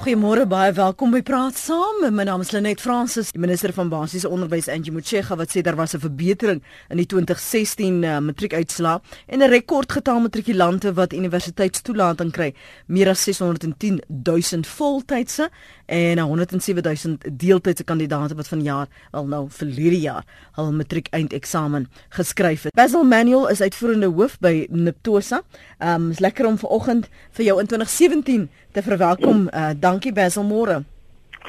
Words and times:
Goeiemôre 0.00 0.46
baie 0.48 0.70
welkom 0.72 1.10
by 1.12 1.18
Praat 1.20 1.58
Saam. 1.60 1.98
My 2.16 2.24
naam 2.24 2.40
is 2.40 2.54
Lenet 2.54 2.80
Fransis, 2.80 3.34
minister 3.36 3.68
van 3.76 3.90
basiese 3.92 4.30
onderwys 4.32 4.70
Angie 4.72 4.94
Motshega 4.94 5.36
wat 5.36 5.52
sê 5.52 5.60
daar 5.60 5.76
was 5.76 5.92
'n 5.92 6.00
verbetering 6.00 6.62
in 6.88 6.96
die 6.96 7.04
2016 7.04 8.02
uh, 8.02 8.18
matriekuitslae 8.18 9.00
en 9.28 9.42
'n 9.42 9.50
rekordgetal 9.50 10.20
matrikulante 10.20 10.94
wat 10.94 11.12
universiteitstoelating 11.12 12.32
kry, 12.32 12.54
meer 12.86 13.08
as 13.08 13.24
610 13.24 14.00
000 14.08 14.64
voltydse 14.64 15.50
en 15.86 16.18
107 16.18 16.82
000 16.82 17.18
deeltydse 17.36 17.84
kandidaate 17.84 18.34
wat 18.34 18.48
vanjaar 18.48 18.88
al 19.10 19.26
nou 19.26 19.50
verlede 19.50 20.00
jaar 20.00 20.24
hul 20.52 20.72
matriek 20.72 21.08
eindeksamen 21.12 21.88
geskryf 22.08 22.62
het. 22.62 22.74
Basil 22.74 23.04
Manuel 23.04 23.48
is 23.48 23.60
uitvoerende 23.60 24.06
hoof 24.06 24.38
by 24.38 24.66
Niptosa. 24.70 25.42
Ehm 25.78 26.02
um, 26.02 26.10
is 26.10 26.18
lekker 26.18 26.46
om 26.46 26.58
vanoggend 26.58 27.08
vir 27.30 27.44
jou 27.44 27.60
in 27.60 27.66
2017 27.66 28.48
te 28.72 28.82
verwelkom. 28.82 29.48
Uh, 29.50 29.70
dankie 29.78 30.12
Basil 30.12 30.44
Moore. 30.44 30.82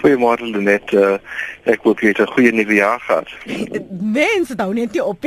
Goeiemôre 0.01 0.47
Lenet. 0.47 0.91
Uh, 0.95 1.17
ek 1.69 1.83
hoop 1.85 2.01
jy 2.01 2.13
het 2.13 2.21
'n 2.23 2.33
goeie 2.33 2.51
nuwe 2.51 2.73
jaar 2.73 2.99
gehad. 2.99 3.29
Mense, 4.17 4.55
dan 4.55 4.73
net 4.73 4.91
nie 4.91 5.03
op. 5.03 5.21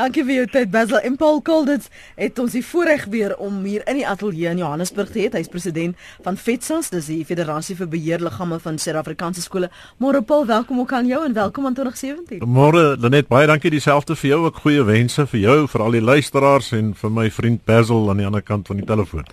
Dankie 0.00 0.24
vir 0.24 0.34
jou 0.34 0.46
tyd 0.46 0.70
Basil. 0.70 0.98
En 0.98 1.16
Paul 1.16 1.42
Colditz 1.42 1.88
het 2.16 2.38
ons 2.38 2.52
die 2.52 2.64
voorreg 2.64 3.04
weer 3.04 3.36
om 3.36 3.64
hier 3.64 3.82
in 3.86 4.00
die 4.00 4.08
ateljee 4.08 4.48
in 4.48 4.62
Johannesburg 4.62 5.10
te 5.10 5.18
hê. 5.18 5.28
Hy's 5.32 5.48
president 5.48 5.96
van 6.22 6.36
FETSAS, 6.36 6.90
dis 6.90 7.06
die 7.06 7.24
Federasie 7.24 7.76
vir 7.76 7.88
Beheerliggame 7.88 8.58
van 8.58 8.78
Suid-Afrikaanse 8.78 9.42
skole. 9.42 9.70
Môre 9.98 10.22
Paul, 10.22 10.46
welkom 10.46 10.80
ook 10.80 10.92
aan 10.92 11.06
jou 11.06 11.24
en 11.24 11.32
welkom 11.32 11.66
aan 11.66 11.74
2017. 11.74 12.48
Môre 12.48 12.96
Lenet, 12.96 13.28
baie 13.28 13.46
dankie 13.46 13.70
dieselfde 13.70 14.16
vir 14.16 14.30
jou. 14.30 14.44
Ook 14.46 14.64
goeie 14.64 14.84
wense 14.84 15.26
vir 15.26 15.40
jou, 15.40 15.68
vir 15.68 15.82
al 15.82 15.90
die 15.90 16.04
luisteraars 16.04 16.72
en 16.72 16.94
vir 16.94 17.10
my 17.10 17.30
vriend 17.30 17.64
Basil 17.64 18.10
aan 18.10 18.22
die 18.22 18.26
ander 18.26 18.42
kant 18.42 18.66
van 18.66 18.76
die 18.76 18.86
telefoon. 18.86 19.28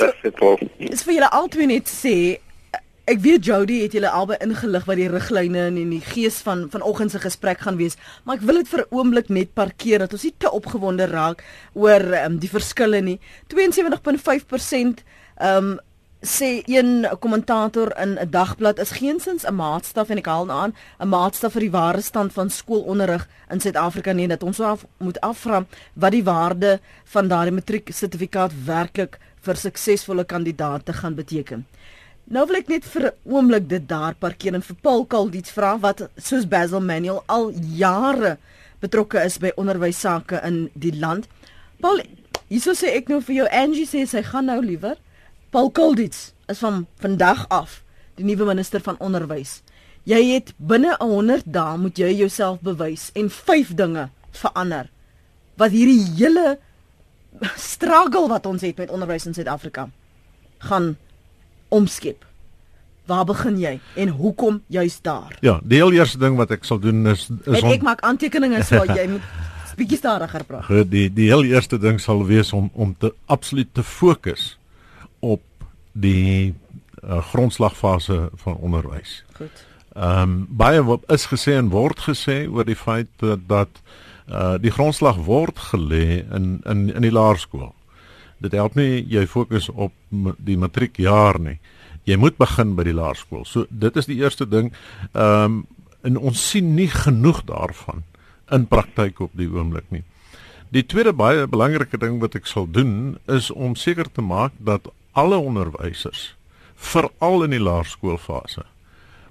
Dis 0.00 0.22
dit 0.22 0.34
Paul. 0.34 0.58
Is 0.90 1.02
vir 1.06 1.18
julle 1.18 1.34
albei 1.40 1.66
net 1.70 1.90
sê 1.90 2.14
Ek 3.10 3.18
weet 3.24 3.42
Jody 3.42 3.80
het 3.80 3.94
julle 3.96 4.10
albei 4.14 4.36
ingelig 4.44 4.84
wat 4.86 4.98
die 5.00 5.08
riglyne 5.10 5.64
en 5.66 5.78
die 5.80 6.02
gees 6.12 6.36
van 6.46 6.68
vanoggend 6.70 7.10
se 7.10 7.18
gesprek 7.18 7.64
gaan 7.64 7.78
wees, 7.80 7.96
maar 8.22 8.38
ek 8.38 8.44
wil 8.46 8.60
dit 8.60 8.68
vir 8.70 8.84
'n 8.84 8.94
oomblik 8.94 9.28
net 9.34 9.50
parkeer 9.54 9.98
dat 9.98 10.12
ons 10.12 10.22
nie 10.22 10.34
te 10.38 10.50
opgewonde 10.50 11.08
raak 11.10 11.42
oor 11.74 12.04
um, 12.24 12.38
die 12.38 12.52
verskille 12.52 13.00
nie. 13.02 13.18
72.5% 13.50 15.02
ehm 15.40 15.56
um, 15.56 15.78
sê 16.20 16.62
een 16.68 17.08
kommentator 17.18 17.96
in 17.98 18.18
'n 18.20 18.30
dagblad 18.30 18.78
is 18.78 18.90
geensins 18.90 19.44
'n 19.44 19.54
maatstaf 19.54 20.10
en 20.10 20.18
ek 20.18 20.26
haal 20.26 20.50
aan 20.50 20.74
'n 21.00 21.08
maatstaf 21.08 21.52
vir 21.52 21.60
die 21.60 21.70
ware 21.70 22.00
stand 22.00 22.32
van 22.32 22.50
skoolonderrig 22.50 23.28
in 23.50 23.60
Suid-Afrika 23.60 24.12
nie 24.12 24.28
dat 24.28 24.42
ons 24.42 24.60
af, 24.60 24.84
moet 24.98 25.20
afvra 25.20 25.66
wat 25.94 26.12
die 26.12 26.24
waarde 26.24 26.80
van 27.04 27.28
daardie 27.28 27.54
matrieksertifikaat 27.54 28.52
werklik 28.64 29.18
vir 29.46 29.56
suksesvolle 29.56 30.24
kandidaate 30.24 30.92
gaan 30.92 31.14
beteken. 31.14 31.64
Nou 32.30 32.44
wil 32.46 32.60
ek 32.60 32.68
net 32.68 32.84
vir 32.84 33.06
'n 33.06 33.16
oomblik 33.24 33.68
dit 33.68 33.88
daar 33.88 34.14
parkeer 34.14 34.54
en 34.54 34.62
vir 34.62 34.76
Paul 34.82 35.04
Kaldit 35.04 35.48
vra 35.50 35.78
wat 35.78 36.08
soos 36.16 36.46
Basil 36.46 36.80
Manuel 36.80 37.22
al 37.26 37.50
jare 37.50 38.38
betrokke 38.80 39.24
is 39.24 39.38
by 39.38 39.52
onderwys 39.56 40.00
sake 40.00 40.40
in 40.44 40.70
die 40.74 40.92
land. 40.98 41.26
Paul, 41.80 42.00
hieso 42.48 42.72
sê 42.72 42.94
ek 42.96 43.08
nou 43.08 43.20
vir 43.20 43.34
jou 43.34 43.48
Angie 43.50 43.86
sê 43.86 44.06
sy 44.06 44.22
gaan 44.22 44.46
nou 44.46 44.60
liewer. 44.62 44.96
Paul 45.50 45.70
Kaldit 45.70 46.32
is 46.48 46.58
van 46.58 46.86
vandag 47.00 47.46
af 47.48 47.82
die 48.14 48.24
nuwe 48.24 48.44
minister 48.44 48.80
van 48.80 48.98
onderwys. 49.00 49.62
Jy 50.04 50.34
het 50.34 50.54
binne 50.56 50.94
100 51.00 51.44
dae 51.44 51.76
moet 51.78 51.98
jy 51.98 52.12
jouself 52.14 52.60
bewys 52.60 53.10
en 53.14 53.28
vyf 53.28 53.74
dinge 53.74 54.08
verander 54.30 54.88
wat 55.60 55.74
hierdie 55.74 56.06
hele 56.16 56.58
struggle 57.56 58.28
wat 58.28 58.46
ons 58.46 58.62
het 58.62 58.76
met 58.76 58.90
onderwys 58.90 59.26
in 59.26 59.34
Suid-Afrika 59.34 59.88
gaan 60.58 60.96
omskep. 61.68 62.24
Waar 63.08 63.24
begin 63.24 63.58
jy 63.58 63.78
en 63.94 64.08
hoekom 64.08 64.62
juist 64.66 65.02
daar? 65.04 65.36
Ja, 65.40 65.60
die 65.62 65.80
heel 65.80 65.92
eerste 65.92 66.18
ding 66.18 66.36
wat 66.36 66.50
ek 66.54 66.64
sal 66.64 66.78
doen 66.78 67.06
is 67.10 67.28
is 67.44 67.62
ek, 67.62 67.80
ek 67.80 67.86
maak 67.86 68.04
aantekeninge 68.06 68.62
so 68.68 68.84
jy 68.98 69.06
moet 69.16 69.24
bietjie 69.80 69.98
stadiger 70.00 70.44
praat. 70.44 70.66
Goed, 70.68 70.90
die 70.92 71.08
die 71.12 71.30
heel 71.30 71.46
eerste 71.48 71.78
ding 71.80 72.00
sal 72.02 72.24
wees 72.28 72.52
om 72.56 72.68
om 72.72 72.94
te 72.98 73.12
absoluut 73.26 73.70
te 73.74 73.84
fokus 73.86 74.52
op 75.20 75.42
die 75.92 76.52
uh, 77.02 77.20
grondslagfase 77.32 78.28
van 78.44 78.60
onderwys. 78.60 79.22
Goed. 79.38 79.66
Ehm 79.96 80.22
um, 80.22 80.36
baie 80.48 80.82
is 81.10 81.26
gesê 81.32 81.56
en 81.58 81.72
word 81.72 81.98
gesê 82.06 82.44
oor 82.48 82.68
die 82.68 82.78
feit 82.78 83.10
dat 83.22 83.48
dat 83.48 83.82
uh, 84.30 84.56
die 84.62 84.72
grondslag 84.72 85.18
word 85.26 85.58
gelê 85.70 86.24
in 86.30 86.60
in 86.64 86.88
in 86.94 87.02
die 87.02 87.14
laerskool 87.14 87.72
dit 88.40 88.56
help 88.56 88.76
nie 88.78 89.02
jy 89.10 89.26
fokus 89.28 89.68
op 89.70 89.92
die 90.10 90.56
matriekjaar 90.60 91.38
nie. 91.42 91.58
Jy 92.08 92.16
moet 92.20 92.38
begin 92.40 92.74
by 92.78 92.86
die 92.88 92.96
laerskool. 92.96 93.44
So 93.44 93.66
dit 93.70 93.96
is 94.00 94.08
die 94.08 94.20
eerste 94.22 94.48
ding. 94.48 94.72
Ehm 95.12 95.60
um, 95.60 95.60
en 96.00 96.14
ons 96.16 96.40
sien 96.48 96.70
nie 96.72 96.88
genoeg 96.88 97.42
daarvan 97.44 97.98
in 98.56 98.62
praktyk 98.70 99.18
op 99.20 99.34
die 99.36 99.50
oomblik 99.52 99.84
nie. 99.92 100.00
Die 100.72 100.80
tweede 100.88 101.12
baie 101.12 101.44
belangrike 101.44 101.98
ding 102.00 102.22
wat 102.22 102.38
ek 102.38 102.48
sal 102.48 102.64
doen 102.64 103.18
is 103.28 103.50
om 103.52 103.74
seker 103.76 104.08
te 104.08 104.24
maak 104.24 104.56
dat 104.56 104.88
alle 105.12 105.36
onderwysers 105.36 106.22
veral 106.80 107.44
in 107.44 107.52
die 107.52 107.60
laerskoolfase 107.60 108.64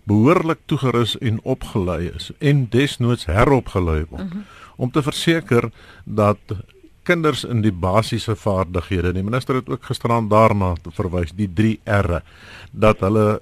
behoorlik 0.10 0.66
toegerus 0.66 1.18
en 1.18 1.40
opgelei 1.44 2.10
is 2.16 2.32
en 2.38 2.66
desnoods 2.74 3.30
heropgelei 3.30 4.04
word 4.10 4.22
uh 4.22 4.28
mhm. 4.28 4.38
-huh. 4.38 4.76
om 4.76 4.92
te 4.92 5.04
verseker 5.04 5.72
dat 6.04 6.40
kinders 7.10 7.44
in 7.44 7.64
die 7.66 7.74
basiese 7.74 8.36
vaardighede. 8.36 9.14
Die 9.16 9.24
minister 9.26 9.56
het 9.56 9.70
ook 9.70 9.88
gisterand 9.90 10.30
daarna 10.30 10.76
verwys, 10.84 11.34
die 11.36 11.50
3 11.54 11.80
R'e, 11.84 12.22
dat 12.72 13.02
hulle 13.06 13.40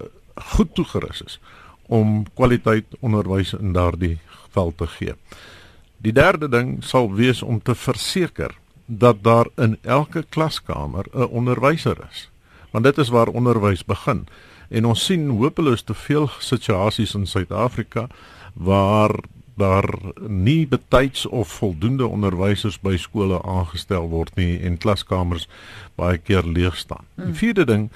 goed 0.54 0.74
toegerus 0.74 1.22
is 1.26 1.40
om 1.88 2.24
kwaliteit 2.36 2.96
onderwys 3.00 3.54
in 3.56 3.72
daardie 3.72 4.18
veld 4.54 4.76
te 4.76 4.86
gee. 4.86 5.14
Die 6.04 6.12
derde 6.12 6.48
ding 6.48 6.78
sal 6.84 7.10
wees 7.16 7.42
om 7.42 7.62
te 7.62 7.74
verseker 7.74 8.54
dat 8.86 9.22
daar 9.22 9.48
in 9.56 9.78
elke 9.82 10.22
klaskamer 10.28 11.06
'n 11.12 11.28
onderwyser 11.28 11.96
is. 12.10 12.30
Want 12.70 12.84
dit 12.84 12.98
is 12.98 13.08
waar 13.08 13.28
onderwys 13.28 13.84
begin. 13.84 14.26
En 14.68 14.84
ons 14.84 15.04
sien 15.04 15.28
hopeloos 15.30 15.82
te 15.82 15.94
veel 15.94 16.28
situasies 16.38 17.14
in 17.14 17.26
Suid-Afrika 17.26 18.08
waar 18.54 19.14
daar 19.58 19.88
nie 20.28 20.66
betyds 20.66 21.26
of 21.26 21.48
voldoende 21.48 22.06
onderwysers 22.06 22.78
by 22.80 22.94
skole 22.96 23.40
aangestel 23.42 24.06
word 24.12 24.36
nie 24.38 24.58
en 24.62 24.78
klaskamers 24.78 25.48
baie 25.98 26.18
keer 26.18 26.46
leeg 26.46 26.76
staan. 26.78 27.06
Die 27.16 27.24
hmm. 27.24 27.38
vierde 27.40 27.64
ding 27.66 27.88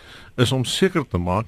is 0.43 0.53
om 0.53 0.65
seker 0.65 1.07
te 1.09 1.19
maak 1.23 1.47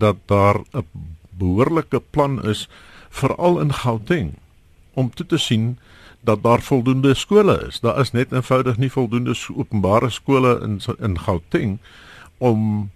dat 0.00 0.16
daar 0.26 0.62
'n 0.72 0.86
behoorlike 1.30 2.00
plan 2.10 2.42
is 2.44 2.68
veral 3.08 3.60
in 3.60 3.72
Gauteng 3.72 4.32
om 4.94 5.10
toe 5.10 5.26
te 5.26 5.38
sien 5.38 5.78
dat 6.20 6.42
daar 6.42 6.62
voldoende 6.62 7.14
skole 7.14 7.66
is. 7.68 7.80
Daar 7.80 8.00
is 8.00 8.12
net 8.12 8.32
eenvoudig 8.32 8.76
nie 8.76 8.90
voldoende 8.90 9.34
openbare 9.56 10.10
skole 10.10 10.60
in 10.62 10.80
in 10.98 11.18
Gauteng 11.18 11.78
om 12.38 12.90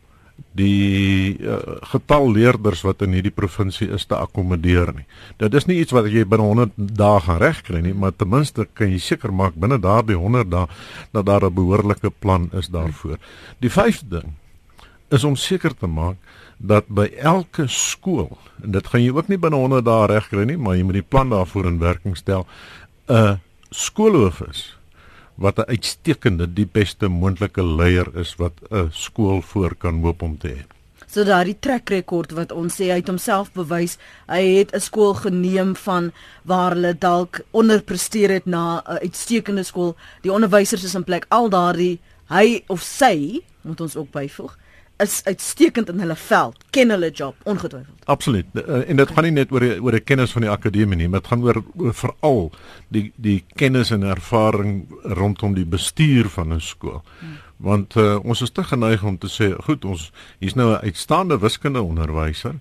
die 0.54 1.34
uh, 1.42 1.58
getal 1.90 2.28
leerders 2.30 2.82
wat 2.86 3.02
in 3.06 3.14
hierdie 3.16 3.34
provinsie 3.34 3.88
is 3.94 4.06
te 4.06 4.16
akkommodeer 4.18 4.92
nie. 4.94 5.06
Dit 5.42 5.54
is 5.58 5.66
nie 5.66 5.80
iets 5.82 5.94
wat 5.94 6.06
jy 6.10 6.24
binne 6.26 6.46
100 6.46 6.74
dae 6.98 7.20
gaan 7.26 7.40
regkry 7.42 7.82
nie, 7.82 7.94
maar 7.94 8.14
ten 8.14 8.30
minste 8.30 8.66
kan 8.74 8.90
jy 8.90 9.00
seker 9.02 9.34
maak 9.34 9.58
binne 9.58 9.80
daardie 9.82 10.18
100 10.18 10.50
dae 10.50 10.66
dat 11.14 11.26
daar 11.26 11.46
'n 11.46 11.54
behoorlike 11.54 12.10
plan 12.18 12.50
is 12.52 12.68
daarvoor. 12.68 13.18
Die 13.60 13.70
vyfde 13.70 14.20
ding 14.20 14.34
is 15.10 15.24
om 15.24 15.36
seker 15.36 15.74
te 15.74 15.86
maak 15.86 16.16
dat 16.58 16.88
by 16.88 17.10
elke 17.18 17.66
skool 17.68 18.38
en 18.62 18.70
dit 18.70 18.86
gaan 18.86 19.02
jy 19.02 19.10
ook 19.10 19.28
nie 19.28 19.38
binne 19.38 19.56
100 19.56 19.84
dae 19.84 20.06
regkry 20.06 20.44
nie, 20.44 20.56
maar 20.56 20.76
jy 20.76 20.82
moet 20.82 20.94
die 20.94 21.10
plan 21.10 21.28
daarvoor 21.30 21.66
in 21.66 21.78
werking 21.78 22.16
stel 22.16 22.46
'n 23.08 23.40
skoolhoof 23.70 24.40
is 24.48 24.73
wat 25.36 25.58
'n 25.58 25.70
uitstekende 25.70 26.46
die 26.46 26.66
beste 26.66 27.08
moontlike 27.08 27.62
leier 27.62 28.08
is 28.18 28.34
wat 28.36 28.52
'n 28.70 28.88
skool 28.90 29.42
voor 29.42 29.74
kan 29.74 30.00
hoop 30.02 30.22
om 30.22 30.38
te 30.38 30.48
hê. 30.48 30.62
So 31.06 31.24
daardie 31.24 31.56
trek 31.60 31.90
rekord 31.90 32.32
wat 32.32 32.52
ons 32.52 32.74
sê 32.74 32.84
hy 32.90 32.96
het 32.98 33.08
homself 33.08 33.52
bewys, 33.52 33.98
hy 34.26 34.58
het 34.58 34.74
'n 34.74 34.80
skool 34.80 35.14
geneem 35.14 35.76
van 35.76 36.12
waar 36.42 36.70
hulle 36.74 36.98
dalk 36.98 37.40
onderpresteer 37.50 38.30
het 38.30 38.46
na 38.46 38.82
'n 38.86 38.98
uitstekende 39.02 39.62
skool. 39.62 39.96
Die 40.22 40.32
onderwysers 40.32 40.84
is 40.84 40.94
in 40.94 41.04
plek 41.04 41.26
al 41.28 41.48
daardie 41.48 42.00
hy 42.28 42.62
of 42.66 42.82
sy 42.82 43.42
moet 43.62 43.80
ons 43.80 43.96
ook 43.96 44.10
byvoeg 44.10 44.56
is 44.96 45.20
uitstekend 45.24 45.88
in 45.88 45.98
hulle 45.98 46.16
veld, 46.16 46.64
ken 46.70 46.90
hulle 46.94 47.10
job 47.10 47.34
ongetwyfeld. 47.42 48.04
Absoluut. 48.04 48.46
Eh, 48.54 48.90
en 48.90 48.96
dit 48.96 49.10
gaan 49.10 49.26
nie 49.26 49.32
net 49.32 49.52
oor 49.52 49.64
die, 49.64 49.78
oor 49.82 49.96
die 49.96 50.04
kennis 50.04 50.32
van 50.32 50.46
die 50.46 50.50
akademie 50.50 50.98
nie, 50.98 51.08
maar 51.08 51.24
dit 51.24 51.32
gaan 51.32 51.42
oor, 51.42 51.62
oor 51.76 51.96
veral 51.98 52.44
die 52.94 53.08
die 53.16 53.40
kennis 53.58 53.90
en 53.94 54.06
ervaring 54.06 54.84
rondom 55.18 55.54
die 55.54 55.66
bestuur 55.66 56.30
van 56.30 56.54
'n 56.54 56.60
skool. 56.60 57.02
Hmm. 57.18 57.38
Want 57.56 57.96
uh, 57.96 58.18
ons 58.24 58.42
is 58.42 58.50
te 58.50 58.64
geneig 58.64 59.02
om 59.02 59.18
te 59.18 59.28
sê, 59.30 59.54
goed, 59.64 59.84
ons 59.84 60.12
hier's 60.38 60.54
nou 60.54 60.70
'n 60.72 60.84
uitstaande 60.84 61.38
wiskunde 61.38 61.82
onderwyser. 61.82 62.54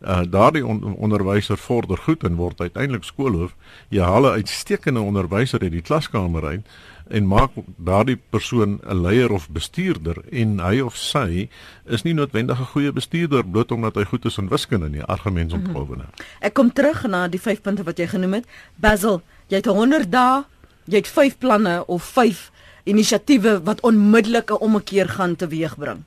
Uh, 0.00 0.22
daardie 0.24 0.66
on 0.66 0.96
onderwyser 0.96 1.56
vorder 1.56 1.96
goed 1.96 2.24
en 2.24 2.36
word 2.36 2.60
uiteindelik 2.60 3.04
skoolhoof. 3.04 3.54
Jy 3.88 4.00
haal 4.02 4.26
'n 4.26 4.40
uitstekende 4.40 5.00
onderwyser 5.00 5.60
uit 5.60 5.72
die 5.72 5.82
klaskamer 5.82 6.44
uit 6.44 6.66
en 7.10 7.26
maak 7.26 7.50
daardie 7.76 8.18
persoon 8.30 8.78
'n 8.82 9.00
leier 9.02 9.32
of 9.32 9.48
bestuurder 9.50 10.16
en 10.30 10.58
hy 10.60 10.80
of 10.80 10.96
sy 10.96 11.48
is 11.86 12.02
nie 12.02 12.14
noodwendig 12.14 12.60
'n 12.60 12.72
goeie 12.72 12.92
bestuurder 12.92 13.44
bloot 13.44 13.72
omdat 13.72 13.94
hy 13.94 14.04
goed 14.04 14.24
is 14.24 14.38
in 14.38 14.48
wiskunde 14.48 14.88
nie, 14.88 15.02
argumentontwikkeling. 15.02 16.08
Mm 16.08 16.14
-hmm. 16.16 16.26
Ek 16.40 16.54
kom 16.54 16.72
terug 16.72 17.06
na 17.06 17.28
die 17.28 17.40
vyf 17.40 17.60
punte 17.60 17.82
wat 17.82 17.98
jy 17.98 18.06
genoem 18.06 18.32
het. 18.32 18.46
Basil, 18.76 19.22
jy 19.46 19.56
het 19.56 19.66
100 19.66 20.12
dae, 20.12 20.42
jy 20.84 20.96
het 20.96 21.08
vyf 21.08 21.38
planne 21.38 21.86
of 21.86 22.02
vyf 22.02 22.50
inisiatiewe 22.84 23.62
wat 23.62 23.80
onmiddellik 23.80 24.50
'n 24.50 24.60
ommekeer 24.60 25.08
gaan 25.08 25.36
teweegbring. 25.36 26.02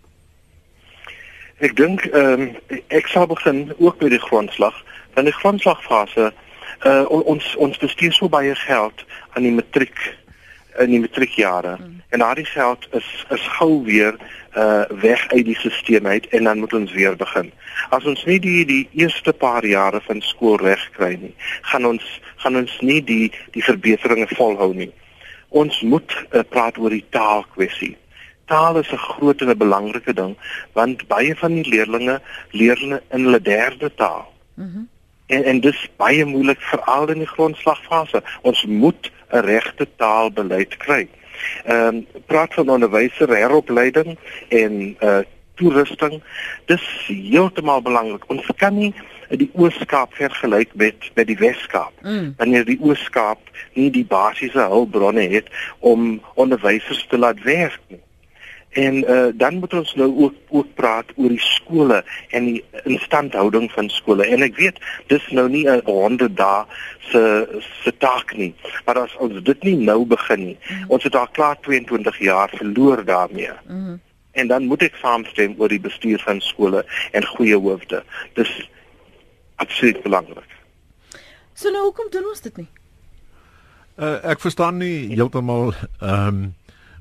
Ek 1.57 1.75
dink 1.75 2.01
ehm 2.01 2.41
um, 2.41 2.55
ek 2.87 3.07
sal 3.07 3.27
begin 3.27 3.73
ook 3.77 4.01
met 4.01 4.09
die 4.09 4.19
grondslag. 4.19 4.83
Dan 5.13 5.25
die 5.25 5.33
grondslagfase 5.33 6.33
uh, 6.85 7.05
ons 7.07 7.55
ons 7.55 7.77
bestuur 7.77 8.13
so 8.13 8.29
baie 8.29 8.55
geld 8.55 9.05
aan 9.33 9.43
die 9.43 9.51
matriek 9.51 10.17
in 10.79 10.89
die 10.89 10.99
matriekjare 10.99 11.77
mm. 11.79 12.01
en 12.09 12.19
daardie 12.19 12.45
geld 12.45 12.87
is 12.91 13.25
is 13.29 13.47
gou 13.57 13.83
weer 13.83 14.17
uh 14.57 14.83
weg 15.01 15.27
uit 15.27 15.45
die 15.45 15.55
stelsel 15.55 16.05
uit 16.05 16.27
en 16.27 16.43
dan 16.43 16.59
moet 16.59 16.73
ons 16.73 16.91
weer 16.91 17.15
begin. 17.17 17.51
As 17.89 18.05
ons 18.05 18.25
nie 18.25 18.39
die 18.39 18.65
die 18.65 18.83
eerste 18.91 19.33
paar 19.33 19.65
jare 19.65 20.01
van 20.01 20.21
skool 20.21 20.57
reg 20.61 20.83
kry 20.97 21.13
nie, 21.21 21.33
gaan 21.61 21.85
ons 21.85 22.05
gaan 22.43 22.57
ons 22.61 22.77
nie 22.81 23.01
die 23.03 23.31
die 23.51 23.63
verbeteringe 23.63 24.29
volhou 24.35 24.73
nie. 24.73 24.91
Ons 25.49 25.81
moet 25.81 26.13
uh, 26.31 26.41
praat 26.49 26.77
oor 26.77 26.93
die 26.93 27.05
taalkwessie. 27.09 27.95
Taal 28.45 28.77
is 28.77 28.91
'n 28.91 28.97
groot 28.97 29.41
en 29.41 29.49
'n 29.49 29.57
belangrike 29.57 30.13
ding 30.13 30.37
want 30.73 31.07
baie 31.07 31.35
van 31.35 31.53
die 31.53 31.69
leerders 31.69 32.21
leer 32.51 32.81
in 33.09 33.23
hulle 33.25 33.41
derde 33.41 33.93
taal. 33.95 34.27
Mhm. 34.55 34.67
Mm 34.67 34.89
en 35.25 35.43
en 35.43 35.59
dis 35.59 35.89
baie 35.97 36.25
moeilik 36.25 36.61
veral 36.61 37.09
in 37.13 37.23
die 37.23 37.29
grondslagfase. 37.29 38.23
Ons 38.41 38.65
moet 38.65 39.11
'n 39.33 39.45
regte 39.45 39.87
taalbeleid 39.97 40.77
kry. 40.77 41.07
Ehm 41.65 41.87
um, 41.87 42.07
praat 42.25 42.53
van 42.53 42.69
onderwyser 42.69 43.29
heropleiding 43.29 44.17
en 44.49 44.97
uh 45.01 45.23
toerusting. 45.55 46.21
Dis 46.65 46.85
heeltemal 47.07 47.81
belangrik. 47.81 48.29
Ons 48.29 48.47
kan 48.57 48.77
nie 48.77 48.93
die 49.29 49.49
Oos-Kaap 49.53 50.13
vergelyk 50.17 50.73
met 50.73 51.11
met 51.13 51.27
die 51.27 51.37
Wes-Kaap. 51.37 51.93
Mm. 52.01 52.33
Wanneer 52.37 52.65
die 52.65 52.79
Oos-Kaap 52.81 53.39
nie 53.73 53.89
die 53.91 54.05
basiese 54.05 54.65
hulpbronne 54.73 55.27
het 55.29 55.49
om 55.79 56.21
onderwysers 56.33 57.05
te 57.09 57.17
laat 57.17 57.41
werk 57.45 57.79
nie. 57.87 58.01
En 58.73 58.95
uh, 58.95 59.25
dan 59.33 59.59
moet 59.61 59.73
ons 59.73 59.93
nou 59.95 60.09
ook 60.25 60.33
ook 60.49 60.73
praat 60.73 61.11
oor 61.15 61.29
die 61.29 61.41
skole 61.41 62.03
en 62.29 62.45
die 62.45 62.63
instandhouding 62.83 63.71
van 63.71 63.89
skole. 63.89 64.25
En 64.25 64.41
ek 64.41 64.55
weet 64.57 64.79
dis 65.07 65.27
nou 65.29 65.49
nie 65.49 65.67
'n 65.69 65.81
100 65.85 66.37
dae 66.37 66.65
se 66.99 67.21
se 67.83 67.97
taak 67.97 68.33
nie. 68.37 68.53
Maar 68.85 68.99
as 69.05 69.15
ons 69.17 69.43
dit 69.43 69.63
nie 69.63 69.75
nou 69.75 70.05
begin 70.05 70.45
nie, 70.45 70.57
mm. 70.69 70.89
ons 70.89 71.03
het 71.03 71.15
al 71.15 71.27
klaar 71.31 71.59
22 71.61 72.19
jaar 72.19 72.49
verloor 72.49 73.05
daarmee. 73.05 73.51
Mm. 73.67 74.01
En 74.31 74.47
dan 74.47 74.65
moet 74.65 74.81
ek 74.81 74.95
saamstem 75.01 75.53
oor 75.57 75.69
die 75.69 75.81
bestuur 75.81 76.19
van 76.19 76.41
skole 76.41 76.85
en 77.11 77.25
goeie 77.25 77.57
hoofde. 77.57 78.03
Dis 78.33 78.69
absoluut 79.55 80.01
belangrik. 80.01 80.49
So 81.53 81.69
nou 81.69 81.83
hoekom 81.83 82.09
doen 82.09 82.25
ons 82.25 82.41
dit 82.41 82.57
nie? 82.57 82.69
Uh, 83.93 84.17
ek 84.33 84.41
verstaan 84.41 84.77
nie 84.81 85.13
heeltemal 85.13 85.73
ehm 86.01 86.27
um, 86.27 86.43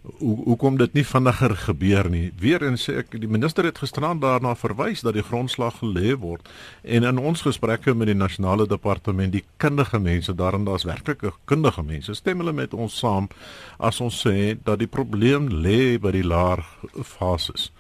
hoe 0.03 0.37
hoekom 0.45 0.77
dit 0.81 0.97
nie 0.99 1.05
vinniger 1.07 1.55
gebeur 1.57 2.09
nie. 2.11 2.33
Weerens 2.43 2.89
sê 2.89 2.97
ek 3.03 3.13
die 3.23 3.31
minister 3.31 3.67
het 3.69 3.79
gisterand 3.79 4.23
daarna 4.23 4.57
verwys 4.59 5.05
dat 5.07 5.15
die 5.15 5.23
grondslag 5.23 5.79
gelê 5.79 6.17
word 6.19 6.49
en 6.83 7.07
in 7.07 7.21
ons 7.23 7.45
gesprekke 7.47 7.95
met 7.95 8.11
die 8.11 8.19
nasionale 8.19 8.67
departement 8.67 9.31
die 9.35 9.45
kundige 9.63 10.01
mense 10.03 10.35
daarin 10.35 10.67
daar's 10.67 10.89
werklike 10.89 11.31
kundige 11.47 11.85
mense 11.87 12.17
stem 12.19 12.43
hulle 12.43 12.55
met 12.57 12.75
ons 12.75 12.99
saam 12.99 13.31
as 13.79 14.03
ons 14.03 14.19
sê 14.27 14.57
dat 14.65 14.83
die 14.83 14.91
probleem 14.91 15.47
lê 15.63 15.99
by 16.03 16.11
die 16.19 16.27
laer 16.27 16.67
fases. 17.07 17.71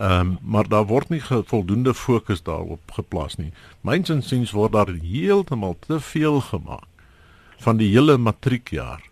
Ehm 0.00 0.20
um, 0.20 0.38
maar 0.40 0.68
daar 0.68 0.86
word 0.88 1.10
nie 1.10 1.20
voldoende 1.20 1.92
fokus 1.94 2.42
daarop 2.42 2.92
geplaas 2.96 3.36
nie. 3.36 3.52
Myns 3.84 4.08
insiens 4.08 4.54
word 4.56 4.72
daar 4.72 4.88
heeltemal 4.88 5.76
te 5.84 6.00
veel 6.00 6.40
gemaak 6.40 6.88
van 7.60 7.76
die 7.76 7.90
hele 7.92 8.16
matriekjaar 8.16 9.09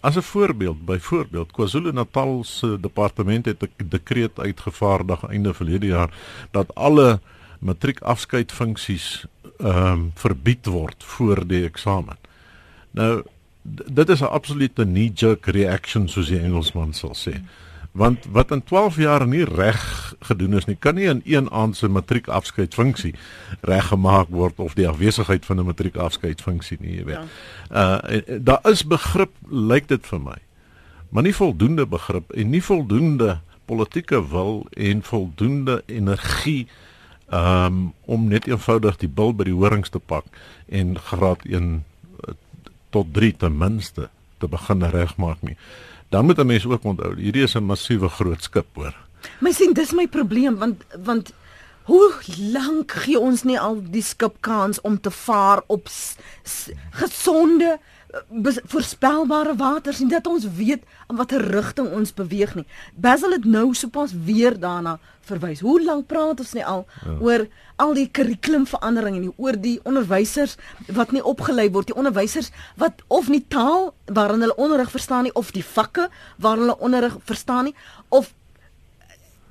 As 0.00 0.16
'n 0.16 0.22
voorbeeld, 0.22 0.84
byvoorbeeld 0.84 1.52
KwaZulu-Natal 1.52 2.44
se 2.44 2.80
departement 2.80 3.44
het 3.44 3.62
'n 3.62 3.88
dekreet 3.88 4.38
uitgevaardig 4.38 5.26
einde 5.26 5.54
verlede 5.54 5.86
jaar 5.86 6.10
dat 6.50 6.74
alle 6.74 7.20
matriekafskeidfunksies 7.58 9.26
ehm 9.58 9.92
um, 9.92 10.10
verbied 10.14 10.66
word 10.66 11.04
voor 11.04 11.46
die 11.46 11.64
eksamen. 11.64 12.16
Nou 12.90 13.22
dit 13.86 14.08
is 14.08 14.20
'n 14.20 14.24
absolute 14.24 14.84
knee-jerk 14.84 15.46
reaction 15.46 16.08
soos 16.08 16.26
die 16.26 16.40
Engelsman 16.40 16.92
sal 16.92 17.14
sê. 17.14 17.32
Hmm 17.32 17.48
want 17.98 18.26
wat 18.30 18.50
in 18.54 18.62
12 18.64 18.96
jaar 18.96 19.26
nie 19.26 19.44
reg 19.44 19.82
gedoen 20.30 20.54
is 20.58 20.66
nie 20.70 20.76
kan 20.78 20.94
nie 20.94 21.08
in 21.10 21.22
een 21.24 21.50
aand 21.50 21.76
se 21.76 21.88
matriekafskeidfunksie 21.88 23.14
reggemaak 23.66 24.30
word 24.30 24.58
of 24.62 24.76
die 24.78 24.88
afwesigheid 24.88 25.46
van 25.46 25.58
'n 25.60 25.66
matriekafskeidfunksie 25.66 26.78
nie 26.80 26.96
jy 26.96 27.04
weet. 27.04 27.24
Ja. 27.70 28.00
Uh 28.04 28.38
daar 28.38 28.70
is 28.70 28.86
begrip 28.86 29.34
lyk 29.50 29.88
dit 29.88 30.06
vir 30.06 30.20
my. 30.20 30.38
Maar 31.08 31.22
nie 31.22 31.34
voldoende 31.34 31.86
begrip 31.86 32.32
en 32.32 32.50
nie 32.50 32.62
voldoende 32.62 33.40
politieke 33.64 34.28
wil 34.28 34.66
en 34.70 35.02
voldoende 35.02 35.82
energie 35.86 36.66
um 37.32 37.92
om 38.04 38.28
net 38.28 38.46
eenvoudig 38.46 38.96
die 38.96 39.08
bil 39.08 39.34
by 39.34 39.44
die 39.44 39.56
horings 39.56 39.92
te 39.92 39.98
pak 39.98 40.24
en 40.68 40.98
graad 40.98 41.44
1 41.44 41.84
eh, 42.24 42.34
tot 42.90 43.12
3 43.12 43.36
ten 43.36 43.58
minste 43.58 44.08
te 44.38 44.48
begin 44.48 44.82
regmaak 44.82 45.42
nie 45.42 45.56
dan 46.08 46.24
moet 46.24 46.38
'n 46.38 46.46
mens 46.46 46.66
ook 46.66 46.84
onthou 46.84 47.14
hierdie 47.16 47.42
is 47.42 47.54
'n 47.54 47.64
massiewe 47.64 48.08
groot 48.08 48.42
skip 48.42 48.66
hoor. 48.74 48.94
My 49.40 49.52
sien 49.52 49.72
dis 49.72 49.92
my 49.92 50.06
probleem 50.06 50.56
want 50.56 50.84
want 51.04 51.32
hoe 51.82 52.12
lank 52.52 52.92
gee 52.92 53.18
ons 53.18 53.42
nie 53.42 53.60
al 53.60 53.82
die 53.90 54.02
skip 54.02 54.36
kans 54.40 54.80
om 54.80 55.00
te 55.00 55.10
vaar 55.10 55.62
op 55.66 55.88
gesonde 56.90 57.78
voorspelbare 58.64 59.56
waters 59.56 60.00
en 60.00 60.08
dat 60.08 60.26
ons 60.26 60.46
weet 60.56 60.82
in 61.08 61.16
watter 61.16 61.42
rigting 61.50 61.90
ons 61.92 62.14
beweeg 62.14 62.54
nie. 62.54 62.66
Basil 62.94 63.34
het 63.36 63.44
nou 63.44 63.74
sopas 63.74 64.12
weer 64.24 64.58
daarna 64.58 64.98
verwys. 65.28 65.60
Hoe 65.60 65.82
lank 65.84 66.06
praat 66.06 66.40
ons 66.40 66.52
nie 66.56 66.64
al 66.64 66.86
ja. 67.04 67.16
oor 67.20 67.46
al 67.76 67.92
die 67.94 68.08
kurrikulumveranderinge 68.10 69.20
nie, 69.20 69.32
oor 69.36 69.58
die 69.60 69.76
onderwysers 69.86 70.56
wat 70.96 71.12
nie 71.14 71.22
opgelei 71.22 71.68
word, 71.70 71.92
die 71.92 71.98
onderwysers 71.98 72.50
wat 72.80 73.04
of 73.12 73.28
nie 73.28 73.44
taal 73.48 73.92
waarin 74.06 74.42
hulle 74.42 74.56
onderrig 74.56 74.90
verstaan 74.90 75.28
nie 75.28 75.34
of 75.38 75.52
die 75.54 75.64
vakke 75.64 76.08
waarin 76.42 76.66
hulle 76.66 76.78
onderrig 76.80 77.20
verstaan 77.28 77.70
nie 77.70 77.76
of 78.08 78.32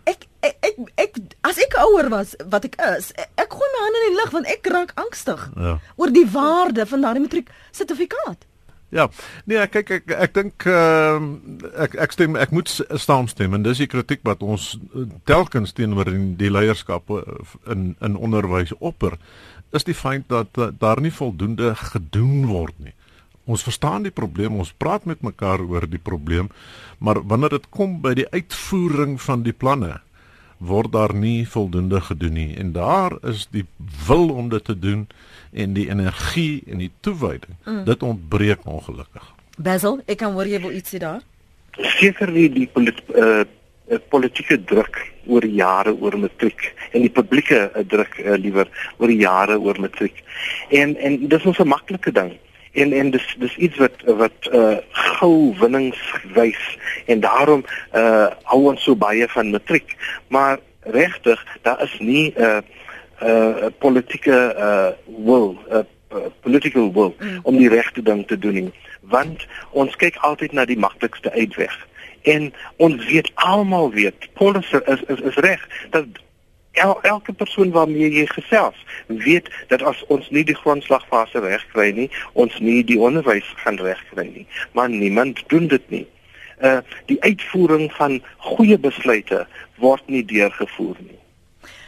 ek 0.08 0.28
ek 0.46 0.60
ek, 0.70 0.78
ek 1.04 1.18
as 1.50 1.62
ek 1.62 1.78
ouer 1.84 2.10
was 2.14 2.36
wat 2.52 2.68
ek 2.70 2.78
is, 2.96 3.12
ek 3.36 3.54
gooi 3.54 3.72
my 3.74 3.86
hande 3.86 4.04
in 4.04 4.10
die 4.10 4.20
lug 4.20 4.36
want 4.36 4.52
ek 4.52 4.70
raak 4.74 4.94
angstig 5.00 5.48
ja. 5.56 5.78
oor 5.96 6.14
die 6.14 6.28
waarde 6.32 6.86
van 6.90 7.04
daardie 7.06 7.26
matriek 7.26 7.52
sertifikaat. 7.72 8.48
Ja. 8.90 9.10
Nee, 9.44 9.60
kyk 9.68 9.90
ek 9.92 10.06
ek, 10.08 10.12
ek 10.16 10.36
dink 10.38 10.66
ehm 10.72 11.26
uh, 11.60 11.72
ek 11.84 11.98
ek 12.08 12.14
stem 12.16 12.38
ek 12.40 12.54
moet 12.56 12.72
saamstem 12.72 13.58
en 13.58 13.66
dis 13.66 13.84
die 13.84 13.90
kritiek 13.92 14.24
wat 14.28 14.46
ons 14.46 14.78
eh, 14.78 15.10
telkens 15.28 15.76
teenoor 15.76 16.08
die 16.40 16.52
leierskap 16.52 17.12
eh, 17.12 17.26
in 17.74 17.98
in 18.00 18.16
onderwys 18.16 18.72
opper 18.80 19.18
is 19.76 19.84
die 19.84 19.98
feit 19.98 20.30
dat 20.32 20.56
uh, 20.56 20.70
daar 20.72 21.02
nie 21.04 21.12
voldoende 21.12 21.74
gedoen 21.76 22.48
word 22.48 22.80
nie. 22.80 22.96
Ons 23.48 23.64
verstaan 23.64 24.04
die 24.04 24.12
probleem, 24.12 24.60
ons 24.60 24.74
praat 24.76 25.06
met 25.08 25.24
mekaar 25.24 25.64
oor 25.64 25.88
die 25.88 26.02
probleem, 26.04 26.50
maar 27.00 27.22
wanneer 27.24 27.56
dit 27.56 27.70
kom 27.72 28.02
by 28.04 28.12
die 28.20 28.28
uitvoering 28.34 29.16
van 29.24 29.46
die 29.48 29.56
planne 29.56 30.02
word 30.58 30.92
daar 30.92 31.14
nie 31.14 31.46
voldoende 31.48 32.02
gedoen 32.02 32.34
nie 32.34 32.56
en 32.58 32.72
daar 32.74 33.14
is 33.30 33.46
die 33.54 33.66
wil 34.08 34.30
om 34.34 34.50
dit 34.50 34.64
te 34.66 34.74
doen 34.80 35.08
en 35.54 35.74
die 35.74 35.86
energie 35.90 36.64
en 36.68 36.82
die 36.82 36.92
toewyding 37.06 37.54
mm. 37.64 37.84
dit 37.86 38.04
ontbreek 38.04 38.66
ongelukkig. 38.66 39.28
Basil, 39.58 40.02
ek 40.06 40.20
kan 40.24 40.34
hoor 40.34 40.50
jy 40.50 40.62
wil 40.62 40.74
iets 40.74 40.96
sê 40.96 41.02
daar? 41.02 41.22
Seker 41.78 42.34
nie 42.34 42.48
die 42.50 42.66
polit, 42.74 43.00
uh, 43.14 43.46
politieke 44.10 44.58
druk 44.70 44.98
oor 45.30 45.46
jare 45.46 45.94
oor 45.94 46.18
matriek 46.20 46.72
en 46.92 47.06
die 47.06 47.14
publieke 47.14 47.68
uh, 47.70 47.86
druk 47.86 48.18
uh, 48.24 48.34
liewer 48.42 48.70
oor 48.98 49.14
jare 49.14 49.60
oor 49.62 49.78
matriek. 49.82 50.24
En 50.74 50.98
en 50.98 51.22
dis 51.30 51.46
'n 51.46 51.68
maklike 51.68 52.12
ding 52.12 52.34
en 52.78 52.94
en 52.94 53.10
dis 53.10 53.36
dis 53.40 53.56
iets 53.56 53.78
wat 53.78 54.04
wat 54.06 54.50
uh 54.52 54.78
gou 55.18 55.56
winnings 55.60 56.02
wys 56.34 56.78
en 57.06 57.20
daarom 57.20 57.66
uh 57.94 58.30
hou 58.52 58.62
ons 58.72 58.84
so 58.84 58.96
baie 58.96 59.28
van 59.34 59.50
matriek. 59.50 59.96
Maar 60.28 60.60
regtig 60.82 61.46
daar 61.62 61.82
is 61.84 61.96
nie 62.00 62.34
'n 62.36 62.42
uh, 62.42 62.58
uh 63.22 63.66
politieke 63.80 64.38
uh 64.68 64.92
wil 65.26 65.58
'n 65.70 65.86
uh, 66.14 66.26
political 66.42 66.94
will 66.94 67.16
mm. 67.20 67.40
om 67.44 67.58
die 67.58 67.70
regte 67.70 68.02
ding 68.02 68.28
te 68.28 68.40
doen 68.40 68.54
nie. 68.54 68.72
Want 69.02 69.46
ons 69.72 69.96
kyk 69.96 70.16
altyd 70.16 70.52
na 70.52 70.66
die 70.66 70.80
maklikste 70.80 71.32
uitweg. 71.32 71.88
En 72.22 72.54
ons 72.76 73.06
weet 73.06 73.32
almal 73.34 73.92
weet 73.92 74.30
polisie 74.34 74.84
is 74.86 75.02
is 75.08 75.20
is 75.20 75.36
reg 75.36 75.68
dat 75.90 76.06
el, 76.82 76.98
elke 77.02 77.34
persoon 77.34 77.72
waarmee 77.72 78.10
jy 78.12 78.26
gesels 78.26 78.78
weet 79.08 79.50
dat 79.68 79.82
as 79.82 80.04
ons 80.08 80.30
nie 80.30 80.44
die 80.44 80.56
grondslagfase 80.56 81.40
reg 81.40 81.66
kry 81.72 81.92
nie, 81.92 82.10
ons 82.34 82.60
nie 82.60 82.84
die 82.84 83.00
onderwys 83.00 83.48
gaan 83.64 83.80
reg 83.82 84.04
kry 84.12 84.28
nie. 84.28 84.48
Maar 84.74 84.90
niemand 84.90 85.44
doen 85.48 85.68
dit 85.68 85.90
nie. 85.90 86.08
uh 86.62 86.80
die 87.06 87.22
uitvoering 87.22 87.92
van 87.94 88.22
goeie 88.38 88.78
besluite 88.78 89.46
word 89.78 90.04
nie 90.08 90.26
deurgevoer 90.26 90.96
nie. 91.00 91.20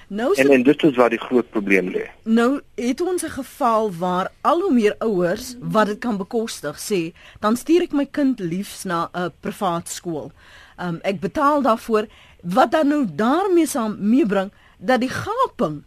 Nou 0.09 0.33
en 0.41 0.49
en 0.49 0.63
dit 0.63 0.83
is 0.83 0.95
waar 0.95 1.09
die 1.09 1.21
groot 1.21 1.49
probleem 1.49 1.89
lê. 1.93 2.05
Nou 2.23 2.61
het 2.75 3.01
ons 3.01 3.23
'n 3.23 3.29
geval 3.29 3.91
waar 3.93 4.31
al 4.41 4.61
hoe 4.61 4.73
meer 4.73 4.95
ouers 4.97 5.55
wat 5.59 5.85
dit 5.85 5.99
kan 5.99 6.17
bekostig 6.17 6.77
sê, 6.79 7.13
dan 7.39 7.55
stuur 7.55 7.81
ek 7.81 7.91
my 7.91 8.05
kind 8.05 8.39
liefs 8.39 8.83
na 8.83 9.09
'n 9.13 9.31
privaat 9.39 9.89
skool. 9.89 10.31
Um 10.77 10.99
ek 11.01 11.19
betaal 11.19 11.61
daarvoor 11.61 12.07
wat 12.43 12.71
dan 12.71 12.87
nou 12.87 13.05
daarmee 13.15 13.67
saam 13.67 13.97
meebring 13.99 14.51
dat 14.79 15.03
die 15.03 15.11
gaping 15.11 15.83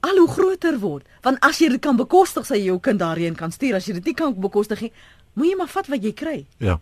al 0.00 0.16
hoe 0.16 0.28
groter 0.28 0.78
word. 0.80 1.08
Want 1.24 1.40
as 1.44 1.60
jy 1.60 1.68
dit 1.74 1.82
kan 1.84 1.98
bekostig, 1.98 2.46
sê 2.48 2.56
jy 2.56 2.70
jou 2.70 2.78
kind 2.80 3.00
daarheen 3.02 3.36
kan 3.36 3.52
stuur. 3.52 3.76
As 3.76 3.88
jy 3.88 3.98
dit 3.98 4.12
nie 4.12 4.16
kan 4.16 4.32
bekostig 4.32 4.86
nie, 4.86 4.92
moet 5.38 5.46
jy 5.46 5.56
maar 5.56 5.70
vat 5.70 5.88
wat 5.92 6.04
jy 6.04 6.12
kry. 6.16 6.36
Ja. 6.58 6.76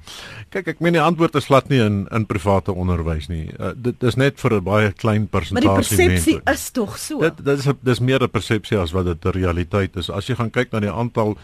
Kyk, 0.55 0.71
ek 0.73 0.81
meen 0.85 0.97
die 0.97 1.03
antwoord 1.03 1.37
is 1.41 1.49
glad 1.51 1.69
nie 1.69 1.81
in 1.85 2.01
in 2.15 2.25
private 2.27 2.73
onderwys 2.73 3.29
nie. 3.29 3.49
Uh, 3.59 3.73
dit 3.77 4.03
is 4.09 4.17
net 4.17 4.41
vir 4.41 4.55
'n 4.59 4.65
baie 4.65 4.93
klein 4.93 5.29
persentasie 5.29 5.69
mense. 5.69 5.95
Maar 5.95 6.09
die 6.09 6.17
persepsie 6.17 6.41
is 6.53 6.71
tog 6.71 6.99
so. 6.99 7.21
Dit 7.21 7.45
dit 7.45 7.59
is 7.59 7.69
dis 7.83 8.01
meer 8.01 8.23
'n 8.23 8.31
persepsie 8.31 8.79
as 8.79 8.93
wat 8.93 9.05
dit 9.05 9.25
'n 9.25 9.37
realiteit 9.39 9.97
is. 9.97 10.11
As 10.11 10.27
jy 10.27 10.35
gaan 10.35 10.51
kyk 10.51 10.73
na 10.73 10.81
die 10.81 10.91
aantal 10.91 11.37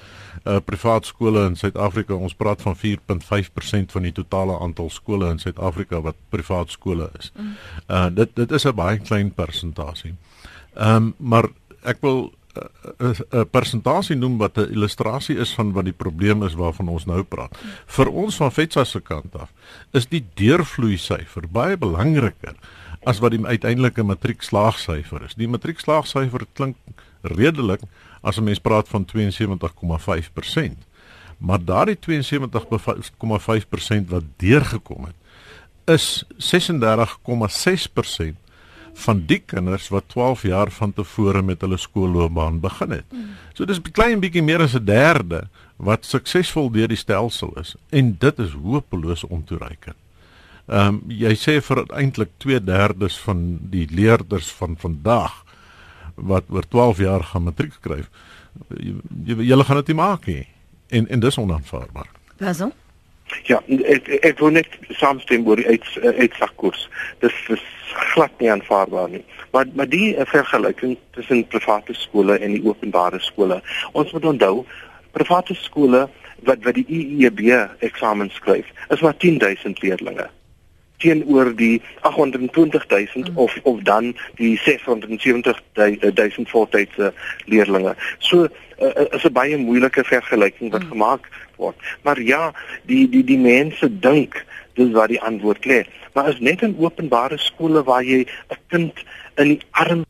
uh 0.44 0.60
privaat 0.60 1.06
skole 1.06 1.46
in 1.46 1.56
Suid-Afrika, 1.56 2.14
ons 2.14 2.34
praat 2.34 2.62
van 2.62 2.76
4.5% 2.76 3.92
van 3.92 4.02
die 4.02 4.12
totale 4.12 4.58
aantal 4.58 4.90
skole 4.90 5.30
in 5.30 5.38
Suid-Afrika 5.38 6.00
wat 6.00 6.16
privaat 6.30 6.70
skole 6.70 7.10
is. 7.18 7.32
Mm. 7.36 7.54
Uh 7.88 8.08
dit 8.10 8.36
dit 8.36 8.50
is 8.50 8.64
'n 8.64 8.74
baie 8.74 8.98
klein 8.98 9.30
persentasie. 9.34 10.14
Ehm 10.74 10.96
um, 10.96 11.14
maar 11.18 11.48
ek 11.82 12.00
wil 12.00 12.32
'n 12.54 13.48
persentasie 13.50 14.16
noem 14.16 14.38
wat 14.38 14.58
'n 14.58 14.72
illustrasie 14.72 15.36
is 15.36 15.54
van 15.54 15.72
wat 15.72 15.84
die 15.84 15.92
probleem 15.92 16.42
is 16.42 16.54
waarvan 16.54 16.88
ons 16.88 17.04
nou 17.04 17.22
praat. 17.22 17.58
Vir 17.86 18.08
ons 18.08 18.36
van 18.36 18.52
Fetsa 18.52 18.84
se 18.84 19.00
kant 19.00 19.36
af 19.36 19.52
is 19.92 20.06
die 20.06 20.24
deurvloei 20.34 20.96
syfer 20.96 21.48
baie 21.50 21.76
belangriker 21.76 22.54
as 23.04 23.18
wat 23.18 23.30
die 23.30 23.46
uiteindelike 23.46 24.02
matriekslaagsyfer 24.02 25.24
is. 25.24 25.34
Die 25.34 25.48
matriekslaagsyfer 25.48 26.46
klink 26.52 26.76
redelik 27.22 27.80
as 28.22 28.38
'n 28.38 28.44
mens 28.44 28.58
praat 28.58 28.88
van 28.88 29.04
72,5%. 29.04 30.76
Maar 31.38 31.64
daardie 31.64 31.98
72,5% 31.98 34.08
wat 34.08 34.24
deurgekom 34.36 35.04
het 35.04 35.14
is 35.84 36.24
36,6% 36.38 38.34
van 38.94 39.24
die 39.26 39.38
kinders 39.38 39.88
wat 39.88 40.08
12 40.08 40.42
jaar 40.42 40.70
van 40.70 40.92
tevore 40.92 41.42
met 41.42 41.60
hulle 41.60 41.76
skoolloopbaan 41.76 42.60
begin 42.60 42.90
het. 42.90 43.04
So 43.54 43.64
dis 43.64 43.78
'n 43.78 43.92
klein 43.92 44.20
bietjie 44.20 44.42
meer 44.42 44.62
as 44.62 44.74
'n 44.74 44.84
derde 44.84 45.48
wat 45.76 46.04
suksesvol 46.04 46.70
deur 46.70 46.88
die 46.88 46.96
stelsel 46.96 47.52
is 47.60 47.76
en 47.90 48.16
dit 48.18 48.38
is 48.38 48.52
hopeloos 48.52 49.24
ontoereikend. 49.24 49.96
Ehm 50.66 50.86
um, 50.88 51.02
jy 51.08 51.34
sê 51.36 51.60
vir 51.60 51.84
eintlik 51.92 52.30
2/3 52.38 53.18
van 53.24 53.58
die 53.70 53.88
leerders 53.90 54.52
van 54.52 54.76
vandag 54.76 55.44
wat 56.14 56.44
oor 56.48 56.68
12 56.68 56.98
jaar 56.98 57.22
gaan 57.22 57.42
matriek 57.42 57.72
skryf. 57.72 58.10
Julle 59.24 59.64
gaan 59.64 59.76
dit 59.76 59.86
nie 59.86 59.96
maak 59.96 60.26
nie. 60.26 60.46
En 60.88 61.08
en 61.08 61.20
dis 61.20 61.38
onaanvaarbaar. 61.38 62.08
Waarom? 62.38 62.72
Ja, 63.48 63.60
ek 63.66 64.08
ek 64.20 64.38
wil 64.38 64.52
net 64.56 64.68
saamstem 65.00 65.46
oor 65.48 65.60
die 65.60 65.66
uit 65.66 65.86
uitsakkoers. 66.02 66.88
Dis 67.24 67.36
dis 67.48 67.64
glad 68.12 68.32
nie 68.40 68.50
aanvaarbaar 68.52 69.08
nie. 69.16 69.24
Maar 69.52 69.70
maar 69.74 69.88
die 69.88 70.14
uh, 70.16 70.26
vergelyking 70.28 70.96
tussen 71.16 71.46
private 71.46 71.94
skole 71.94 72.38
en 72.38 72.56
die 72.56 72.64
openbare 72.64 73.20
skole. 73.20 73.60
Ons 73.92 74.12
moet 74.12 74.24
onthou 74.34 74.64
private 75.16 75.54
skole 75.54 76.06
wat 76.44 76.64
wat 76.64 76.74
die 76.74 76.86
IEB 76.88 77.44
eksamen 77.86 78.30
skryf, 78.34 78.72
is 78.88 79.00
maar 79.00 79.16
10000 79.16 79.82
leerders 79.82 80.32
teenoor 81.04 81.52
die 81.56 81.82
820000 82.00 83.28
mm. 83.28 83.36
of 83.36 83.58
of 83.62 83.80
dan 83.80 84.16
die 84.34 84.58
670000 84.58 86.50
voltydse 86.50 87.12
leerders. 87.44 87.96
So 88.18 88.48
uh, 88.80 89.14
is 89.16 89.24
'n 89.24 89.32
baie 89.32 89.56
moeilike 89.56 90.04
vergelyking 90.04 90.70
wat 90.72 90.82
mm. 90.82 90.88
gemaak 90.88 91.28
word. 91.56 91.76
Maar 92.02 92.20
ja, 92.20 92.52
die 92.86 93.08
die 93.08 93.24
die 93.24 93.38
mense 93.38 93.98
dink 93.98 94.44
dis 94.74 94.90
waar 94.92 95.08
die 95.08 95.22
antwoord 95.22 95.64
lê. 95.64 95.84
Maar 96.12 96.28
is 96.28 96.40
net 96.40 96.62
in 96.62 96.76
openbare 96.78 97.38
skole 97.38 97.82
waar 97.82 98.04
jy 98.04 98.26
'n 98.50 98.58
kind 98.68 99.04
in 99.36 99.48
die 99.48 99.62
arm 99.70 100.04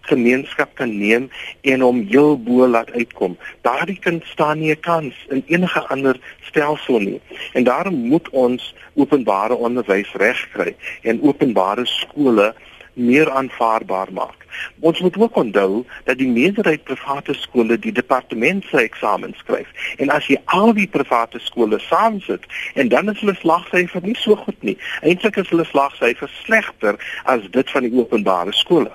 gemeenskap 0.00 0.74
kan 0.74 0.98
neem 0.98 1.28
en 1.60 1.80
hom 1.80 2.02
heel 2.08 2.36
bo 2.42 2.66
laat 2.66 2.90
uitkom. 2.90 3.36
Daardie 3.62 3.98
kind 3.98 4.24
staan 4.24 4.58
nie 4.58 4.72
'n 4.72 4.80
kans 4.80 5.14
in 5.28 5.42
enige 5.46 5.80
ander 5.88 6.16
stelsel 6.40 6.98
nie. 6.98 7.20
En 7.52 7.64
daarom 7.64 7.94
moet 7.94 8.28
ons 8.30 8.74
openbare 8.94 9.54
onderwys 9.54 10.12
regkry 10.12 10.76
en 11.02 11.22
openbare 11.22 11.86
skole 11.86 12.54
meer 12.94 13.30
aanvaarbaar 13.30 14.12
maak. 14.12 14.39
Ons 14.80 15.00
moet 15.00 15.16
ook 15.16 15.36
onthou 15.36 15.84
dat 16.04 16.18
die 16.18 16.28
meerderheid 16.28 16.84
private 16.84 17.34
skole 17.34 17.78
die 17.78 17.92
departement 17.92 18.64
se 18.70 18.80
eksamen 18.82 19.34
skryf. 19.38 19.68
En 19.96 20.10
as 20.10 20.26
jy 20.26 20.38
al 20.44 20.72
die 20.76 20.88
private 20.88 21.38
skole 21.38 21.78
saamsit 21.78 22.46
en 22.74 22.88
dan 22.88 23.10
is 23.10 23.20
hulle 23.20 23.36
slagsyfer 23.38 24.02
nie 24.02 24.16
so 24.18 24.36
goed 24.36 24.62
nie. 24.62 24.78
Eintlik 25.02 25.36
is 25.36 25.48
hulle 25.48 25.66
slagsyfer 25.68 26.30
slegter 26.42 26.98
as 27.24 27.46
dit 27.50 27.70
van 27.70 27.86
die 27.86 27.94
openbare 27.94 28.52
skole. 28.52 28.92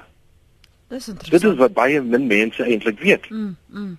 Dis 0.88 1.08
interessant. 1.08 1.42
Dit 1.42 1.52
is 1.52 1.58
wat 1.58 1.74
baie 1.74 2.02
min 2.02 2.28
mense 2.28 2.64
eintlik 2.64 3.00
weet. 3.00 3.30
Mm, 3.30 3.56
mm. 3.68 3.94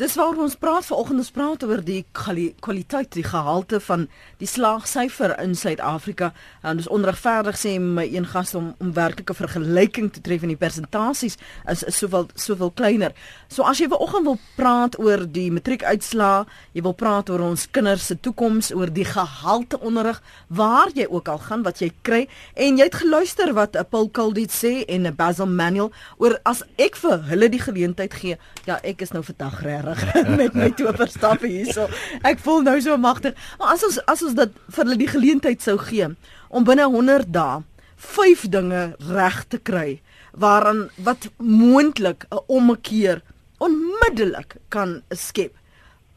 Dis 0.00 0.14
waaroor 0.16 0.46
ons 0.46 0.54
praat 0.56 0.86
vanoggend, 0.88 1.20
ons 1.20 1.32
praat 1.34 1.64
oor 1.66 1.80
die 1.84 2.06
kwaliteit, 2.16 3.10
die 3.12 3.24
gehalte 3.26 3.82
van 3.84 4.06
die 4.40 4.46
slaagsyfer 4.48 5.34
in 5.42 5.52
Suid-Afrika. 5.52 6.30
En 6.64 6.78
dis 6.80 6.88
onregverdig 6.88 7.58
sê 7.60 7.74
my 7.76 8.06
een 8.08 8.24
gas 8.30 8.54
om 8.56 8.70
om 8.80 8.94
werklike 8.96 9.36
vergelyking 9.36 10.08
te 10.14 10.22
tref 10.24 10.46
in 10.46 10.54
die 10.54 10.56
persentasies 10.56 11.36
is, 11.68 11.82
is 11.84 11.98
soveel 12.00 12.30
soveel 12.32 12.72
kleiner. 12.80 13.12
So 13.52 13.66
as 13.68 13.82
jy 13.82 13.90
vanoggend 13.92 14.24
wil 14.30 14.38
praat 14.56 14.96
oor 15.02 15.26
die 15.28 15.50
matriekuitslae, 15.52 16.46
jy 16.72 16.86
wil 16.86 16.96
praat 16.96 17.28
oor 17.28 17.44
ons 17.50 17.66
kinders 17.68 18.08
se 18.08 18.16
toekoms, 18.16 18.72
oor 18.72 18.88
die 18.88 19.04
gehalte 19.04 19.82
onderrig 19.84 20.22
waar 20.48 20.94
jy 20.96 21.10
ook 21.10 21.28
al 21.28 21.42
gaan 21.44 21.66
wat 21.68 21.84
jy 21.84 21.90
kry 22.08 22.22
en 22.56 22.80
jy 22.80 22.88
het 22.88 22.98
geluister 23.02 23.52
wat 23.58 23.76
Paul 23.92 24.08
Kaldit 24.08 24.56
sê 24.56 24.78
en 24.88 25.12
Basil 25.20 25.50
Manuel 25.60 25.92
oor 26.16 26.38
as 26.48 26.64
ek 26.80 26.96
vir 27.04 27.28
hulle 27.28 27.52
die 27.52 27.60
geleentheid 27.68 28.16
gee, 28.16 28.40
ja, 28.64 28.80
ek 28.80 29.04
is 29.04 29.12
nou 29.12 29.26
vandag 29.28 29.60
reg 29.60 29.89
regtig 29.94 30.36
met 30.40 30.54
my 30.54 30.70
towerstappe 30.76 31.46
hierso. 31.50 31.88
Ek 32.22 32.38
voel 32.44 32.62
nou 32.66 32.76
so 32.80 32.96
magtig. 33.00 33.34
Maar 33.58 33.74
as 33.76 33.84
ons 33.86 33.98
as 34.10 34.22
ons 34.26 34.36
dit 34.38 34.60
vir 34.68 34.84
hulle 34.84 35.00
die 35.00 35.10
geleentheid 35.10 35.62
sou 35.62 35.76
gee 35.78 36.08
om 36.48 36.66
binne 36.66 36.86
100 36.90 37.30
dae 37.34 37.60
vyf 38.00 38.46
dinge 38.48 38.84
reg 39.10 39.44
te 39.52 39.58
kry 39.58 40.00
waaraan 40.32 40.88
wat 41.04 41.28
moontlik 41.36 42.26
'n 42.30 42.44
ommekeer 42.46 43.22
onmiddellik 43.58 44.56
kan 44.68 45.02
skep 45.10 45.54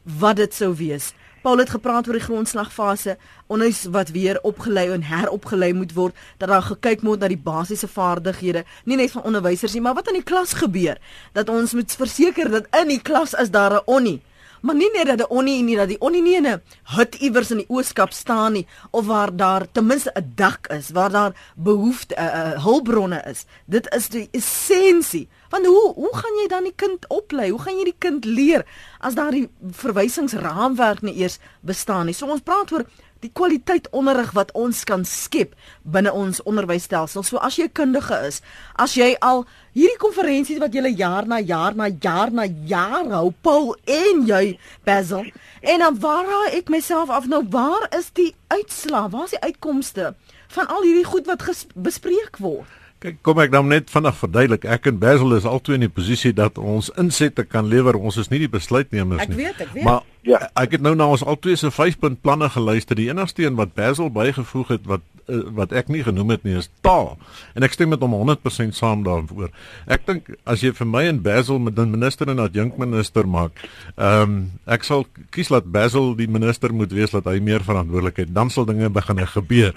wat 0.04 0.36
dit 0.36 0.54
sou 0.54 0.74
wees. 0.76 1.12
Paul 1.44 1.60
het 1.60 1.74
gepraat 1.74 2.06
oor 2.08 2.16
die 2.16 2.24
grondslagfase, 2.24 3.18
onderwys 3.52 3.82
wat 3.92 4.08
weer 4.14 4.38
opgelei 4.48 4.86
en 4.94 5.02
heropgelei 5.04 5.74
moet 5.76 5.92
word, 5.92 6.16
dat 6.40 6.48
daar 6.48 6.64
gekyk 6.64 7.02
moet 7.04 7.20
na 7.20 7.28
die 7.28 7.36
basiese 7.36 7.88
vaardighede, 7.88 8.62
nie 8.88 8.96
net 8.96 9.12
van 9.12 9.26
onderwysers 9.28 9.74
nie, 9.76 9.82
maar 9.84 9.98
wat 9.98 10.08
in 10.08 10.16
die 10.22 10.24
klas 10.24 10.54
gebeur, 10.56 10.96
dat 11.36 11.52
ons 11.52 11.74
moet 11.76 11.96
verseker 12.00 12.48
dat 12.48 12.70
in 12.80 12.94
die 12.94 13.02
klas 13.02 13.36
is 13.36 13.52
daar 13.52 13.76
'n 13.76 13.84
onnie. 13.84 14.22
Maar 14.64 14.74
nie 14.74 14.88
net 14.94 15.06
dat 15.06 15.18
die 15.18 15.28
onnie 15.28 15.62
nie 15.62 15.76
dat 15.76 15.88
die 15.88 16.00
onnie 16.00 16.22
nie 16.22 16.36
in 16.36 16.46
'n 16.46 16.62
hut 16.96 17.14
iewers 17.14 17.50
in 17.50 17.56
die 17.56 17.68
ooskap 17.68 18.12
staan 18.12 18.52
nie 18.52 18.66
of 18.90 19.06
waar 19.06 19.36
daar 19.36 19.66
ten 19.72 19.86
minste 19.86 20.12
'n 20.14 20.32
dak 20.34 20.66
is 20.66 20.90
waar 20.90 21.10
daar 21.10 21.52
behoefte 21.54 22.14
uh, 22.16 22.24
uh, 22.24 22.62
hulpbronne 22.62 23.22
is. 23.28 23.44
Dit 23.66 23.94
is 23.94 24.08
die 24.08 24.28
essensie 24.32 25.28
want 25.54 25.70
hoe 25.70 25.86
hoe 25.94 26.12
gaan 26.18 26.42
jy 26.42 26.48
dan 26.50 26.68
die 26.68 26.76
kind 26.84 27.08
oplei 27.14 27.48
hoe 27.52 27.62
gaan 27.62 27.78
jy 27.78 27.88
die 27.92 28.00
kind 28.06 28.28
leer 28.28 28.66
as 29.00 29.14
daar 29.18 29.34
die 29.34 29.46
verwysingsraamwerk 29.84 31.04
nie 31.06 31.16
eers 31.22 31.38
bestaan 31.62 32.10
nie 32.10 32.16
so 32.18 32.26
ons 32.34 32.42
praat 32.44 32.74
oor 32.74 32.86
die 33.24 33.32
kwaliteit 33.32 33.88
onderrig 33.96 34.32
wat 34.36 34.52
ons 34.58 34.82
kan 34.88 35.04
skep 35.08 35.54
binne 35.96 36.12
ons 36.12 36.42
onderwysstelsel. 36.48 37.24
So 37.24 37.40
as 37.40 37.56
jy 37.58 37.70
kundige 37.72 38.18
is, 38.28 38.40
as 38.80 38.96
jy 38.98 39.14
al 39.24 39.44
hierdie 39.76 40.00
konferensies 40.02 40.60
wat 40.62 40.76
jy 40.76 40.92
jaar 40.98 41.28
na 41.30 41.40
jaar 41.40 41.76
na 41.78 41.88
jaar 41.88 42.32
na 42.32 42.46
jaar 42.68 43.08
hou, 43.14 43.30
Paul 43.42 43.74
en 43.88 44.24
jy 44.28 44.58
Basil, 44.84 45.30
en 45.62 45.84
dan 45.86 45.98
waar 46.04 46.28
raai 46.28 46.60
ek 46.60 46.72
myself 46.72 47.10
af 47.10 47.28
nou 47.30 47.42
waar 47.50 47.88
is 47.96 48.12
die 48.18 48.34
uitslaa? 48.52 49.08
Waar 49.08 49.30
is 49.30 49.36
die 49.36 49.44
uitkomste 49.48 50.14
van 50.54 50.68
al 50.70 50.84
hierdie 50.84 51.08
goed 51.08 51.30
wat 51.30 51.48
bespreek 51.74 52.38
word? 52.44 52.68
Kyk, 53.04 53.18
kom 53.20 53.36
ek 53.42 53.50
dan 53.52 53.66
net 53.68 53.90
vinnig 53.92 54.14
verduidelik. 54.16 54.62
Ek 54.64 54.86
en 54.88 54.96
Basil 54.96 55.34
is 55.36 55.44
albei 55.44 55.74
in 55.76 55.82
die 55.84 55.92
posisie 55.92 56.30
dat 56.32 56.56
ons 56.56 56.86
insette 56.96 57.44
kan 57.44 57.66
lewer. 57.68 57.98
Ons 58.00 58.16
is 58.22 58.30
nie 58.32 58.40
die 58.40 58.48
besluitnemers 58.48 59.26
nie. 59.28 59.34
Ek 59.34 59.40
weet, 59.42 59.60
ek 59.60 59.74
weet. 59.74 59.84
Maar 59.84 60.06
ja, 60.24 60.40
ek 60.62 60.78
het 60.78 60.86
nou 60.86 60.94
na 60.96 61.10
ons 61.12 61.24
albei 61.28 61.52
se 61.60 61.68
5-punt 61.68 62.22
planne 62.24 62.48
geluister. 62.54 62.96
Die 62.96 63.10
enigste 63.12 63.44
een 63.44 63.60
wat 63.60 63.76
Basil 63.76 64.08
bygevoeg 64.08 64.72
het 64.78 64.88
wat 64.88 65.04
eh, 65.28 65.44
wat 65.60 65.76
ek 65.76 65.92
nie 65.92 66.00
genoem 66.06 66.32
het 66.32 66.48
nie 66.48 66.56
is 66.62 66.70
taal. 66.80 67.18
En 67.52 67.68
ek 67.68 67.76
stem 67.76 67.92
met 67.92 68.00
hom 68.00 68.16
100% 68.16 68.72
saam 68.72 69.04
daaroor. 69.04 69.52
Ek 69.84 70.08
dink 70.08 70.32
as 70.48 70.64
jy 70.64 70.72
vir 70.72 70.88
my 70.88 71.04
en 71.12 71.20
Basil 71.20 71.60
met 71.60 71.76
'n 71.76 71.92
minister 71.92 72.32
en 72.32 72.40
'n 72.40 72.48
adjunkminister 72.48 73.28
maak, 73.28 73.52
ehm 74.00 74.22
um, 74.22 74.52
ek 74.64 74.80
sal 74.80 75.04
kies 75.28 75.52
dat 75.52 75.68
Basil 75.68 76.14
die 76.16 76.28
minister 76.28 76.72
moet 76.72 76.92
wees 76.92 77.12
dat 77.12 77.28
hy 77.28 77.36
meer 77.36 77.60
verantwoordelikheid, 77.60 78.32
dan 78.32 78.48
sal 78.48 78.64
dinge 78.64 78.88
begin 78.88 79.26
gebeur. 79.28 79.76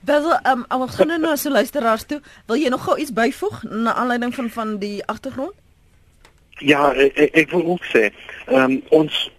Wel, 0.00 0.32
ehm 0.32 0.64
um, 0.68 0.80
ons 0.80 0.94
gaan 0.94 1.20
nou 1.20 1.36
so 1.36 1.50
luisteraars 1.50 2.04
toe. 2.06 2.20
Wil 2.46 2.56
jy 2.56 2.68
nog 2.68 2.84
gou 2.84 2.98
iets 2.98 3.12
byvoeg 3.12 3.62
na 3.62 3.94
aanleiding 3.94 4.34
van 4.34 4.50
van 4.50 4.78
die 4.78 5.06
agtergrond? 5.06 5.52
Ja, 6.58 6.92
ek, 6.94 7.18
ek 7.32 7.50
wil 7.50 7.64
ook 7.64 7.84
sê, 7.84 8.08
ehm 8.46 8.70
um, 8.70 8.82
ons 8.88 9.30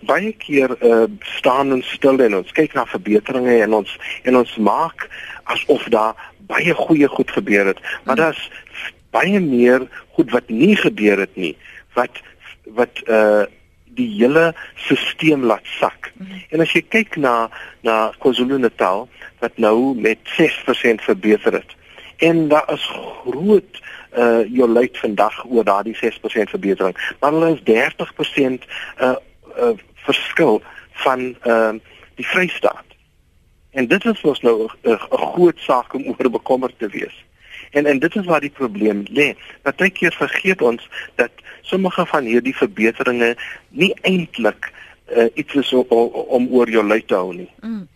baie 0.00 0.32
keer 0.32 0.72
uh, 0.82 1.04
staan 1.38 1.72
ons 1.72 1.90
stil 1.92 2.18
en 2.24 2.40
ons 2.40 2.52
kyk 2.52 2.72
na 2.74 2.86
verbeteringe 2.88 3.60
en 3.62 3.76
ons 3.80 3.90
en 4.22 4.36
ons 4.36 4.56
maak 4.56 5.04
asof 5.52 5.84
daar 5.92 6.16
baie 6.48 6.74
goeie 6.74 7.08
goed 7.08 7.30
gebeur 7.30 7.66
het, 7.66 7.80
maar 8.04 8.16
hmm. 8.16 8.24
daar's 8.24 8.50
baie 9.10 9.40
meer 9.40 9.84
goed 10.16 10.32
wat 10.32 10.48
nie 10.48 10.76
gebeur 10.76 11.20
het 11.20 11.36
nie 11.36 11.54
wat 11.94 12.22
wat 12.78 13.04
uh 13.06 13.46
die 13.98 14.06
hele 14.14 14.52
stelsel 14.76 15.42
laat 15.50 15.66
sak. 15.80 16.12
Mm 16.14 16.26
-hmm. 16.26 16.42
En 16.50 16.60
as 16.60 16.72
jy 16.72 16.82
kyk 16.88 17.16
na 17.16 17.50
na 17.82 18.12
KwaZulu-Natal 18.18 19.08
wat 19.38 19.56
nou 19.56 19.94
met 20.00 20.18
6% 20.24 21.02
verbeter 21.04 21.52
het. 21.52 21.76
En 22.16 22.48
daar 22.48 22.72
is 22.72 22.90
groot 23.24 23.86
uh 24.16 24.40
jou 24.52 24.68
luit 24.68 24.98
vandag 24.98 25.44
oor 25.46 25.64
daardie 25.64 25.96
6% 25.96 25.98
verbetering. 26.50 27.14
Maar 27.20 27.32
hulle 27.32 27.60
is 27.64 27.86
30% 28.62 28.68
uh 29.00 29.14
uh 29.58 29.70
verskil 29.94 30.62
van 30.92 31.36
uh 31.44 31.72
die 32.14 32.26
Vrystaat. 32.26 32.84
En 33.70 33.86
dit 33.86 34.04
is 34.04 34.20
ons 34.20 34.40
nou 34.40 34.68
'n 34.82 34.98
groot 35.08 35.58
saak 35.58 35.94
om 35.94 36.06
oor 36.06 36.30
bekommerd 36.30 36.78
te 36.78 36.88
wees. 36.88 37.24
En 37.70 37.86
en 37.86 37.98
dit 37.98 38.16
is 38.16 38.24
waar 38.24 38.40
die 38.40 38.50
probleem 38.50 39.02
lê. 39.10 39.34
Partykeer 39.62 40.12
vergeet 40.12 40.62
ons 40.62 40.88
dat 41.14 41.30
sommige 41.60 42.06
van 42.06 42.24
hierdie 42.24 42.56
verbeteringe 42.56 43.36
nie 43.68 43.94
eintlik 44.00 44.72
uh, 45.16 45.24
iets 45.34 45.54
is 45.54 45.72
om, 45.72 45.86
om 46.10 46.48
oor 46.50 46.70
jou 46.70 46.84
lui 46.84 47.02
te 47.04 47.14
hou 47.14 47.34
nie. 47.34 47.50
Mm. 47.60 47.88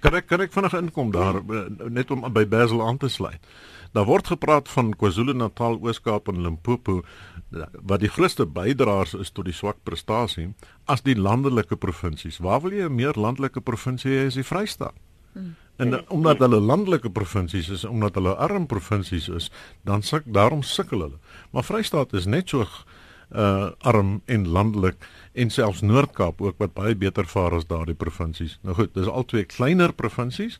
Kan 0.00 0.14
ek 0.18 0.26
kan 0.26 0.40
ek 0.40 0.52
vinnig 0.52 0.74
inkom 0.74 1.10
daar 1.14 1.38
eh, 1.38 1.66
net 1.88 2.10
om 2.10 2.26
by 2.32 2.46
Basel 2.46 2.82
aan 2.82 2.98
te 2.98 3.08
sluit. 3.08 3.40
Daar 3.94 4.04
word 4.04 4.26
gepraat 4.26 4.68
van 4.68 4.90
KwaZulu-Natal, 4.98 5.78
Oos-Kaap 5.80 6.28
en 6.28 6.42
Limpopo 6.42 7.02
wat 7.86 8.02
die 8.02 8.10
grootste 8.10 8.46
bydraers 8.46 9.14
is 9.14 9.30
tot 9.30 9.46
die 9.46 9.54
swak 9.54 9.78
prestasie 9.86 10.50
as 10.90 11.04
die 11.06 11.14
landelike 11.16 11.78
provinsies. 11.80 12.40
Waar 12.42 12.60
wil 12.60 12.74
jy 12.74 12.88
'n 12.88 12.94
meer 12.94 13.14
landelike 13.14 13.60
provinsie 13.60 14.10
hê 14.10 14.26
as 14.26 14.34
die 14.34 14.44
Vrystaat? 14.44 14.94
Hmm. 15.32 15.54
En 15.76 15.92
uh, 15.92 16.00
omdat 16.08 16.38
hulle 16.38 16.60
landelike 16.60 17.10
provinsies 17.10 17.68
is, 17.68 17.84
omdat 17.84 18.14
hulle 18.14 18.34
arm 18.34 18.66
provinsies 18.66 19.28
is, 19.28 19.50
dan 19.84 20.02
suk 20.02 20.22
daarom 20.26 20.62
sukkel 20.62 21.00
hulle. 21.00 21.18
Maar 21.50 21.64
Vrystaat 21.64 22.12
is 22.12 22.26
net 22.26 22.48
so 22.48 22.66
uh 23.34 23.70
arm 23.78 24.20
en 24.24 24.48
landelik 24.48 24.94
en 25.36 25.52
selfs 25.52 25.82
Noord-Kaap 25.84 26.40
ook 26.42 26.58
wat 26.62 26.74
baie 26.76 26.96
beter 26.96 27.28
vaar 27.28 27.58
as 27.58 27.68
daardie 27.68 27.96
provinsies. 27.98 28.56
Nou 28.64 28.74
goed, 28.78 28.94
dis 28.96 29.08
al 29.08 29.26
twee 29.28 29.44
kleiner 29.44 29.92
provinsies. 29.92 30.58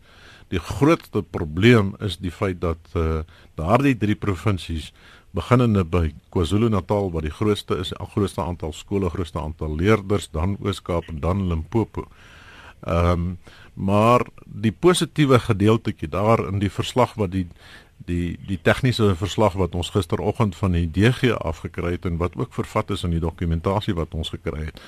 Die 0.52 0.60
grootste 0.62 1.22
probleem 1.22 1.94
is 2.04 2.18
die 2.22 2.30
feit 2.30 2.60
dat 2.60 2.92
uh 2.94 3.22
daardie 3.56 3.96
drie 3.96 4.14
provinsies 4.20 4.92
beginnende 5.36 5.84
by 5.84 6.10
KwaZulu-Natal 6.32 7.10
wat 7.12 7.24
die 7.26 7.34
grootste 7.34 7.78
is, 7.80 7.92
die 7.92 8.08
grootste 8.12 8.44
aantal 8.44 8.72
skole, 8.76 9.10
grootste 9.12 9.40
aantal 9.40 9.76
leerders, 9.76 10.28
dan 10.32 10.56
Oos-Kaap 10.60 11.08
en 11.12 11.20
dan 11.24 11.48
Limpopo. 11.48 12.06
Ehm 12.86 13.12
um, 13.12 13.38
maar 13.76 14.22
die 14.46 14.72
positiewe 14.72 15.36
gedeeltjie 15.38 16.08
daar 16.08 16.40
in 16.48 16.62
die 16.62 16.70
verslag 16.72 17.10
wat 17.20 17.34
die 17.34 17.44
die 18.06 18.36
die 18.46 18.58
tegniese 18.62 19.14
verslag 19.18 19.56
wat 19.58 19.74
ons 19.74 19.90
gisteroggend 19.94 20.56
van 20.56 20.76
die 20.76 20.86
DG 20.90 21.32
afgekry 21.36 21.96
het 21.96 22.06
en 22.08 22.20
wat 22.22 22.36
ook 22.36 22.54
vervat 22.54 22.90
is 22.94 23.04
in 23.06 23.14
die 23.16 23.22
dokumentasie 23.22 23.94
wat 23.94 24.14
ons 24.14 24.32
gekry 24.34 24.68
het 24.68 24.80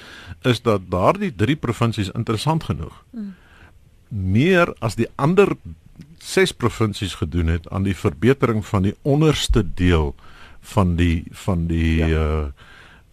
is 0.46 0.62
dat 0.62 0.88
daardie 0.90 1.34
drie 1.34 1.56
provinsies 1.56 2.12
interessant 2.14 2.64
genoeg 2.70 3.02
hmm. 3.10 3.34
meer 4.08 4.75
as 4.80 4.98
die 5.00 5.08
ander 5.16 5.56
6 6.25 6.52
provinsies 6.52 7.18
gedoen 7.18 7.52
het 7.54 7.68
aan 7.68 7.87
die 7.87 7.96
verbetering 7.96 8.64
van 8.66 8.88
die 8.88 8.94
onderste 9.02 9.62
deel 9.75 10.14
van 10.75 10.96
die 10.96 11.25
van 11.46 11.66
die 11.70 11.96
ja. 12.04 12.08
uh 12.08 12.66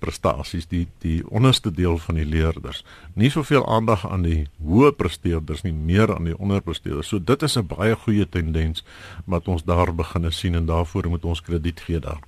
prestasies 0.06 0.70
die 0.72 0.86
die 1.04 1.20
onderste 1.30 1.72
deel 1.74 1.98
van 2.06 2.20
die 2.20 2.28
leerders. 2.28 2.84
Nie 3.14 3.32
soveel 3.34 3.66
aandag 3.66 4.06
aan 4.10 4.26
die 4.28 4.46
hoë 4.62 4.94
presteerders 5.00 5.66
nie, 5.66 5.74
meer 5.74 6.14
aan 6.16 6.30
die 6.30 6.38
onderpresteerders. 6.38 7.10
So 7.10 7.20
dit 7.20 7.44
is 7.44 7.58
'n 7.58 7.68
baie 7.68 7.96
goeie 8.06 8.30
tendens 8.30 8.84
wat 9.26 9.48
ons 9.48 9.64
daar 9.64 9.96
begine 9.96 10.32
sien 10.32 10.56
en 10.56 10.66
daarvoor 10.66 11.10
moet 11.10 11.26
ons 11.26 11.42
krediet 11.42 11.80
gee 11.82 12.00
daar. 12.00 12.22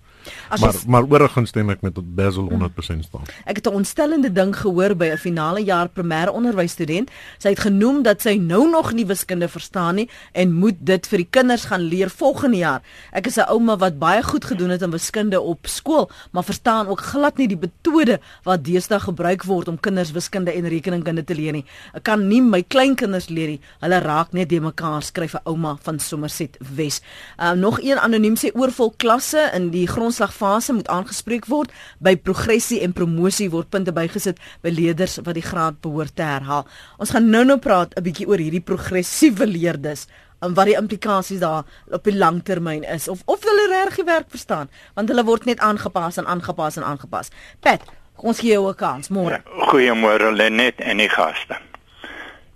As 0.50 0.60
maar 0.60 0.74
maar 0.86 1.04
oorgegaan 1.04 1.46
stem 1.46 1.70
ek 1.70 1.82
met 1.82 1.98
Basil 2.16 2.50
100% 2.50 3.06
staan. 3.06 3.26
Ek 3.46 3.56
het 3.56 3.68
'n 3.68 3.74
ontstellende 3.74 4.32
ding 4.32 4.56
gehoor 4.56 4.96
by 4.96 5.06
'n 5.14 5.18
finale 5.18 5.64
jaar 5.64 5.90
primêre 5.90 6.32
onderwys 6.32 6.72
student. 6.72 7.10
Sy 7.38 7.50
het 7.50 7.60
genoem 7.60 8.04
dat 8.04 8.22
sy 8.22 8.38
nou 8.38 8.70
nog 8.70 8.94
nie 8.94 9.06
wiskunde 9.06 9.48
verstaan 9.48 9.96
nie 9.96 10.10
en 10.32 10.54
moet 10.54 10.76
dit 10.80 11.08
vir 11.08 11.18
die 11.18 11.28
kinders 11.30 11.66
gaan 11.66 11.82
leer 11.82 12.10
volgende 12.10 12.58
jaar. 12.58 12.82
Ek 13.12 13.28
is 13.28 13.38
'n 13.38 13.50
ouma 13.50 13.78
wat 13.78 14.00
baie 14.00 14.24
goed 14.24 14.46
gedoen 14.46 14.70
het 14.70 14.82
in 14.82 14.92
wiskunde 14.92 15.42
op 15.42 15.68
skool, 15.68 16.10
maar 16.32 16.44
verstaan 16.44 16.88
ook 16.88 17.00
glad 17.00 17.38
nie 17.38 17.48
die 17.48 17.58
metode 17.58 18.20
wat 18.44 18.64
deesdae 18.64 19.00
gebruik 19.00 19.44
word 19.44 19.68
om 19.68 19.80
kinders 19.80 20.12
wiskunde 20.12 20.52
en 20.52 20.68
rekeningkunde 20.68 21.24
te 21.24 21.36
leer 21.36 21.52
nie. 21.52 21.66
Ek 21.94 22.04
kan 22.04 22.28
nie 22.28 22.42
my 22.42 22.64
kleinkinders 22.64 23.30
leer 23.30 23.48
nie. 23.48 23.62
Hulle 23.80 24.00
raak 24.00 24.34
net 24.34 24.50
de 24.50 24.60
mekaar, 24.60 25.04
skryf 25.04 25.34
'n 25.34 25.46
ouma 25.46 25.78
van 25.82 26.00
Somerset 26.00 26.58
Wes. 26.76 27.02
Uh, 27.40 27.52
nog 27.52 27.82
een 27.82 27.98
anoniem 27.98 28.36
sê 28.36 28.52
oorvol 28.54 28.94
klasse 28.98 29.52
in 29.54 29.70
die 29.70 29.88
grond 29.88 30.14
grondslagfase 30.18 30.74
moet 30.74 30.88
aangespreek 30.88 31.46
word. 31.46 31.72
By 32.00 32.16
progressie 32.16 32.82
en 32.82 32.94
promosie 32.94 33.50
word 33.50 33.70
punte 33.70 33.94
bygesit 33.94 34.40
by 34.62 34.70
leerders 34.74 35.20
wat 35.24 35.36
die 35.38 35.46
graad 35.46 35.82
behoort 35.82 36.16
te 36.16 36.26
herhaal. 36.26 36.66
Ons 36.98 37.14
gaan 37.14 37.30
nou-nou 37.30 37.60
praat 37.60 37.94
'n 37.96 38.04
bietjie 38.04 38.28
oor 38.28 38.38
hierdie 38.38 38.62
progressiewe 38.62 39.46
leerders 39.46 40.08
en 40.42 40.54
wat 40.54 40.66
die 40.66 40.78
implikasies 40.78 41.40
daar 41.40 41.66
op 41.92 42.04
die 42.04 42.16
langtermyn 42.18 42.84
is 42.84 43.08
of 43.08 43.22
of 43.26 43.44
hulle 43.44 43.68
reg 43.70 43.96
die 43.96 44.06
werk 44.06 44.30
verstaan, 44.30 44.70
want 44.96 45.10
hulle 45.10 45.24
word 45.24 45.46
net 45.46 45.60
aangepas 45.60 46.18
en 46.18 46.26
aangepas 46.26 46.78
en 46.78 46.84
aangepas. 46.84 47.30
Pat, 47.60 47.82
ons 48.16 48.40
gee 48.40 48.52
jou 48.52 48.70
'n 48.70 48.76
kans 48.76 49.10
môre. 49.10 49.32
Ja, 49.32 49.42
goeiemôre 49.72 50.32
Lenet 50.32 50.80
en 50.80 50.98
die 50.98 51.10
gaste. 51.10 51.58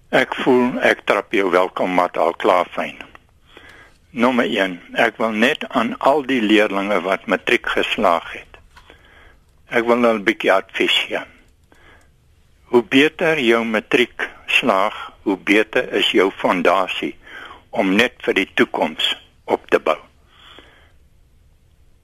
Ek 0.09 0.35
voel 0.35 0.79
ek 0.81 1.05
trap 1.05 1.31
jou 1.31 1.51
welkom 1.51 1.93
mat 1.93 2.17
al 2.17 2.33
klaar 2.33 2.67
fyn. 2.71 3.10
Nommer 4.11 4.43
1. 4.45 4.73
Ek 4.99 5.15
wil 5.23 5.31
net 5.39 5.61
aan 5.71 5.93
al 6.03 6.25
die 6.27 6.41
leerders 6.43 6.97
wat 7.05 7.29
matriek 7.31 7.69
geslaag 7.71 8.25
het. 8.35 8.57
Ek 9.71 9.87
wil 9.87 10.03
nou 10.03 10.11
'n 10.17 10.25
bietjie 10.27 10.51
advies 10.51 10.97
gee. 11.07 11.21
Hoe 12.75 12.83
beter 12.83 13.39
jou 13.39 13.63
matriek 13.63 14.27
slaag, 14.47 15.13
hoe 15.23 15.37
beter 15.37 15.93
is 15.93 16.11
jou 16.11 16.27
fondasie 16.31 17.15
om 17.69 17.95
net 17.95 18.13
vir 18.19 18.33
die 18.33 18.49
toekoms 18.53 19.15
op 19.45 19.69
te 19.69 19.79
bou. 19.79 19.99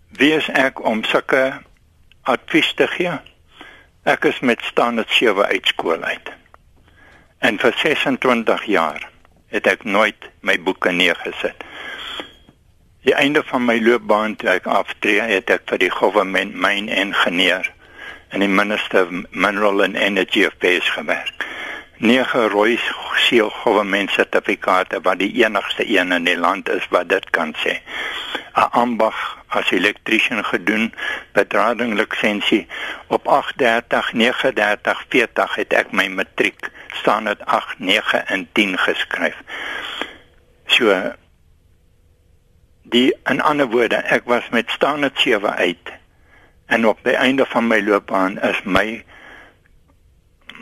Wie 0.10 0.32
is 0.32 0.48
ek 0.48 0.80
om 0.80 1.04
sulke 1.04 1.62
advies 2.22 2.74
te 2.74 2.88
gee? 2.88 3.20
Ek 4.04 4.26
is 4.26 4.40
met 4.40 4.64
standaard 4.64 5.12
7 5.12 5.46
uitskool 5.46 6.04
uit. 6.04 6.32
En 7.40 7.60
vir 7.60 7.74
26 7.78 8.64
jaar 8.64 9.10
het 9.48 9.68
ek 9.68 9.84
nooit 9.84 10.32
my 10.40 10.56
boeke 10.60 10.92
neergesit. 10.92 11.67
Die 13.08 13.16
einde 13.16 13.44
van 13.46 13.64
my 13.64 13.78
loopbaan 13.80 14.34
toe 14.36 14.50
ek 14.52 14.66
aftree, 14.68 15.22
het 15.24 15.48
ek 15.54 15.62
vir 15.72 15.80
die 15.80 15.92
government 15.96 16.58
myn 16.60 16.90
ingenieur 16.92 17.70
en 18.36 18.42
die 18.44 18.50
minister 18.52 19.06
of 19.06 19.14
mineral 19.32 19.80
and 19.86 19.96
energy 19.96 20.42
affairs 20.44 20.90
gewerk. 20.92 21.46
Nege 22.04 22.42
rooi 22.52 22.74
seal 23.24 23.48
government 23.62 24.12
sertifikate 24.12 25.00
wat 25.06 25.22
die 25.22 25.30
enigste 25.40 25.86
een 25.88 26.12
in 26.12 26.28
die 26.28 26.36
land 26.36 26.68
is 26.74 26.84
wat 26.92 27.08
dit 27.14 27.30
kan 27.38 27.54
sê. 27.62 27.78
'n 28.60 28.68
Ambag 28.82 29.22
as 29.56 29.72
elektriesien 29.72 30.44
gedoen, 30.44 30.92
bedrading 31.32 31.94
lisensie 31.96 32.68
op 33.08 33.28
830 33.28 34.12
39 34.14 35.06
40 35.16 35.56
het 35.56 35.74
ek 35.74 35.96
my 35.96 36.10
matriek 36.12 36.68
staan 37.00 37.32
dit 37.32 37.46
8 37.46 37.80
9 37.80 38.28
en 38.28 38.48
10 38.52 38.78
geskryf. 38.78 39.40
So 40.68 40.92
die 42.94 43.12
in 43.30 43.42
ander 43.42 43.68
woorde 43.74 43.96
ek 44.18 44.30
was 44.32 44.50
met 44.56 44.70
standaard 44.70 45.20
7 45.20 45.56
uit 45.56 45.94
en 46.66 46.88
op 46.88 47.00
die 47.04 47.16
einde 47.16 47.46
van 47.46 47.68
my 47.68 47.82
loopbaan 47.82 48.40
is 48.52 48.62
my 48.64 49.04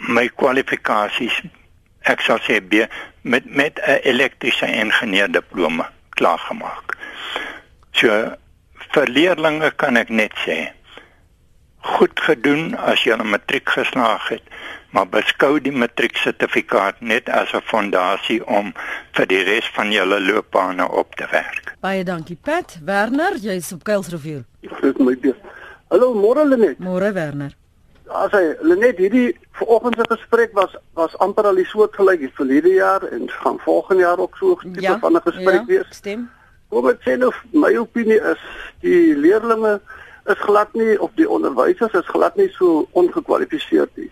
my 0.07 0.27
kwalifikasies 0.27 1.41
ek 2.01 2.21
sal 2.21 2.41
sê 2.47 2.59
B 2.61 2.85
met 3.21 3.45
met 3.45 3.79
'n 3.79 4.01
elektriese 4.13 4.67
ingenieur 4.67 5.31
diploma 5.31 5.89
klaar 6.09 6.39
gemaak 6.39 6.95
So 7.95 8.11
vir 8.93 9.07
leerders 9.07 9.75
kan 9.79 9.97
ek 9.99 10.09
net 10.09 10.33
sê 10.43 10.57
goed 11.85 12.19
gedoen 12.19 12.73
as 12.77 13.03
jy 13.05 13.13
'n 13.13 13.29
matriek 13.29 13.69
geslaag 13.69 14.27
het, 14.29 14.43
maar 14.89 15.07
beskou 15.07 15.59
die 15.61 15.71
matrieksertifikaat 15.71 17.01
net 17.01 17.29
as 17.29 17.53
'n 17.53 17.61
fondasie 17.61 18.41
om 18.47 18.73
vir 19.11 19.27
die 19.27 19.43
res 19.43 19.67
van 19.73 19.91
jou 19.91 20.05
loopbane 20.19 20.91
op 20.91 21.15
te 21.15 21.27
werk. 21.31 21.75
Baie 21.79 22.03
dankie 22.03 22.37
Pat. 22.41 22.79
Werner, 22.85 23.37
jy's 23.37 23.71
op 23.71 23.83
Kuilsrivier. 23.83 24.43
Groet 24.61 24.99
my 24.99 25.17
bes. 25.17 25.35
Hallo, 25.89 26.13
môre 26.13 26.47
Lenet. 26.47 26.79
Môre 26.79 27.13
Werner. 27.13 27.53
As 28.07 28.31
hy 28.31 28.55
Lenet 28.61 28.97
hierdie 28.97 29.37
vanoggend 29.51 29.95
se 29.95 30.05
gesprek 30.15 30.53
was 30.53 30.75
was 30.93 31.17
amper 31.17 31.45
al 31.45 31.55
die 31.55 31.65
soort 31.65 31.95
gelyk 31.95 32.19
die 32.19 32.31
verlede 32.33 32.73
jaar 32.73 33.03
en 33.03 33.29
gaan 33.29 33.59
volgende 33.59 34.01
jaar 34.03 34.17
ook 34.17 34.37
so 34.37 34.51
'n 34.53 34.73
tipe 34.73 34.81
Ja, 34.81 34.99
van 34.99 35.13
'n 35.13 35.21
gesprek 35.21 35.61
ja, 35.61 35.65
wees. 35.65 35.87
Stem. 35.89 36.29
Kom 36.69 36.87
ek 36.87 37.01
sê 37.05 37.17
nou 37.17 37.31
my 37.51 37.75
opinie 37.77 38.21
is 38.31 38.41
die 38.81 39.15
leerdlinge 39.15 39.79
is 40.25 40.39
glad 40.41 40.73
nie 40.73 41.01
of 41.01 41.11
die 41.15 41.29
onderwysers 41.29 41.93
is 41.93 42.07
glad 42.09 42.35
nie 42.35 42.49
so 42.57 42.87
ongekwalifiseerd 42.91 43.97
nie. 43.97 44.11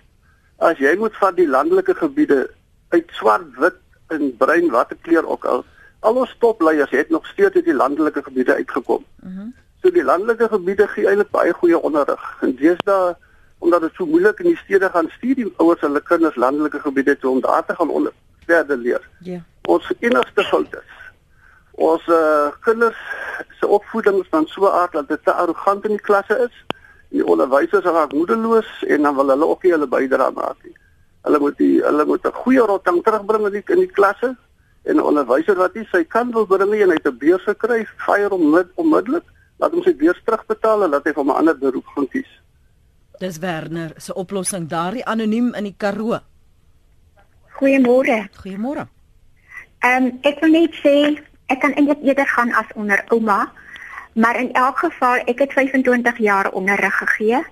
As 0.58 0.78
jy 0.78 0.94
moet 0.98 1.16
van 1.18 1.36
die 1.36 1.48
landelike 1.48 1.96
gebiede 1.98 2.46
uit 2.94 3.10
swart, 3.18 3.50
wit 3.58 3.80
en 4.14 4.36
bruin 4.38 4.70
watter 4.70 4.98
kleur 5.02 5.26
ook 5.26 5.46
al 5.46 5.64
al 6.04 6.20
ons 6.20 6.36
topleiers 6.40 6.92
het 6.92 7.10
nog 7.10 7.28
steeds 7.28 7.56
uit 7.56 7.66
die 7.66 7.76
landelike 7.76 8.24
gebiede 8.24 8.54
uitgekom. 8.54 9.06
Mhm. 9.22 9.34
Mm 9.34 9.54
So 9.84 9.92
die 9.92 10.04
landelike 10.04 10.48
gebiede 10.48 10.86
gee 10.88 11.08
eintlik 11.12 11.32
baie 11.32 11.52
goeie 11.54 11.76
onderrig. 11.76 12.22
En 12.42 12.54
deesdae 12.56 13.16
omdat 13.60 13.82
dit 13.82 13.92
so 13.98 14.06
moeilik 14.06 14.40
in 14.40 14.46
die 14.54 14.58
stede 14.62 14.90
gaan 14.90 15.10
stuur 15.12 15.36
die 15.36 15.54
ouers 15.58 15.82
hulle 15.84 16.02
kinders 16.02 16.36
landelike 16.40 16.80
gebiede 16.80 17.18
toe 17.20 17.32
om 17.32 17.42
daar 17.44 17.66
te 17.66 17.76
gaan 17.76 17.90
onder 17.90 18.14
verder 18.46 18.78
leer. 18.78 19.10
Ja. 19.20 19.42
Ons 19.68 19.92
enigste 20.00 20.44
fout 20.44 20.72
is 20.72 21.03
ons 21.82 22.06
uh, 22.08 22.52
kinders 22.62 22.98
se 23.60 23.68
opvoeding 23.68 24.22
is 24.22 24.30
dan 24.30 24.46
so 24.48 24.70
aard 24.70 24.94
dat 24.94 25.08
dit 25.08 25.24
te 25.24 25.34
arrogant 25.34 25.86
in 25.86 25.98
die 25.98 26.06
klasse 26.06 26.38
is. 26.46 26.56
Die 27.10 27.26
onderwysers 27.26 27.86
raak 27.86 28.14
moedeloos 28.14 28.70
en 28.88 29.02
dan 29.02 29.16
wil 29.16 29.30
hulle 29.34 29.48
ook 29.48 29.64
nie 29.64 29.72
hulle 29.72 29.88
bydra 29.88 30.30
maak 30.34 30.58
nie. 30.64 30.76
Hulle 31.24 31.40
moet 31.40 31.58
die 31.58 31.82
hulle 31.82 32.06
moet 32.06 32.26
'n 32.26 32.42
goeie 32.44 32.66
rotting 32.66 33.04
terugbring 33.04 33.46
in 33.46 33.52
die 33.52 33.64
in 33.74 33.80
die 33.80 33.96
klasse 34.00 34.36
en 34.84 34.96
'n 34.96 35.02
onderwyser 35.02 35.56
wat 35.56 35.76
nie 35.76 35.88
sy 35.92 36.04
kan 36.04 36.32
wil 36.32 36.46
bring 36.46 36.72
nie 36.72 36.82
en 36.82 36.90
hy 36.90 36.96
het 36.96 37.08
'n 37.08 37.18
beurs 37.18 37.44
gekry, 37.44 37.86
fire 38.06 38.30
hom 38.30 38.50
met 38.50 38.68
onmiddellik, 38.76 39.24
laat 39.58 39.72
hom 39.72 39.84
sy 39.84 39.96
beurs 39.96 40.22
terugbetaal 40.26 40.84
en 40.84 40.90
laat 40.90 41.06
hy 41.06 41.14
vir 41.14 41.24
'n 41.24 41.30
ander 41.30 41.58
beroep 41.58 41.88
gaan 41.96 42.08
kies. 42.08 42.32
Dis 43.20 43.38
Werner 43.38 43.94
se 43.98 44.14
oplossing 44.14 44.68
daardie 44.68 45.06
anoniem 45.06 45.54
in 45.54 45.64
die 45.64 45.76
Karoo. 45.78 46.20
Goeiemôre. 47.60 48.28
Goeiemôre. 48.42 48.88
Ehm 49.80 50.04
um, 50.04 50.20
ek 50.22 50.40
wil 50.40 50.50
net 50.50 50.74
sê 50.74 51.24
ek 51.54 51.62
kan 51.62 51.76
eintlik 51.78 52.02
eerder 52.02 52.28
gaan 52.28 52.54
as 52.58 52.70
onder 52.74 53.04
ouma, 53.14 53.52
maar 54.14 54.40
in 54.40 54.52
elk 54.58 54.80
geval 54.86 55.22
ek 55.30 55.46
het 55.46 55.54
25 55.54 56.18
jaar 56.18 56.50
onderrig 56.52 56.98
gegee. 56.98 57.44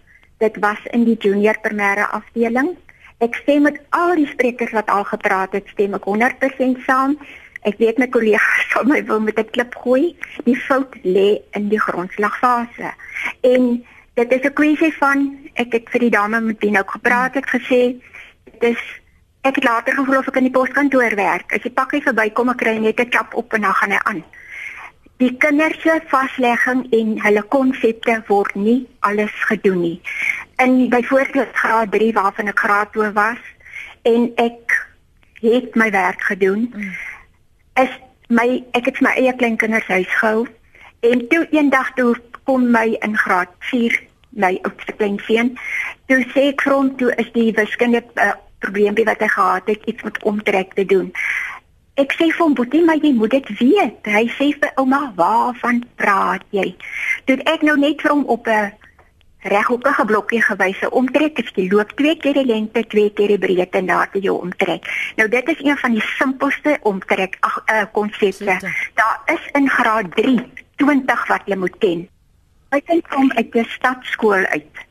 Dit 0.42 0.58
was 0.60 0.82
in 0.90 1.06
die 1.06 1.18
junior 1.18 1.58
primêre 1.62 2.08
afdeling. 2.10 2.74
Ek 3.22 3.38
stem 3.44 3.68
met 3.70 3.78
al 3.94 4.16
die 4.18 4.30
sprekers 4.30 4.74
wat 4.74 4.90
al 4.90 5.06
gepraat 5.06 5.54
het, 5.54 5.70
stem 5.74 5.94
ek 5.94 6.08
100% 6.10 6.82
saam. 6.88 7.18
Ek 7.62 7.78
weet 7.78 8.00
my 8.02 8.08
kollegas 8.10 8.72
sal 8.74 8.88
my 8.90 9.04
wil 9.06 9.22
met 9.22 9.38
'n 9.38 9.50
klip 9.54 9.76
gooi. 9.84 10.18
Die 10.46 10.58
fout 10.58 10.98
lê 11.04 11.42
in 11.54 11.70
die 11.70 11.80
grondslagfase. 11.80 12.94
En 13.42 13.86
dit 14.14 14.32
is 14.32 14.42
'n 14.42 14.54
kwessie 14.54 14.94
van 14.98 15.38
ek 15.54 15.74
het 15.74 15.90
vir 15.90 16.00
die 16.00 16.16
dame 16.18 16.42
met 16.42 16.60
wie 16.60 16.72
nou 16.72 16.84
gepraat 16.86 17.34
het 17.34 17.46
gesê 17.46 18.02
dit 18.44 18.64
is 18.74 19.01
Ek 19.42 19.56
het 19.56 19.64
later 19.64 19.94
gevoel 19.94 20.18
of 20.18 20.28
ek 20.30 20.38
in 20.38 20.46
die 20.50 20.54
poskantoor 20.54 21.16
werk. 21.18 21.54
As 21.56 21.64
die 21.66 21.74
pakkie 21.74 22.04
verbykom, 22.06 22.52
ek 22.54 22.60
kry 22.62 22.76
net 22.78 23.00
'n 23.00 23.10
klap 23.10 23.34
op 23.34 23.54
en 23.54 23.62
dan 23.62 23.74
gaan 23.74 23.92
hy 23.92 24.00
aan. 24.04 24.24
Die 25.18 25.38
kinders 25.38 25.82
se 25.82 26.02
vaslegging 26.10 26.86
en 26.94 27.20
hulle 27.22 27.42
konsepte 27.42 28.24
word 28.28 28.56
nie 28.56 28.88
alles 29.00 29.34
gedoen 29.50 29.82
nie. 29.82 30.02
In 30.58 30.90
byvoorbeeld 30.90 31.54
graad 31.54 31.92
3 31.92 32.14
waarvan 32.14 32.48
ek 32.48 32.60
graad 32.60 32.94
2 32.94 33.12
was 33.12 33.42
en 34.02 34.32
ek 34.36 34.88
het 35.42 35.76
my 35.76 35.92
werk 35.92 36.22
gedoen. 36.22 36.74
Is 37.74 37.90
my 38.28 38.64
ek 38.72 38.86
het 38.86 39.02
my 39.02 39.14
eie 39.18 39.34
kleinkinders 39.36 39.88
huis 39.88 40.14
gehou 40.20 40.48
en 41.00 41.28
toe 41.28 41.48
eendag 41.50 41.94
toe 41.94 42.16
kom 42.44 42.72
my 42.72 42.98
in 43.02 43.18
graad 43.18 43.50
4 43.60 44.00
my 44.30 44.60
oudste 44.62 44.94
kleinseun. 44.94 45.58
Toe 46.06 46.22
sê 46.34 46.48
ek 46.54 46.62
vir 46.62 46.74
hom 46.74 46.96
toe 46.98 47.12
is 47.16 47.30
die 47.34 47.52
wiskunde 47.58 48.04
uh, 48.16 48.34
probleempie 48.64 49.08
wat 49.10 49.20
hy 49.24 49.30
gehad 49.34 49.72
het 49.74 49.90
iets 49.90 50.04
met 50.08 50.24
omtrek 50.24 50.74
te 50.78 50.86
doen. 50.86 51.12
Ek 52.00 52.14
sê 52.16 52.30
vir 52.32 52.46
hom, 52.46 52.54
"Boetie, 52.54 52.84
maar 52.86 53.02
jy 53.02 53.14
moet 53.14 53.30
dit 53.30 53.48
weet." 53.60 54.06
Hy 54.06 54.26
sê 54.38 54.54
vir 54.60 54.72
ouma, 54.76 55.14
"Waarvan 55.16 55.84
praat 55.96 56.44
jy?" 56.50 56.76
Toe 57.26 57.38
ek 57.44 57.62
nou 57.62 57.78
net 57.78 58.02
vir 58.02 58.12
hom 58.12 58.24
op 58.26 58.48
'n 58.48 58.72
reghoekige 59.42 60.06
blokkie 60.06 60.42
gewys. 60.42 60.82
Omtrek 60.90 61.40
is 61.42 61.52
jy 61.56 61.68
loop 61.72 61.92
twee 61.98 62.16
keer 62.18 62.34
die 62.34 62.46
lengte, 62.46 62.84
twee 62.88 63.10
keer 63.10 63.28
die 63.28 63.40
breedte 63.42 63.78
en 63.78 63.90
het 63.90 64.14
jy 64.14 64.22
jou 64.28 64.38
omtrek. 64.42 64.86
Nou 65.16 65.28
dit 65.30 65.50
is 65.50 65.64
een 65.64 65.78
van 65.78 65.92
die 65.92 66.06
simpelste 66.18 66.78
omtrek 66.82 67.38
ag 67.40 67.64
uh, 67.66 67.84
konsepte. 67.92 68.58
Daar 68.94 69.20
is 69.26 69.50
in 69.54 69.70
graad 69.70 70.16
3 70.16 70.40
20 70.76 71.28
wat 71.28 71.42
jy 71.46 71.56
moet 71.56 71.78
ken. 71.78 72.08
Dink 72.70 73.10
kom 73.10 73.32
uit 73.32 73.56
'n 73.56 73.66
stadskool 73.70 74.46
uit 74.46 74.86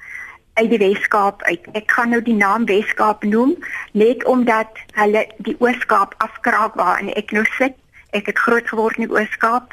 uit 0.61 0.71
die 0.71 0.81
Weskaap 0.83 1.43
uit. 1.49 1.65
Ek 1.73 1.89
gaan 1.97 2.13
nou 2.13 2.21
die 2.25 2.37
naam 2.37 2.67
Weskaap 2.69 3.25
noem 3.25 3.57
net 3.97 4.25
omdat 4.29 4.83
hulle 4.99 5.25
die 5.47 5.57
Ooskaap 5.59 6.15
afkraak 6.21 6.77
waarin 6.81 7.13
ek 7.17 7.33
nou 7.37 7.47
sit. 7.57 7.77
Ek 8.17 8.29
het 8.29 8.39
groot 8.45 8.69
geword 8.69 8.99
in 9.01 9.09
die 9.09 9.15
Ooskaap. 9.15 9.73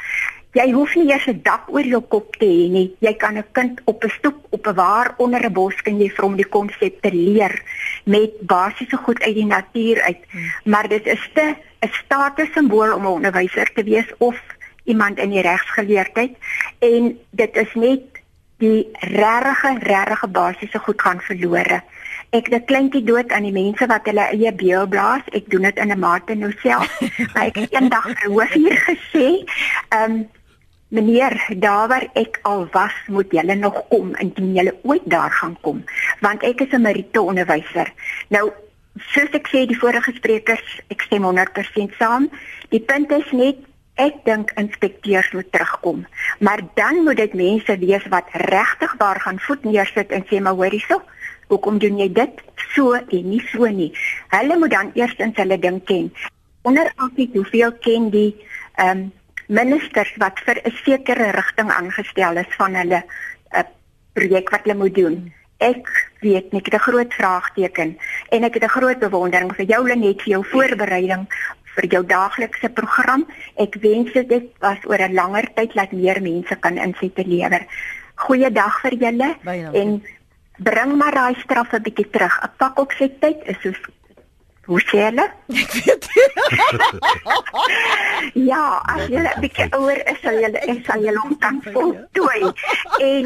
Jy 0.55 0.71
hoef 0.71 0.95
nie 0.95 1.09
eers 1.11 1.27
'n 1.27 1.41
dak 1.43 1.67
oor 1.69 1.85
jou 1.85 2.01
kop 2.01 2.37
te 2.39 2.45
hê 2.45 2.69
nie. 2.71 2.95
Jy 2.99 3.13
kan 3.13 3.37
'n 3.37 3.45
kind 3.51 3.81
op 3.85 4.03
'n 4.03 4.09
stoep 4.09 4.39
op 4.49 4.67
'n 4.67 4.75
waar 4.75 5.13
onder 5.17 5.43
'n 5.43 5.53
bos 5.53 5.75
kan 5.81 5.99
jy 5.99 6.09
vir 6.09 6.25
hom 6.25 6.35
die 6.35 6.49
konsepte 6.49 7.11
leer 7.11 7.61
met 8.05 8.31
basiese 8.41 8.97
goed 8.97 9.21
uit 9.23 9.35
die 9.35 9.45
natuur 9.45 10.01
uit. 10.01 10.23
Hmm. 10.31 10.51
Maar 10.63 10.87
dit 10.87 11.05
is 11.05 11.29
te 11.33 11.55
'n 11.81 11.91
statussimbool 11.91 12.93
om 12.93 13.03
'n 13.03 13.17
onderwyser 13.19 13.73
te 13.73 13.83
wees 13.83 14.07
of 14.17 14.39
iemand 14.83 15.19
in 15.19 15.29
die 15.29 15.41
regsgeleerdheid 15.41 16.35
en 16.79 17.19
dit 17.29 17.55
is 17.55 17.73
net 17.73 18.16
die 18.57 18.87
regte 18.99 19.77
regte 19.79 20.27
basiese 20.27 20.79
goed 20.79 21.01
gaan 21.01 21.21
verlore. 21.21 21.81
Ek 22.35 22.49
dit 22.51 22.65
kleintjie 22.67 23.03
dood 23.07 23.31
aan 23.31 23.45
die 23.47 23.55
mense 23.55 23.85
wat 23.87 24.07
hulle 24.09 24.25
eie 24.33 24.51
beel 24.51 24.87
blaas. 24.87 25.23
Ek 25.31 25.49
doen 25.51 25.67
dit 25.69 25.77
in 25.77 25.91
'n 25.91 25.99
mate 25.99 26.35
nou 26.35 26.51
self. 26.63 26.89
maar 27.33 27.45
ek 27.47 27.55
het 27.55 27.71
eendag 27.71 28.07
'n 28.07 28.31
hoof 28.31 28.53
hier 28.53 28.77
gesê, 28.89 29.45
ehm 29.89 30.11
um, 30.11 30.27
meneer, 30.89 31.35
daar 31.59 31.87
waar 31.87 32.07
ek 32.13 32.39
al 32.41 32.67
was, 32.71 32.93
moet 33.07 33.31
julle 33.31 33.55
nog 33.55 33.87
kom 33.89 34.15
indien 34.15 34.53
julle 34.53 34.75
ooit 34.83 35.03
daar 35.05 35.31
gaan 35.31 35.57
kom, 35.61 35.83
want 36.19 36.43
ek 36.43 36.61
is 36.61 36.71
'n 36.71 36.81
Marito 36.81 37.23
onderwyser. 37.23 37.93
Nou 38.29 38.51
soos 39.13 39.29
ek 39.31 39.47
sê 39.47 39.65
die 39.67 39.77
vorige 39.77 40.11
sprekers, 40.15 40.81
ek 40.89 41.01
stem 41.01 41.23
100% 41.23 41.93
saam. 41.99 42.29
Die 42.69 42.79
punt 42.79 43.11
is 43.11 43.31
net 43.31 43.57
Ek 43.97 44.19
dink 44.25 44.51
inspekteurs 44.61 45.31
moet 45.33 45.51
terugkom, 45.51 46.05
maar 46.39 46.61
dan 46.77 47.03
moet 47.03 47.17
dit 47.17 47.33
mense 47.33 47.77
wees 47.81 48.05
wat 48.13 48.29
regtig 48.45 48.93
daar 48.97 49.19
gaan 49.21 49.39
voet 49.39 49.63
neersit 49.65 50.11
en 50.13 50.25
sê 50.29 50.41
maar 50.41 50.53
hoorie 50.53 50.83
so, 50.85 51.01
hoekom 51.49 51.79
doen 51.81 51.97
jy 51.97 52.11
dit 52.13 52.43
so 52.75 52.93
en 52.93 53.29
nie 53.29 53.41
so 53.49 53.65
nie. 53.65 53.89
Hulle 54.29 54.57
moet 54.61 54.75
dan 54.75 54.91
eerstens 54.93 55.39
hulle 55.41 55.57
ding 55.59 55.79
ken. 55.89 56.11
Onder 56.61 56.91
altyd 56.95 57.33
hoeveel 57.39 57.73
ken 57.81 58.11
die 58.13 58.33
ehm 58.75 59.07
um, 59.07 59.07
ministers 59.47 60.11
wat 60.19 60.39
vir 60.45 60.59
'n 60.59 60.75
sekere 60.83 61.31
rigting 61.31 61.69
aangestel 61.71 62.37
is 62.37 62.51
van 62.57 62.75
hulle 62.75 63.01
'n 63.01 63.57
uh, 63.57 63.63
projek 64.13 64.49
wat 64.49 64.63
hulle 64.63 64.77
moet 64.77 64.95
doen. 64.95 65.33
Ek 65.57 65.87
weet 66.19 66.51
nie, 66.51 66.59
ek 66.59 66.65
het 66.65 66.75
'n 66.75 66.87
groot 66.89 67.13
vraagteken 67.13 67.97
en 68.29 68.43
ek 68.43 68.53
het 68.53 68.63
'n 68.63 68.75
groot 68.77 68.99
bewondering 68.99 69.55
vir 69.55 69.65
jou 69.65 69.87
Lenet 69.87 70.21
vir 70.21 70.31
jou 70.35 70.43
voorbereiding 70.45 71.25
vir 71.77 71.87
jou 71.93 72.03
daaglikse 72.05 72.69
program. 72.69 73.25
Ek 73.55 73.77
wens 73.81 74.13
dit 74.13 74.49
was 74.63 74.81
oor 74.89 75.01
'n 75.01 75.13
langer 75.13 75.47
tyd 75.55 75.75
laat 75.75 75.91
meer 75.91 76.21
mense 76.21 76.55
kan 76.59 76.77
insette 76.77 77.23
lewer. 77.25 77.65
Goeiedag 78.15 78.81
vir 78.81 78.93
julle 79.03 79.29
en 79.73 80.01
bring 80.57 80.97
maar 80.97 81.13
daai 81.13 81.35
straf 81.43 81.73
'n 81.73 81.81
bietjie 81.81 82.09
terug. 82.09 82.39
'n 82.43 82.51
Pak 82.57 82.79
op 82.79 82.91
sy 82.91 83.09
tyd 83.19 83.37
is 83.45 83.61
soos 83.61 83.79
hoe 84.67 84.81
sê 84.81 84.97
hulle? 85.07 85.25
Ek 85.63 85.71
weet. 85.73 86.05
Ja, 88.33 88.81
as 88.93 89.07
jy 89.07 89.21
'n 89.21 89.41
bietjie 89.41 89.67
ouer 89.77 89.99
is, 90.11 90.19
sal 90.21 90.35
jy 90.41 90.49
sal 90.87 91.03
jy 91.05 91.13
hom 91.15 91.37
kan 91.39 91.61
voltooi. 91.63 92.51
En 92.99 93.25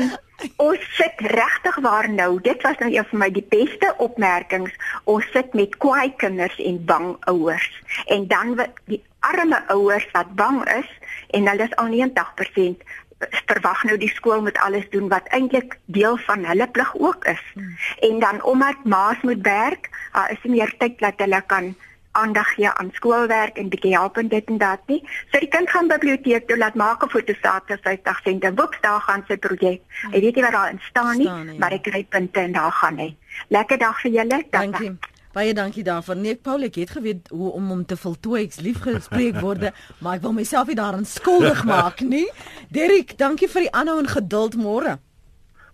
ons 0.56 0.88
sit 0.98 1.22
regtig 1.34 1.78
waar 1.86 2.10
nou. 2.10 2.42
Dit 2.42 2.62
was 2.62 2.78
nou 2.80 2.92
een 2.94 3.06
van 3.06 3.20
my 3.20 3.30
die 3.32 3.46
beste 3.50 3.94
opmerkings. 3.98 4.74
Ons 5.04 5.28
sit 5.32 5.54
met 5.54 5.78
kwaai 5.78 6.14
kinders 6.16 6.58
en 6.60 6.86
bang 6.86 7.16
ouers. 7.20 7.70
En 8.06 8.28
dan 8.28 8.56
wat 8.56 8.82
die 8.86 9.04
arme 9.20 9.62
ouers 9.68 10.08
wat 10.12 10.36
bang 10.36 10.64
is 10.74 10.90
en 11.38 11.48
hulle 11.48 11.64
is 11.64 11.76
al 11.76 11.92
90% 11.94 12.82
verwag 13.30 13.84
nou 13.86 13.98
die 14.02 14.10
skool 14.10 14.42
moet 14.42 14.58
alles 14.66 14.88
doen 14.90 15.10
wat 15.12 15.28
eintlik 15.36 15.78
deel 15.86 16.18
van 16.26 16.46
hulle 16.46 16.68
plig 16.68 16.92
ook 16.98 17.26
is. 17.30 17.44
Hmm. 17.54 17.78
En 18.10 18.20
dan 18.20 18.44
omdat 18.44 18.84
ma's 18.84 19.22
moet 19.22 19.42
werk, 19.46 19.90
daar 20.14 20.32
is 20.32 20.42
nie 20.44 20.58
meer 20.58 20.74
tyd 20.78 21.00
dat 21.00 21.22
hulle 21.22 21.42
kan 21.48 21.76
aandag 22.12 22.48
gee 22.56 22.70
aan 22.70 22.92
skoolwerk 22.94 23.58
en 23.58 23.70
bietjie 23.70 23.94
help 23.96 24.18
en 24.18 24.28
dit 24.28 24.46
en 24.46 24.58
dat 24.58 24.80
nie. 24.88 25.00
So 25.32 25.40
die 25.40 25.48
kind 25.48 25.70
gaan 25.70 25.88
biblioteek 25.88 26.48
toe 26.48 26.58
laat 26.58 26.76
maak 26.76 27.04
'n 27.04 27.10
fotostaat 27.10 27.64
vir 27.68 27.80
50 27.82 28.20
sent 28.24 28.44
en 28.44 28.56
woep 28.56 28.78
daar 28.82 29.02
gaan 29.02 29.24
sy 29.28 29.38
projek. 29.38 29.82
Hy 30.12 30.20
weet 30.20 30.36
nie 30.36 30.44
wat 30.44 30.52
daarin 30.52 30.80
staan 30.90 31.18
nie, 31.18 31.26
Staan 31.26 31.46
nie, 31.46 31.54
ja. 31.54 31.60
maar 31.60 31.72
hy 31.72 31.80
kry 31.80 32.04
punte 32.10 32.40
en 32.40 32.52
daar 32.52 32.72
gaan 32.72 32.98
hy. 32.98 33.16
Lekker 33.48 33.78
dag 33.78 34.02
vir 34.02 34.12
julle. 34.12 34.44
Dankie. 34.50 34.98
Baie 35.32 35.54
dankie 35.54 35.84
daarvoor. 35.84 36.16
Nee, 36.16 36.36
Paul, 36.36 36.62
ek 36.68 36.76
het 36.76 36.90
geweet 36.90 37.30
hoe 37.32 37.52
om 37.52 37.68
hom 37.72 37.86
te 37.86 37.96
voltooi. 37.98 38.44
Ek's 38.44 38.60
lief 38.60 38.82
gespreek 38.84 39.40
worde, 39.40 39.72
maar 40.02 40.16
ek 40.16 40.22
wil 40.22 40.34
myself 40.34 40.68
nie 40.68 40.76
daaraan 40.76 41.06
skuldig 41.06 41.64
maak 41.64 42.02
nie. 42.04 42.28
Derek, 42.70 43.18
dankie 43.18 43.48
vir 43.48 43.62
die 43.62 43.72
aanhou 43.72 44.00
en 44.00 44.08
geduld 44.12 44.56
môre. 44.60 44.98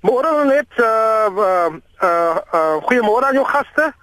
Môre 0.06 0.46
net 0.46 0.70
uh 0.78 1.26
uh 1.34 1.74
uh, 2.02 2.38
uh 2.54 2.76
goeiemôre 2.86 3.26
aan 3.26 3.34
jou 3.34 3.46
gaste. 3.46 3.94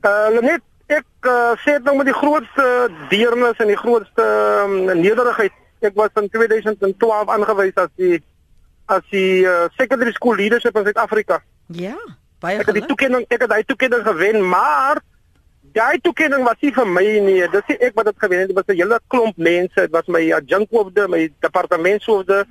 Uh 0.00 0.40
net 0.40 0.64
ek 0.86 1.06
uh, 1.26 1.54
sê 1.64 1.76
dit 1.78 1.86
nou 1.88 1.96
met 1.98 2.06
die 2.06 2.16
grootste 2.16 2.66
deernis 3.10 3.58
en 3.62 3.70
die 3.72 3.78
grootste 3.80 4.26
um, 4.64 4.76
nederigheid. 5.00 5.54
Ek 5.84 5.96
was 5.98 6.14
in 6.20 6.30
2012 6.30 7.32
aangewys 7.34 7.74
as 7.74 7.90
die 8.00 8.22
as 8.86 9.02
die 9.10 9.42
uh, 9.42 9.66
secondary 9.74 10.12
school 10.14 10.38
leadership 10.38 10.76
in 10.78 10.86
Suid-Afrika. 10.86 11.40
Ja, 11.74 11.96
baie 12.42 12.60
Ek 12.62 12.70
het 12.70 12.78
die 12.78 12.86
toekenning 12.86 13.26
ek 13.26 13.42
het 13.42 13.50
daai 13.50 13.66
toekenning 13.66 14.06
gewen, 14.06 14.38
maar 14.46 15.02
daai 15.76 15.98
toekenning 16.00 16.46
was 16.46 16.62
nie 16.62 16.72
vir 16.76 16.88
my 16.88 17.04
nie. 17.26 17.40
Dit 17.50 17.72
nie 17.72 17.78
ek 17.88 17.98
wat 17.98 18.08
dit 18.12 18.22
gewen 18.22 18.44
het, 18.44 18.52
dit 18.52 18.56
was 18.56 18.70
'n 18.70 18.78
hele 18.78 19.00
klomp 19.12 19.36
mense. 19.36 19.74
Dit 19.74 19.90
was 19.90 20.06
my 20.06 20.22
adjunkhoofde, 20.38 21.08
my 21.08 21.28
departementshoofde, 21.40 22.44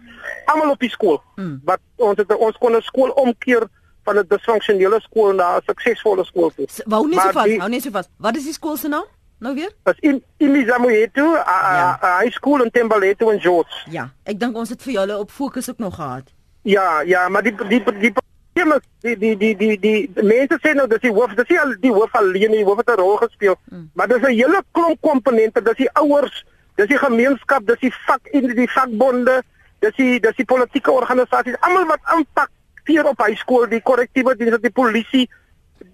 almal 0.45 0.75
op 0.75 0.79
die 0.79 0.91
skool. 0.91 1.21
Mm. 1.35 1.61
Wat 1.63 1.81
ons 1.95 2.17
het 2.17 2.35
ons 2.35 2.57
kon 2.57 2.75
'n 2.75 2.81
skool 2.81 3.09
omkeer 3.09 3.67
van 4.05 4.17
'n 4.17 4.25
disfunksionele 4.29 4.99
skool 5.01 5.33
na 5.33 5.57
'n 5.57 5.61
suksesvolle 5.65 6.25
skool 6.25 6.51
toe. 6.55 6.67
Wou 6.85 7.07
nie 7.07 7.19
so 7.19 7.31
vas, 7.31 7.57
hou 7.57 7.69
nie 7.69 7.81
so 7.81 7.91
vas. 7.91 8.07
Wat 8.17 8.35
is 8.35 8.43
die 8.43 8.53
skool 8.53 8.77
se 8.77 8.87
naam? 8.87 9.05
Nou 9.39 9.55
weer? 9.55 9.71
Was 9.83 9.99
in 9.99 10.23
Imizamoyetu, 10.37 11.21
'n 11.21 11.33
Ja. 11.35 11.97
high 12.21 12.31
school 12.33 12.63
in 12.63 12.71
Tembaleto 12.71 13.29
in 13.29 13.39
George. 13.41 13.75
Ja, 13.89 14.09
ek 14.23 14.39
dink 14.39 14.55
ons 14.57 14.69
het 14.69 14.81
vir 14.83 14.93
julle 14.93 15.17
op 15.17 15.31
fokus 15.31 15.69
ook 15.69 15.77
nog 15.77 15.95
gehad. 15.95 16.23
Ja, 16.61 17.01
ja, 17.01 17.29
maar 17.29 17.43
die 17.43 17.55
die 17.55 17.83
die 17.83 18.11
probleem 18.13 18.71
is 18.77 18.81
die 19.01 19.17
die 19.17 19.37
die 19.37 19.55
die 19.57 19.79
die, 19.79 20.09
die 20.13 20.23
mense 20.23 20.57
sê 20.61 20.73
nou 20.73 20.87
dis 20.87 20.99
die 20.99 21.11
hoof, 21.11 21.33
dis 21.35 21.47
nie 21.49 21.59
al 21.59 21.75
die 21.79 21.91
hoof 21.91 22.11
alleen 22.15 22.49
nie, 22.51 22.57
die 22.63 22.65
hoof 22.65 22.77
het 22.77 22.89
'n 22.89 22.99
rol 22.99 23.17
gespeel. 23.17 23.55
Mm. 23.69 23.89
Maar 23.93 24.07
dis 24.07 24.21
'n 24.21 24.31
hele 24.33 24.63
klomp 24.71 25.01
komponente, 25.01 25.61
dis 25.61 25.75
die 25.77 25.89
ouers, 25.93 26.45
dis 26.75 26.87
die 26.87 26.97
gemeenskap, 26.97 27.65
dis 27.67 27.79
die 27.79 27.93
vak 28.05 28.27
in 28.31 28.55
die 28.55 28.69
vakbonde, 28.71 29.43
dis 29.79 29.95
die 29.95 30.19
dis 30.19 30.35
die 30.35 30.45
politieke 30.45 30.91
organisasies, 30.91 31.55
almal 31.59 31.85
wat 31.85 31.99
impak 32.17 32.49
hier 32.87 33.05
op 33.07 33.21
high 33.25 33.37
school, 33.37 33.67
die 33.67 33.81
korrektiewe 33.81 34.35
dienste, 34.35 34.59
die 34.59 34.71
polisie. 34.71 35.29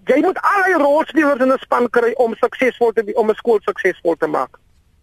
Jy 0.06 0.20
moet 0.20 0.38
al 0.40 0.62
die 0.66 0.78
rolspelers 0.78 1.40
in 1.40 1.52
'n 1.52 1.58
span 1.58 1.90
kry 1.90 2.12
om 2.16 2.34
suksesvol 2.34 2.92
te 2.92 3.02
om 3.14 3.30
'n 3.30 3.34
skool 3.34 3.60
suksesvol 3.60 4.16
te 4.16 4.26
maak. 4.26 4.58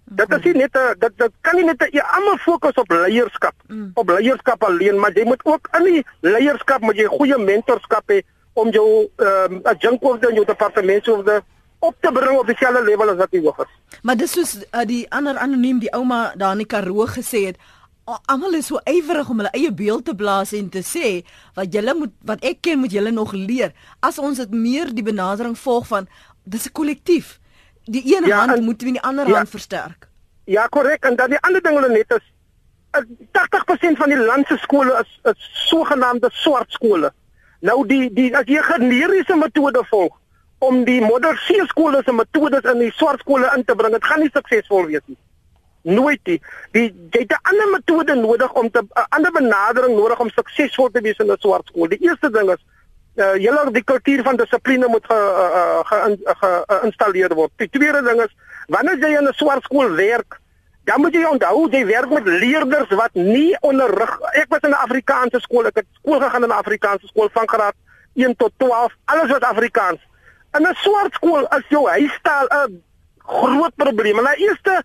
Dit 0.05 0.29
is 0.33 0.43
nie 0.43 0.53
net 0.53 0.75
'n 0.75 0.99
dit 0.99 1.17
dit 1.17 1.31
kan 1.41 1.55
nie 1.55 1.65
net 1.65 1.81
'n 1.81 1.99
almal 1.99 2.37
fokus 2.37 2.73
op 2.75 2.89
leierskap, 2.89 3.53
mm. 3.67 3.91
op 3.93 4.09
leierskap 4.09 4.63
alleen, 4.63 4.99
maar 4.99 5.11
jy 5.13 5.23
moet 5.25 5.45
ook 5.45 5.67
in 5.77 5.83
die 5.83 6.05
leierskap 6.21 6.81
moet 6.81 6.95
jy 6.95 7.05
goeie 7.05 7.37
mentorskap 7.37 8.03
hê 8.11 8.21
om 8.53 8.69
jou 8.69 9.09
ehm 9.17 9.53
um, 9.53 9.59
adjunkhoofde 9.63 10.27
en 10.27 10.33
jou 10.35 10.45
departementshoofde 10.45 11.41
op 11.79 11.95
te 11.99 12.11
bring 12.11 12.39
op 12.39 12.47
dieselfde 12.47 12.83
level 12.83 13.09
as 13.09 13.17
wat 13.17 13.31
jy 13.31 13.41
hoog 13.41 13.59
is. 13.63 13.99
Maar 14.01 14.17
dis 14.17 14.31
soos 14.31 14.57
uh, 14.59 14.85
die 14.85 15.05
ander 15.15 15.37
anoniem 15.37 15.79
die 15.79 15.91
ouma 15.95 16.33
daar 16.35 16.51
in 16.51 16.57
die 16.57 16.67
Karoo 16.67 17.05
gesê 17.05 17.45
het, 17.45 17.57
"A- 17.57 17.78
almal 18.25 18.53
is 18.53 18.65
so 18.67 18.79
ywerig 18.85 19.29
om 19.29 19.37
hulle 19.41 19.51
eie 19.53 19.71
beeld 19.73 20.05
te 20.05 20.15
blaas 20.15 20.53
en 20.53 20.69
te 20.69 20.81
sê 20.85 21.23
wat 21.55 21.73
julle 21.73 21.93
moet 21.95 22.13
wat 22.25 22.43
ek 22.43 22.61
ken 22.61 22.79
moet 22.79 22.91
julle 22.91 23.11
nog 23.11 23.33
leer. 23.33 23.71
As 23.99 24.19
ons 24.19 24.37
dit 24.37 24.51
meer 24.51 24.93
die 24.93 25.03
benadering 25.03 25.57
volg 25.57 25.87
van 25.87 26.07
dis 26.45 26.65
'n 26.65 26.71
kollektief. 26.71 27.39
Die 27.85 28.03
een 28.15 28.25
Ja, 28.27 28.37
hand 28.45 28.57
en- 28.57 28.63
moet 28.63 28.79
die 28.79 29.01
ander 29.01 29.27
ja. 29.27 29.35
hand 29.35 29.49
versterk. 29.49 30.07
Ja, 30.45 30.67
korrek. 30.67 31.03
En 31.05 31.15
dan 31.15 31.29
die 31.29 31.39
ander 31.41 31.61
ding 31.61 31.75
hulle 31.75 31.89
net 31.89 32.11
is 32.11 32.25
uh, 32.97 33.01
80% 33.31 33.97
van 33.97 34.09
die 34.09 34.17
land 34.17 34.47
se 34.47 34.57
skole 34.57 34.93
is 35.05 35.31
is 35.31 35.49
sogenaamde 35.69 36.29
swart 36.31 36.71
skole. 36.71 37.11
Nou 37.61 37.85
die 37.87 38.13
die 38.13 38.35
as 38.37 38.45
jy 38.47 38.61
generiese 38.61 39.35
metode 39.35 39.83
volg 39.89 40.15
om 40.59 40.83
die 40.85 41.01
model 41.01 41.33
C 41.33 41.65
skole 41.67 42.01
se 42.05 42.11
metodes 42.13 42.63
in 42.71 42.79
die 42.79 42.91
swart 42.91 43.19
skole 43.19 43.51
in 43.55 43.63
te 43.65 43.75
bring, 43.75 43.93
dit 43.93 44.03
gaan 44.05 44.19
nie 44.19 44.29
suksesvol 44.33 44.85
wees 44.85 45.01
nie. 45.05 45.17
Nooit 45.81 46.19
nie. 46.23 46.41
Die 46.71 46.87
jy 47.11 47.21
het 47.21 47.31
'n 47.31 47.47
ander 47.49 47.69
metode 47.69 48.15
nodig 48.15 48.53
om 48.53 48.71
te 48.71 48.81
'n 48.81 49.05
ander 49.09 49.31
benadering 49.31 49.95
nodig 49.95 50.19
om 50.19 50.29
suksesvol 50.29 50.89
te 50.91 51.01
wees 51.01 51.17
in 51.17 51.31
'n 51.31 51.37
swart 51.39 51.67
skool. 51.67 51.87
Die 51.87 52.01
eerste 52.01 52.29
ding 52.29 52.51
is 52.51 52.63
uh 53.15 53.35
julle 53.35 53.71
die 53.71 53.83
kultuur 53.83 54.23
van 54.23 54.35
dissipline 54.35 54.87
moet 54.87 55.05
ge 55.05 55.15
uh, 55.15 55.79
geïnstalleer 55.83 57.29
ge, 57.29 57.33
ge, 57.33 57.35
word. 57.35 57.51
Die 57.55 57.69
tweede 57.69 58.01
ding 58.03 58.21
is 58.21 58.35
wanneer 58.67 58.97
jy 58.97 59.17
in 59.17 59.27
'n 59.27 59.33
swart 59.33 59.63
skool 59.63 59.95
werk, 59.95 60.39
dan 60.83 61.01
moet 61.01 61.13
jy 61.13 61.23
onthou 61.23 61.69
jy 61.69 61.85
werk 61.85 62.09
met 62.09 62.25
leerders 62.25 62.89
wat 62.89 63.13
nie 63.13 63.57
onderrig. 63.61 64.19
Ek 64.33 64.49
was 64.49 64.63
in 64.63 64.69
'n 64.69 64.83
Afrikaanse 64.85 65.39
skool. 65.39 65.65
Ek 65.65 65.75
het 65.75 65.87
skool 66.01 66.19
gegaan 66.19 66.43
in 66.43 66.49
'n 66.49 66.61
Afrikaanse 66.63 67.07
skool 67.07 67.29
van 67.33 67.47
graad 67.47 67.75
1 68.15 68.35
tot 68.35 68.51
12, 68.57 68.93
alles 69.05 69.31
wat 69.31 69.43
Afrikaans. 69.43 69.99
In 70.57 70.67
'n 70.67 70.75
swart 70.75 71.13
skool 71.13 71.47
is 71.47 71.65
jou 71.69 71.89
huistaal 71.89 72.45
'n 72.47 72.83
groot 73.17 73.75
probleem. 73.75 74.17
In 74.17 74.29
die 74.35 74.47
eerste 74.47 74.83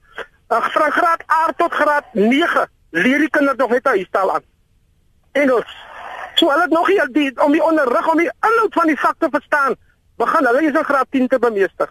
uh, 0.49 0.69
van 0.77 0.93
graad 0.93 1.23
8 1.27 1.59
tot 1.59 1.73
graad 1.73 2.05
9 2.13 2.69
leer 2.91 3.19
die 3.19 3.31
kinders 3.31 3.57
nog 3.57 3.71
net 3.71 3.85
huistaal 3.85 4.35
aan. 4.35 4.45
Engels. 5.33 5.77
So 6.35 6.51
hulle 6.51 6.63
het 6.63 6.71
nog 6.71 6.89
nie 6.89 7.01
die 7.13 7.43
om 7.43 7.53
die 7.53 7.63
onderrig 7.63 8.09
om 8.11 8.19
die 8.19 8.31
inhoud 8.31 8.73
van 8.75 8.87
die 8.87 8.99
vak 8.99 9.19
te 9.19 9.29
verstaan. 9.31 9.77
Begin 10.17 10.47
hulle 10.47 10.63
is 10.63 10.79
in 10.79 10.85
graad 10.85 11.07
10 11.11 11.29
te 11.29 11.39
bemeester. 11.39 11.91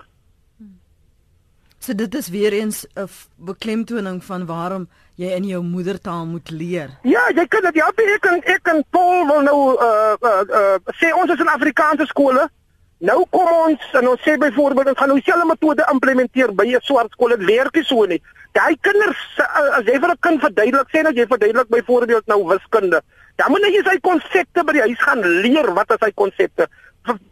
So 1.83 1.93
dit 1.93 2.15
is 2.15 2.29
weer 2.29 2.53
eens 2.53 2.85
'n 2.95 3.09
beklemtoning 3.35 4.23
van 4.23 4.45
waarom 4.45 4.87
jy 5.15 5.29
in 5.35 5.43
jou 5.43 5.63
moedertaal 5.63 6.25
moet 6.25 6.49
leer. 6.49 6.89
Ja, 7.01 7.31
jy 7.35 7.47
kan 7.47 7.61
dit 7.61 7.75
help. 7.75 7.99
Ek 7.99 8.25
en 8.25 8.41
ek 8.43 8.67
en 8.67 8.83
Paul 8.89 9.27
wil 9.27 9.41
nou 9.41 9.59
uh 9.81 10.15
uh, 10.21 10.41
uh 10.49 10.75
sê 10.99 11.11
ons 11.13 11.31
is 11.31 11.39
in 11.39 11.47
Afrikaanse 11.47 12.05
skole. 12.05 12.49
Nou 13.03 13.25
kom 13.35 13.49
ons 13.51 13.87
en 13.99 14.05
ons 14.13 14.21
sê 14.23 14.37
byvoorbeeld 14.39 14.93
ons 14.93 14.99
gaan 15.01 15.09
nou 15.11 15.17
dieselfde 15.19 15.47
metode 15.49 15.83
implementeer 15.91 16.53
by 16.55 16.63
'n 16.71 16.85
swart 16.87 17.11
skool. 17.11 17.35
Dit 17.35 17.43
werk 17.49 17.75
nie 17.75 17.83
so 17.83 18.05
nie. 18.05 18.21
Daai 18.55 18.77
kinders 18.79 19.23
uh, 19.43 19.77
as 19.77 19.83
jy 19.83 19.99
vir 19.99 20.11
'n 20.13 20.19
kind 20.21 20.39
verduidelik 20.39 20.87
sê 20.87 21.03
dat 21.03 21.15
jy 21.15 21.25
verduidelik 21.27 21.67
byvoorbeeld 21.67 22.25
nou 22.27 22.47
wiskunde. 22.47 23.01
Dan 23.35 23.51
moet 23.51 23.67
jy 23.67 23.83
sy 23.83 23.99
konsepte 23.99 24.63
by 24.63 24.71
die 24.71 24.85
huis 24.87 25.01
gaan 25.03 25.19
leer. 25.19 25.73
Wat 25.73 25.91
is 25.91 25.99
sy 25.99 26.11
konsepte? 26.15 26.67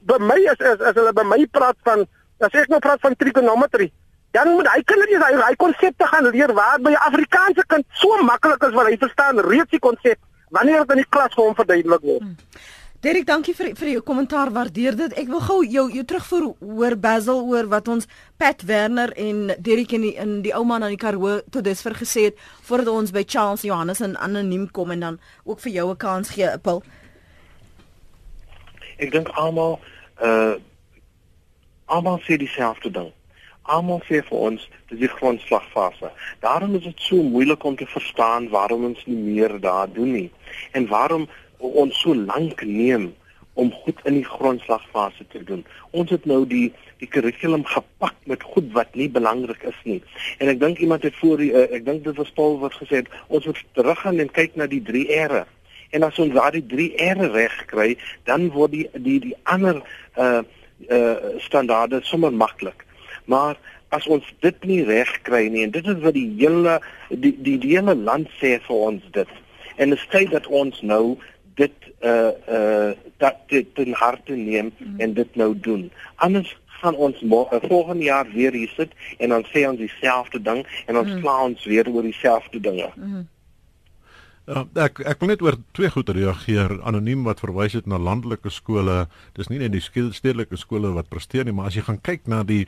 By 0.03 0.17
my 0.19 0.35
is 0.35 0.59
as, 0.59 0.81
as 0.81 0.95
hulle 0.95 1.13
by 1.13 1.23
my 1.23 1.47
praat 1.51 1.77
van 1.83 2.03
as 2.39 2.51
ek 2.51 2.67
nou 2.67 2.79
praat 2.79 2.99
van 2.99 3.15
trigonometry, 3.15 3.91
dan 4.31 4.51
moet 4.57 4.67
hy 4.67 4.81
kinders 4.83 5.23
hy 5.23 5.39
hy 5.39 5.55
konsepte 5.55 6.03
gaan 6.03 6.27
leer 6.35 6.51
waar 6.53 6.79
by 6.81 6.91
'n 6.91 7.05
Afrikaanse 7.07 7.63
kind 7.67 7.85
so 7.93 8.23
maklik 8.23 8.63
is 8.63 8.75
wat 8.75 8.87
hy 8.91 8.97
verstaan 8.97 9.39
reeds 9.39 9.71
die 9.71 9.79
konsep 9.79 10.19
wanneer 10.49 10.83
dit 10.83 10.91
in 10.91 11.03
die 11.03 11.11
klas 11.15 11.33
vir 11.33 11.45
hom 11.45 11.55
verduidelik 11.55 12.01
word. 12.01 12.23
Derek, 13.01 13.23
dankie 13.25 13.55
vir 13.57 13.71
vir 13.73 13.89
jou 13.95 14.01
kommentaar. 14.05 14.51
Waardeer 14.53 14.93
dit. 14.93 15.13
Ek 15.17 15.25
wil 15.31 15.41
gou 15.41 15.63
jou 15.65 15.87
jou 15.89 16.03
terugvoer 16.05 16.43
hoor 16.61 16.95
Basil 17.01 17.39
oor 17.49 17.65
wat 17.71 17.87
ons 17.89 18.05
Pat 18.37 18.61
Werner 18.69 19.09
en 19.17 19.55
Derek 19.57 19.95
in 19.97 20.05
die, 20.05 20.11
in 20.21 20.35
die 20.45 20.53
ouma 20.53 20.77
aan 20.77 20.93
die 20.93 20.99
Karoo 21.01 21.39
tot 21.49 21.65
dusver 21.65 21.97
gesê 21.97 22.27
het 22.27 22.43
voordat 22.67 22.93
ons 22.93 23.15
by 23.15 23.25
Charles 23.25 23.65
Johannes 23.65 24.03
en 24.05 24.13
anoniem 24.21 24.69
kom 24.69 24.93
en 24.93 25.07
dan 25.07 25.19
ook 25.49 25.65
vir 25.65 25.71
jou 25.79 25.87
'n 25.89 25.97
kans 25.97 26.29
gee, 26.29 26.45
Appel. 26.45 26.83
Ek 28.99 29.11
dink 29.11 29.33
almal 29.33 29.79
uh 30.21 30.55
almal 31.85 32.21
sê 32.21 32.37
dieselfde 32.37 32.91
ding. 32.91 33.11
Almal 33.63 34.01
sê 34.05 34.21
vir 34.21 34.37
ons 34.37 34.69
dis 34.89 34.99
die 34.99 35.07
grondslagfase. 35.07 36.11
Daarom 36.39 36.75
is 36.75 36.83
dit 36.83 36.99
so 36.99 37.15
moeilik 37.15 37.63
om 37.63 37.75
te 37.75 37.85
verstaan 37.85 38.49
waarom 38.49 38.85
ons 38.85 39.05
nie 39.05 39.17
meer 39.17 39.59
daar 39.59 39.89
doen 39.89 40.11
nie 40.11 40.31
en 40.71 40.87
waarom 40.87 41.27
ons 41.61 42.01
so 42.01 42.15
lank 42.15 42.63
neem 42.65 43.11
om 43.53 43.71
goed 43.83 43.99
in 44.07 44.13
die 44.13 44.25
grondslagfase 44.25 45.25
te 45.29 45.43
doen. 45.43 45.65
Ons 45.91 46.09
het 46.09 46.25
nou 46.25 46.43
die 46.47 46.71
die 47.01 47.09
kurrikulum 47.09 47.63
gepak 47.65 48.13
met 48.29 48.43
goed 48.45 48.67
wat 48.75 48.93
nie 48.95 49.09
belangrik 49.09 49.63
is 49.65 49.77
nie. 49.83 49.97
En 50.37 50.51
ek 50.51 50.59
dink 50.61 50.77
iemand 50.77 51.03
het 51.03 51.15
voor 51.17 51.41
die, 51.41 51.49
uh, 51.49 51.65
ek 51.73 51.85
dink 51.87 52.03
dit 52.05 52.17
was 52.19 52.29
Paul 52.37 52.59
wat 52.61 52.77
gesê 52.77 53.01
het 53.01 53.09
ons 53.27 53.47
moet 53.49 53.61
teruggaan 53.73 54.21
en 54.21 54.29
kyk 54.29 54.55
na 54.55 54.67
die 54.69 54.83
3 54.85 55.07
R'e. 55.25 55.41
En 55.97 56.05
as 56.07 56.19
ons 56.21 56.33
daardie 56.33 56.63
3 56.69 56.87
R'e 57.15 57.31
reg 57.33 57.57
kry, 57.73 57.89
dan 58.29 58.51
word 58.53 58.75
die 58.77 58.85
die 58.93 59.17
die 59.27 59.35
ander 59.49 59.81
uh 60.15 60.43
uh 60.89 61.35
standaarde 61.41 62.03
sommer 62.05 62.33
maklik. 62.33 62.85
Maar 63.25 63.57
as 63.89 64.07
ons 64.07 64.25
dit 64.45 64.63
nie 64.69 64.83
reg 64.87 65.09
kry 65.27 65.47
nie 65.51 65.65
en 65.65 65.73
dit 65.73 65.87
is 65.87 65.99
wat 66.05 66.15
die 66.15 66.29
hele 66.39 66.77
die 67.09 67.33
die, 67.33 67.57
die 67.59 67.75
hele 67.75 67.97
land 67.97 68.29
sê 68.39 68.55
vir 68.67 68.85
ons 68.91 69.09
dit. 69.17 69.37
En 69.81 69.89
dit 69.89 70.07
sê 70.13 70.23
dat 70.29 70.47
ons 70.47 70.81
nou 70.85 71.17
dit 71.61 71.89
uh 72.01 72.33
uh 72.57 72.91
dat 73.21 73.37
dit 73.53 73.83
in 73.85 73.93
harte 73.93 74.33
neem 74.33 74.71
mm. 74.77 74.99
en 74.99 75.13
dit 75.13 75.35
nou 75.35 75.53
doen. 75.59 75.91
Anders 76.15 76.57
gaan 76.81 76.95
ons 76.95 77.21
uh, 77.21 77.41
volgende 77.61 78.03
jaar 78.03 78.27
weer 78.33 78.53
hier 78.53 78.73
sit 78.75 78.93
en 79.17 79.29
dan 79.29 79.45
sê 79.53 79.67
ons 79.69 79.77
dieselfde 79.77 80.41
ding 80.41 80.65
en 80.85 80.97
ons 80.97 81.11
mm. 81.11 81.21
kla 81.21 81.37
ons 81.43 81.65
weer 81.65 81.89
oor 81.89 82.07
dieselfde 82.07 82.59
dinge. 82.59 82.89
Mm. 82.95 83.27
Uh, 84.49 84.63
ek 84.81 85.03
ek 85.05 85.19
wil 85.21 85.29
net 85.29 85.43
oor 85.45 85.55
twee 85.77 85.89
goed 85.93 86.09
reageer. 86.09 86.73
Anoniem 86.87 87.27
wat 87.27 87.43
verwys 87.43 87.75
het 87.77 87.85
na 87.85 87.99
landelike 88.01 88.49
skole. 88.49 89.05
Dis 89.37 89.51
nie 89.51 89.59
net 89.61 89.75
die 89.75 89.83
stedelike 89.83 90.57
skole 90.57 90.95
wat 90.95 91.11
presteer 91.13 91.45
nie, 91.45 91.53
maar 91.53 91.69
as 91.69 91.77
jy 91.77 91.83
gaan 91.85 92.01
kyk 92.01 92.25
na 92.31 92.41
die 92.47 92.65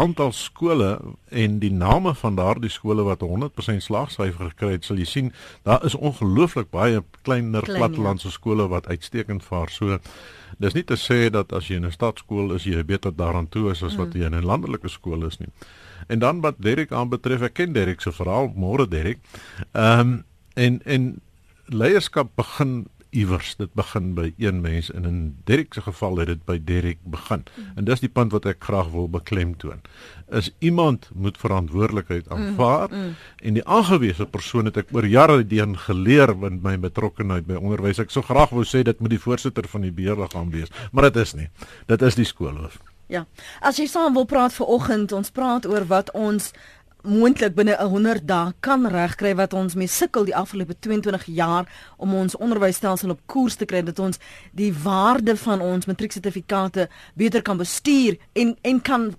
aantal 0.00 0.32
skole 0.34 0.88
en 1.30 1.58
die 1.62 1.70
name 1.70 2.14
van 2.18 2.34
daardie 2.34 2.72
skole 2.72 3.04
wat 3.06 3.22
100% 3.22 3.84
slaagsyfer 3.84 4.50
gekry 4.50 4.72
het, 4.74 4.88
sal 4.88 4.98
jy 4.98 5.06
sien 5.06 5.30
daar 5.68 5.84
is 5.86 5.94
ongelooflik 5.94 6.72
baie 6.74 7.04
kleiner 7.22 7.62
Klein, 7.62 7.78
plattelandse 7.78 8.32
ja. 8.32 8.34
skole 8.34 8.66
wat 8.72 8.88
uitstekend 8.90 9.46
vaar. 9.46 9.70
So 9.70 10.00
dis 10.58 10.74
nie 10.74 10.82
te 10.82 10.98
sê 10.98 11.28
dat 11.30 11.54
as 11.54 11.70
jy 11.70 11.78
in 11.78 11.86
'n 11.86 11.94
stadskool 11.94 12.54
is 12.58 12.66
jy 12.66 12.82
beter 12.82 13.14
daaraan 13.14 13.48
toe 13.48 13.70
is 13.70 13.82
as 13.82 13.94
wat 13.94 14.14
mm. 14.14 14.20
jy 14.20 14.26
in 14.26 14.34
'n 14.34 14.50
landelike 14.50 14.88
skool 14.88 15.26
is 15.26 15.38
nie. 15.38 15.52
En 16.08 16.18
dan 16.18 16.40
wat 16.40 16.58
Derek 16.58 16.92
aanbetref, 16.92 17.42
ek 17.42 17.54
ken 17.54 17.72
Derek 17.72 18.00
se 18.00 18.12
verhaal, 18.12 18.52
môre 18.56 18.88
Derek. 18.88 19.20
Ehm 19.72 20.00
um, 20.00 20.24
en 20.54 20.80
en 20.84 21.20
leierskap 21.66 22.30
begin 22.34 22.86
iewers. 23.14 23.54
Dit 23.56 23.72
begin 23.78 24.12
by 24.14 24.32
een 24.38 24.60
mens 24.60 24.90
en 24.92 25.04
in 25.04 25.18
Derek 25.44 25.74
se 25.74 25.82
geval 25.84 26.16
het 26.22 26.30
dit 26.32 26.44
by 26.44 26.58
Derek 26.64 26.98
begin. 27.02 27.44
Mm. 27.54 27.66
En 27.76 27.84
dis 27.88 28.02
die 28.02 28.10
punt 28.10 28.32
wat 28.34 28.46
ek 28.50 28.64
graag 28.64 28.90
wil 28.94 29.08
beklemtoon. 29.10 29.82
Is 30.34 30.50
iemand 30.58 31.10
moet 31.14 31.38
verantwoordelikheid 31.38 32.26
mm, 32.28 32.32
aanvaar 32.32 32.88
mm. 32.90 33.04
Mm. 33.04 33.14
en 33.36 33.58
die 33.60 33.64
aangewese 33.64 34.26
persoon 34.26 34.70
het 34.70 34.80
ek 34.82 34.94
oor 34.96 35.06
jare 35.06 35.42
heen 35.48 35.76
geleer 35.78 36.34
met 36.36 36.60
my 36.62 36.76
betrokkeheid 36.78 37.46
by 37.46 37.60
onderwys. 37.60 38.02
Ek 38.02 38.10
sou 38.14 38.24
graag 38.24 38.54
wou 38.54 38.66
sê 38.66 38.82
dit 38.82 39.00
moet 39.00 39.14
die 39.14 39.22
voorsitter 39.22 39.68
van 39.70 39.86
die 39.86 39.94
beheerliggaam 39.94 40.50
wees, 40.50 40.72
maar 40.92 41.10
dit 41.10 41.22
is 41.22 41.34
nie. 41.38 41.48
Dit 41.86 42.02
is 42.02 42.18
die 42.18 42.28
skoolhoof. 42.28 42.80
Ja. 43.12 43.26
As 43.60 43.78
jy 43.78 43.86
saam 43.86 44.16
wil 44.16 44.24
praat 44.26 44.54
vir 44.56 44.66
oggend, 44.66 45.12
ons 45.12 45.30
praat 45.30 45.68
oor 45.68 45.84
wat 45.90 46.10
ons 46.16 46.52
moontlik 47.04 47.54
binne 47.54 47.76
100 47.76 48.24
dae 48.28 48.52
kan 48.64 48.86
regkry 48.88 49.34
wat 49.36 49.52
ons 49.52 49.76
mee 49.76 49.90
sukkel 49.90 50.24
die 50.24 50.36
afgelope 50.36 50.76
22 50.80 51.26
jaar 51.36 51.68
om 51.96 52.14
ons 52.14 52.36
onderwysstelsel 52.36 53.14
op 53.14 53.20
koers 53.26 53.58
te 53.60 53.68
kry 53.68 53.82
dat 53.84 53.98
ons 53.98 54.20
die 54.52 54.72
waarde 54.84 55.36
van 55.36 55.60
ons 55.60 55.86
matrieksertifikate 55.86 56.88
beter 57.14 57.42
kan 57.42 57.60
bestuur 57.60 58.16
en 58.32 58.56
en 58.62 58.80
kan 58.80 59.12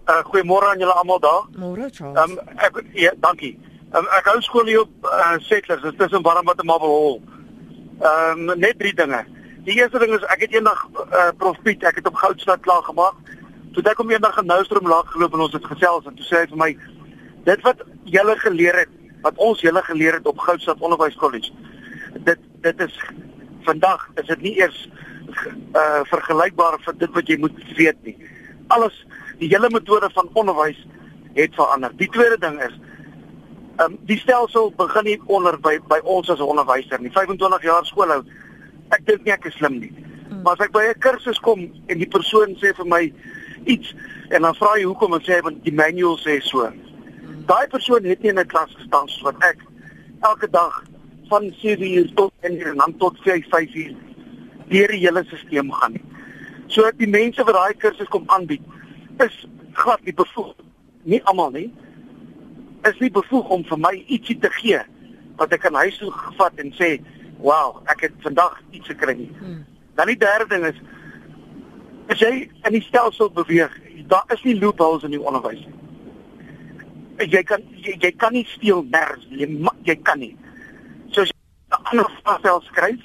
Uh 0.07 0.25
goeiemôre 0.25 0.66
aan 0.66 0.79
julle 0.79 0.92
almal 0.92 1.20
daar. 1.20 1.42
Môre, 1.55 1.88
Charles. 1.90 2.18
Ehm 2.18 2.31
um, 2.31 2.38
ek 2.57 2.83
ja, 2.92 3.12
dankie. 3.20 3.59
Um, 3.92 4.07
ek 4.16 4.28
hou 4.31 4.38
skool 4.40 4.70
hier 4.70 4.87
op 4.87 5.05
uh, 5.05 5.35
Settlers. 5.44 5.83
Dit 5.85 5.92
is 5.92 5.98
tussen 6.00 6.22
Warmwat 6.24 6.61
en 6.62 6.68
Marble 6.68 6.88
Hall. 6.88 7.18
Ehm 8.00 8.48
um, 8.48 8.59
net 8.59 8.78
drie 8.81 8.94
dinge. 8.96 9.18
Die 9.66 9.74
eerste 9.76 10.00
ding 10.00 10.14
is 10.16 10.22
ek 10.33 10.46
het 10.46 10.55
eendag 10.57 10.78
uh, 11.02 11.26
Prof 11.37 11.59
Piet, 11.66 11.83
ek 11.85 11.98
het 12.00 12.07
op 12.09 12.16
Goudstad 12.16 12.62
klaar 12.64 12.81
gemaak. 12.87 13.18
Toe 13.76 13.83
ek 13.90 13.98
hom 14.00 14.09
eendag 14.14 14.38
in 14.40 14.48
Noustrom 14.48 14.88
laat 14.88 15.11
geloop 15.12 15.37
en 15.37 15.42
ons 15.44 15.52
het 15.52 15.68
gesels 15.68 16.09
en 16.09 16.16
toe 16.16 16.24
sê 16.24 16.40
hy 16.40 16.48
vir 16.55 16.61
my 16.62 16.68
dit 17.44 17.66
wat 17.66 17.83
julle 18.14 18.37
geleer 18.40 18.78
het, 18.81 18.94
wat 19.26 19.42
ons 19.44 19.61
julle 19.61 19.83
geleer 19.85 20.16
het 20.16 20.31
op 20.33 20.40
Goudstad 20.40 20.81
Onderwyskollege. 20.81 21.52
Dit 22.31 22.40
dit 22.64 22.81
is 22.87 22.96
vandag 23.68 24.07
is 24.22 24.31
dit 24.31 24.46
nie 24.46 24.55
eers 24.62 24.78
uh 25.76 26.00
vergelykbaar 26.09 26.78
vir 26.87 26.96
dit 27.05 27.12
wat 27.18 27.28
jy 27.28 27.37
moet 27.44 27.61
weet 27.76 28.00
nie. 28.09 28.16
Alles 28.72 28.96
die 29.37 29.52
hele 29.52 29.68
metode 29.68 30.09
van 30.16 30.33
onderwys 30.33 30.81
het 31.37 31.61
verander. 31.61 31.92
Die 32.00 32.09
tweede 32.16 32.40
ding 32.40 32.57
is 32.70 32.81
ehm 33.76 33.92
um, 33.92 33.98
die 34.06 34.18
stelsel 34.18 34.72
begin 34.76 35.04
nie 35.04 35.20
onder 35.26 35.56
by 35.61 35.78
by 35.88 35.98
ons 36.04 36.30
as 36.30 36.40
onderwyser 36.40 37.00
nie. 37.00 37.11
25 37.11 37.62
jaar 37.62 37.87
skoolhou 37.88 38.22
ek 38.92 39.06
dink 39.06 39.24
nie 39.24 39.32
ek 39.32 39.46
is 39.48 39.56
slim 39.56 39.78
nie. 39.80 39.92
Hmm. 40.28 40.42
Maar 40.42 40.58
as 40.58 40.66
ek 40.66 40.72
by 40.72 40.85
'n 40.88 41.00
kursus 41.00 41.40
kom 41.40 41.61
en 41.87 41.98
die 41.98 42.08
persoon 42.08 42.56
sê 42.61 42.74
vir 42.76 42.87
my 42.87 43.12
iets 43.64 43.94
en 44.30 44.42
dan 44.42 44.54
vra 44.54 44.76
jy 44.76 44.85
hoekom 44.85 45.14
en 45.14 45.24
sê 45.24 45.40
want 45.42 45.64
die 45.64 45.72
manual 45.72 46.18
sê 46.18 46.40
so. 46.42 46.66
Hmm. 46.66 47.44
Daai 47.46 47.66
persoon 47.68 48.04
het 48.04 48.22
nie 48.22 48.30
in 48.30 48.38
'n 48.38 48.46
klas 48.46 48.74
gestaan 48.76 49.08
soos 49.08 49.22
wat 49.22 49.37
ek 49.40 49.58
elke 50.20 50.50
dag 50.50 50.85
van 51.28 51.52
7:00 51.62 52.14
tot 52.14 52.32
en 52.40 52.76
dan 52.76 52.96
tot 52.98 53.16
5:00 53.24 53.96
deur 54.68 54.88
die 54.88 55.04
hele 55.06 55.24
stelsel 55.24 55.72
gaan 55.72 55.92
nie. 55.92 56.04
So 56.66 56.90
die 56.96 57.08
mense 57.08 57.44
wat 57.44 57.54
daai 57.54 57.74
kursus 57.74 58.08
kom 58.08 58.24
aanbied 58.26 58.62
is 59.18 59.46
glad 59.72 60.04
nie 60.04 60.14
bevoeg 60.14 60.54
nie 61.04 61.20
almal 61.24 61.50
nie 61.50 61.72
is 62.88 62.99
nie 62.99 63.11
bevoeg 63.11 63.49
om 63.49 63.64
vir 63.64 63.79
my 63.79 63.92
ietsie 64.07 64.38
te 64.38 64.51
gee 64.59 64.81
wat 65.40 65.53
ek 65.53 65.66
aan 65.66 65.79
huis 65.83 65.99
toe 65.99 66.11
gevat 66.11 66.59
en 66.62 66.73
sê 66.79 66.97
wow, 67.42 67.81
ek 67.90 68.07
het 68.07 68.18
vandag 68.23 68.61
iets 68.71 68.87
gekry. 68.92 69.16
Hmm. 69.38 69.62
Dan 69.99 70.12
die 70.12 70.18
derde 70.18 70.47
ding 70.51 70.66
is 70.68 70.79
as 72.12 72.21
jy 72.23 72.33
in 72.66 72.77
die 72.77 72.83
stelsel 72.85 73.31
beweeg, 73.33 73.73
daar 74.11 74.27
is 74.35 74.42
nie 74.47 74.59
loopholes 74.59 75.07
in 75.07 75.14
die 75.14 75.23
onderwys 75.23 75.62
nie. 75.62 75.79
Jy 77.31 77.42
kan 77.47 77.62
jy, 77.79 77.97
jy 78.03 78.12
kan 78.18 78.35
nie 78.35 78.45
steel 78.51 78.83
nêrens 78.90 79.27
jy, 79.31 79.49
jy 79.87 79.97
kan 80.07 80.23
nie. 80.23 80.35
So 81.14 81.23
as 81.23 81.31
jy 81.31 81.38
'n 81.77 81.83
ander 81.90 82.11
vraestel 82.23 82.62
skryf 82.68 83.03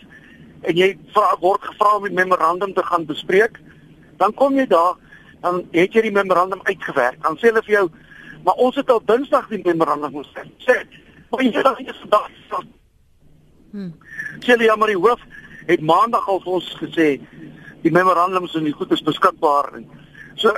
en 0.63 0.75
jy 0.75 0.97
vra 1.13 1.35
word 1.41 1.61
gevra 1.61 1.97
om 1.97 2.05
'n 2.05 2.13
memorandum 2.13 2.73
te 2.73 2.83
gaan 2.83 3.05
bespreek, 3.05 3.59
dan 4.17 4.33
kom 4.33 4.57
jy 4.57 4.65
daar 4.65 4.97
dan 5.41 5.63
het 5.71 5.93
jy 5.93 6.01
die 6.07 6.11
memorandum 6.11 6.61
uitgewerk. 6.63 7.21
Dan 7.21 7.37
sê 7.37 7.51
hulle 7.51 7.63
vir 7.65 7.73
jou, 7.73 7.87
maar 8.47 8.61
ons 8.63 8.77
het 8.79 8.89
al 8.89 9.01
Dinsdag 9.03 9.49
die 9.51 9.59
memorandum 9.59 10.13
moes 10.15 10.29
sê. 10.63 10.77
Maar 11.27 11.41
jy 11.43 11.51
het 11.51 11.65
dan 11.67 11.81
nie 11.83 11.95
vandag 11.99 12.29
Hmm. 13.71 13.91
Celia 14.39 14.75
maar 14.75 14.87
die 14.87 14.97
hoof 14.97 15.19
het 15.67 15.81
maandag 15.83 16.27
al 16.31 16.39
vir 16.39 16.53
ons 16.55 16.67
gesê 16.79 17.07
die 17.83 17.91
memorandums 17.91 18.55
en 18.55 18.63
die 18.63 18.73
goed 18.73 18.93
is 18.95 19.03
beskikbaar 19.03 19.67
en 19.75 19.83
so 20.39 20.53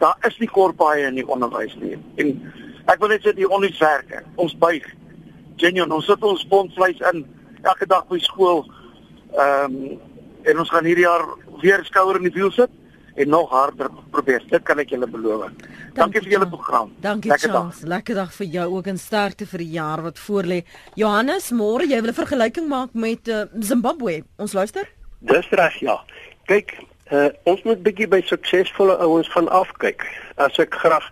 daar 0.00 0.16
is 0.26 0.38
nie 0.40 0.48
korpaaie 0.48 1.04
in 1.10 1.20
die 1.20 1.26
onderwys 1.28 1.76
nie. 1.78 1.98
En 2.16 2.32
ek 2.88 2.98
wil 3.02 3.12
net 3.12 3.22
sê 3.22 3.34
die 3.36 3.46
onniswerke, 3.46 4.24
ons 4.40 4.56
buig. 4.58 4.88
Genuen, 5.60 5.92
ons 5.92 6.08
sit 6.08 6.24
ons 6.24 6.40
sponsvleis 6.40 7.04
in 7.12 7.26
elke 7.60 7.86
dag 7.86 8.08
by 8.08 8.18
skool. 8.24 8.64
Ehm 9.36 9.76
um, 9.76 10.00
en 10.42 10.58
ons 10.58 10.70
gaan 10.74 10.88
hierdie 10.88 11.04
jaar 11.04 11.22
weer 11.60 11.84
skouer 11.86 12.16
in 12.18 12.24
die 12.26 12.34
wiel 12.34 12.50
sit 12.50 12.72
en 13.14 13.28
nog 13.28 13.50
harder 13.50 13.90
probeer. 14.10 14.44
Dit 14.48 14.62
kan 14.62 14.78
ek 14.78 14.92
julle 14.94 15.08
beloof. 15.08 15.44
Dankie, 15.48 15.94
Dankie 15.94 16.22
vir 16.24 16.30
julle 16.36 16.48
program. 16.48 16.92
Dankie 17.00 17.30
Lekker 17.30 17.50
Charles. 17.50 17.80
Dag. 17.80 17.88
Lekker 17.88 18.14
dag 18.14 18.32
vir 18.34 18.46
jou 18.46 18.66
ook 18.76 18.86
en 18.92 18.98
sterkte 18.98 19.46
vir 19.46 19.64
die 19.64 19.72
jaar 19.76 20.02
wat 20.02 20.18
voorlê. 20.18 20.62
Johannes, 20.94 21.50
môre 21.50 21.88
jy 21.88 22.00
wil 22.00 22.10
'n 22.10 22.20
vergelyking 22.20 22.68
maak 22.68 22.94
met 22.94 23.28
uh, 23.28 23.44
Zimbabwe. 23.60 24.22
Ons 24.36 24.52
luister? 24.52 24.88
Dis 25.18 25.48
reg, 25.50 25.74
ja. 25.80 26.00
Kyk, 26.46 26.74
uh, 27.12 27.28
ons 27.44 27.62
moet 27.62 27.82
bietjie 27.82 28.08
by 28.08 28.22
suksesvolle 28.26 28.96
ouens 28.98 29.28
gaan 29.28 29.48
afkyk. 29.48 30.06
As 30.36 30.58
ek 30.58 30.74
graag 30.74 31.04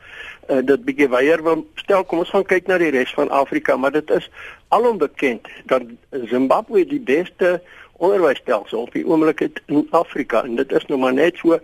uh, 0.48 0.62
dit 0.64 0.84
bietjie 0.84 1.08
weier 1.08 1.42
wil 1.42 1.66
stel, 1.74 2.04
kom 2.04 2.18
ons 2.24 2.30
gaan 2.30 2.44
kyk 2.44 2.66
na 2.66 2.78
die 2.78 2.90
res 2.90 3.12
van 3.14 3.30
Afrika, 3.30 3.76
maar 3.76 3.92
dit 3.92 4.10
is 4.10 4.30
alom 4.68 4.98
bekend 4.98 5.46
dat 5.66 5.82
Zimbabwe 6.30 6.84
die 6.86 7.00
beste 7.00 7.60
onderwysstelsel 8.00 8.86
op 8.86 8.94
die 8.96 9.04
oomblik 9.06 9.42
het 9.44 9.60
in 9.66 9.86
Afrika 9.96 10.44
en 10.44 10.56
dit 10.60 10.72
is 10.72 10.86
nou 10.88 10.98
maar 11.00 11.16
net 11.16 11.40
so 11.40 11.58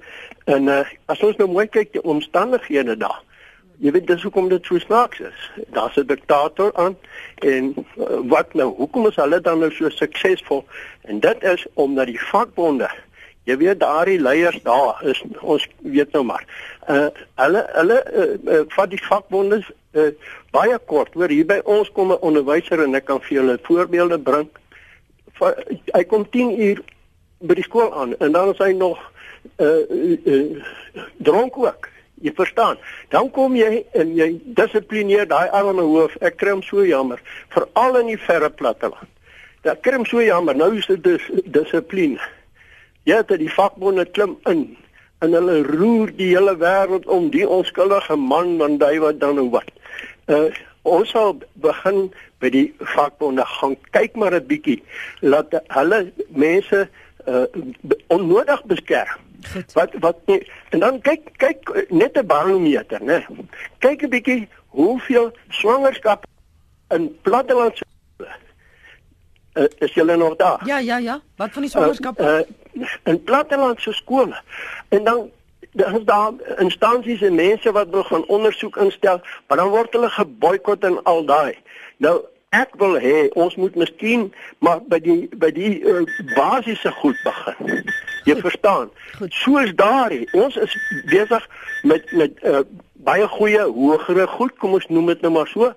en 0.45 0.69
uh, 0.73 0.83
as 1.13 1.23
ons 1.27 1.39
nou 1.41 1.49
mooi 1.51 1.67
kyk 1.67 1.93
die 1.97 2.05
omstandighede 2.05 2.97
daar 3.01 3.23
jy 3.85 3.93
weet 3.93 4.07
dis 4.09 4.23
hoekom 4.25 4.49
dit 4.53 4.69
so 4.69 4.79
snaaks 4.85 5.25
is 5.31 5.49
daar's 5.77 5.97
'n 5.97 6.07
diktator 6.13 6.73
aan 6.75 6.97
en 7.41 7.75
uh, 7.77 8.21
wat 8.33 8.55
nou 8.55 8.71
hoekom 8.77 9.09
is 9.11 9.21
hulle 9.21 9.41
dan 9.41 9.59
nou 9.65 9.73
so 9.73 9.89
suksesvol 9.89 10.65
en 11.03 11.21
dit 11.21 11.43
is 11.43 11.67
omdat 11.75 12.07
die 12.13 12.21
vakbonde 12.21 12.91
Jy 13.47 13.55
weet 13.61 13.79
daardie 13.79 14.19
leiers 14.19 14.59
daar 14.67 14.99
is 15.07 15.21
ons 15.41 15.67
weet 15.87 16.13
nou 16.17 16.25
maar. 16.27 16.43
Uh 16.91 17.07
hulle 17.39 17.63
hulle 17.77 17.99
uh, 18.11 18.25
uh, 18.55 18.63
vat 18.75 18.91
die 18.91 19.03
vakbonde 19.03 19.61
uh, 19.95 20.09
baie 20.51 20.79
kort. 20.91 21.15
Hoor 21.15 21.31
hier 21.31 21.47
by 21.47 21.61
ons 21.63 21.93
kom 21.95 22.11
'n 22.11 22.25
onderwyser 22.27 22.83
en 22.83 22.99
ek 22.99 23.07
kan 23.07 23.23
vir 23.23 23.37
julle 23.39 23.59
voorbeelde 23.69 24.19
bring. 24.19 24.49
Va, 24.51 24.66
hy 25.39 26.05
kom 26.11 26.25
10 26.31 26.55
uur 26.69 26.81
by 27.47 27.57
die 27.59 27.67
skool 27.67 27.93
aan 27.95 28.17
en 28.19 28.33
dan 28.33 28.53
is 28.53 28.63
hy 28.63 28.73
nog 28.77 29.01
uh, 29.61 29.85
uh, 29.91 30.17
uh 30.27 31.05
dronk 31.17 31.59
ook. 31.59 31.89
Jy 32.25 32.33
verstaan. 32.33 32.79
Dan 33.13 33.29
kom 33.31 33.57
jy 33.57 33.83
en 33.93 34.15
jy 34.17 34.31
dissiplineer 34.57 35.29
daai 35.29 35.51
arme 35.53 35.85
hoof. 35.85 36.15
Ek 36.25 36.39
kry 36.41 36.55
hom 36.55 36.63
so 36.65 36.85
jammer, 36.87 37.21
veral 37.53 38.01
in 38.01 38.15
die 38.15 38.21
verre 38.21 38.49
platteland. 38.51 39.11
Daar 39.67 39.77
kry 39.85 39.99
hom 39.99 40.07
so 40.09 40.25
jammer. 40.25 40.57
Nou 40.57 40.71
is 40.79 40.89
dit 40.89 41.03
dis, 41.05 41.29
dissipline. 41.45 42.17
Ja, 43.05 43.21
dit 43.23 43.45
die 43.45 43.53
vakbonde 43.53 44.07
klim 44.17 44.39
in 44.49 44.71
en 45.25 45.33
hulle 45.33 45.63
roer 45.65 46.11
die 46.17 46.33
hele 46.35 46.57
wêreld 46.61 47.07
om 47.09 47.31
die 47.33 47.47
onskuldige 47.49 48.17
man 48.21 48.57
van 48.61 48.77
daai 48.81 48.99
wat 49.01 49.21
dan 49.21 49.39
nou 49.41 49.49
wat. 49.53 49.69
Uh 50.29 50.49
ons 50.87 51.11
sal 51.11 51.37
begin 51.63 52.07
by 52.43 52.51
die 52.55 52.67
vakbonde 52.95 53.45
gaan 53.59 53.77
kyk 53.97 54.17
maar 54.17 54.35
'n 54.35 54.47
bietjie 54.47 54.83
laat 55.21 55.55
hulle 55.79 56.13
mense 56.29 56.89
uh 57.27 57.47
onnodig 58.07 58.65
beskerm. 58.65 59.19
Goed. 59.53 59.73
Wat 59.73 59.91
wat 60.01 60.19
nie, 60.27 60.43
en 60.71 60.79
dan 60.79 61.01
kyk 61.01 61.23
kyk 61.37 61.87
net 61.91 62.19
'n 62.19 62.27
barometer, 62.27 63.03
né? 63.03 63.27
Kyk 63.79 64.03
'n 64.03 64.11
bietjie 64.11 64.49
hoeveel 64.69 65.33
swangerskap 65.49 66.27
in 66.89 67.19
plattelandse 67.23 67.85
uh, 69.57 69.65
is 69.79 69.95
julle 69.95 70.17
nog 70.17 70.37
daar? 70.37 70.61
Ja, 70.65 70.79
ja, 70.79 70.97
ja. 70.99 71.21
Wat 71.37 71.53
van 71.53 71.63
die 71.63 71.71
swangerskap? 71.71 72.21
Uh, 72.21 72.39
uh, 72.73 72.87
in 73.05 73.23
plattelandse 73.23 73.93
skole. 73.93 74.43
En 74.89 75.05
dan 75.05 75.31
dan 75.77 75.99
is 75.99 76.05
daar 76.05 76.33
instansies 76.59 77.23
en 77.23 77.35
mense 77.35 77.73
wat 77.73 77.89
wil 77.91 78.05
gaan 78.05 78.27
ondersoek 78.27 78.77
instel, 78.77 79.21
maar 79.47 79.57
dan 79.57 79.69
word 79.69 79.93
hulle 79.93 80.11
geboikot 80.11 80.85
en 80.85 81.03
al 81.03 81.25
daai. 81.25 81.59
Nou 81.97 82.21
ek 82.57 82.77
wil 82.81 82.97
hê 83.03 83.27
ons 83.35 83.57
moet 83.61 83.75
miskien 83.77 84.29
maar 84.65 84.81
by 84.89 84.99
die 85.05 85.29
by 85.37 85.51
die 85.53 85.81
uh, 85.85 86.05
basiese 86.37 86.93
goed 87.01 87.19
begin. 87.25 87.83
Jy 88.25 88.39
verstaan? 88.41 88.89
Goed. 89.19 89.35
Soos 89.35 89.75
daai, 89.77 90.25
ons 90.33 90.57
is 90.57 90.77
besig 91.11 91.45
met 91.83 92.13
met 92.13 92.41
uh, 92.43 92.63
baie 93.07 93.29
goeie 93.37 93.67
hogere 93.77 94.27
goed, 94.27 94.57
kom 94.59 94.79
ons 94.79 94.89
noem 94.89 95.13
dit 95.13 95.21
nou 95.27 95.35
maar 95.37 95.51
so. 95.53 95.73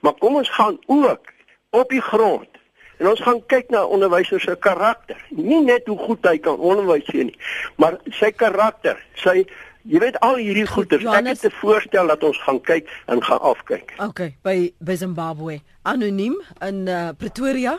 Maar 0.00 0.18
kom 0.18 0.42
ons 0.42 0.50
gaan 0.50 0.78
ook 0.86 1.32
op 1.70 1.88
die 1.94 2.02
grond 2.02 2.53
En 2.98 3.08
ons 3.10 3.20
gaan 3.20 3.40
kyk 3.46 3.70
na 3.74 3.84
onderwyser 3.84 4.40
se 4.40 4.56
karakter. 4.56 5.18
Nie 5.28 5.60
net 5.64 5.86
hoe 5.86 5.98
goed 5.98 6.26
hy 6.26 6.38
kan 6.38 6.58
onderwys 6.58 7.06
gee 7.10 7.24
nie, 7.30 7.38
maar 7.76 7.98
sy 8.18 8.30
karakter, 8.30 9.00
sy 9.18 9.44
jy 9.84 10.00
weet 10.00 10.16
al 10.24 10.38
hierdie 10.40 10.66
goeie 10.68 11.00
ek 11.12 11.26
het 11.28 11.42
te 11.44 11.50
voorstel 11.60 12.08
dat 12.08 12.22
ons 12.24 12.38
gaan 12.46 12.60
kyk 12.64 12.88
en 13.12 13.20
gaan 13.24 13.42
afkyk. 13.44 13.92
OK, 14.00 14.30
by 14.46 14.72
by 14.80 14.96
Zimbabwe. 14.96 15.58
Anoniem 15.82 16.38
in 16.64 16.86
uh, 16.88 17.10
Pretoria. 17.18 17.76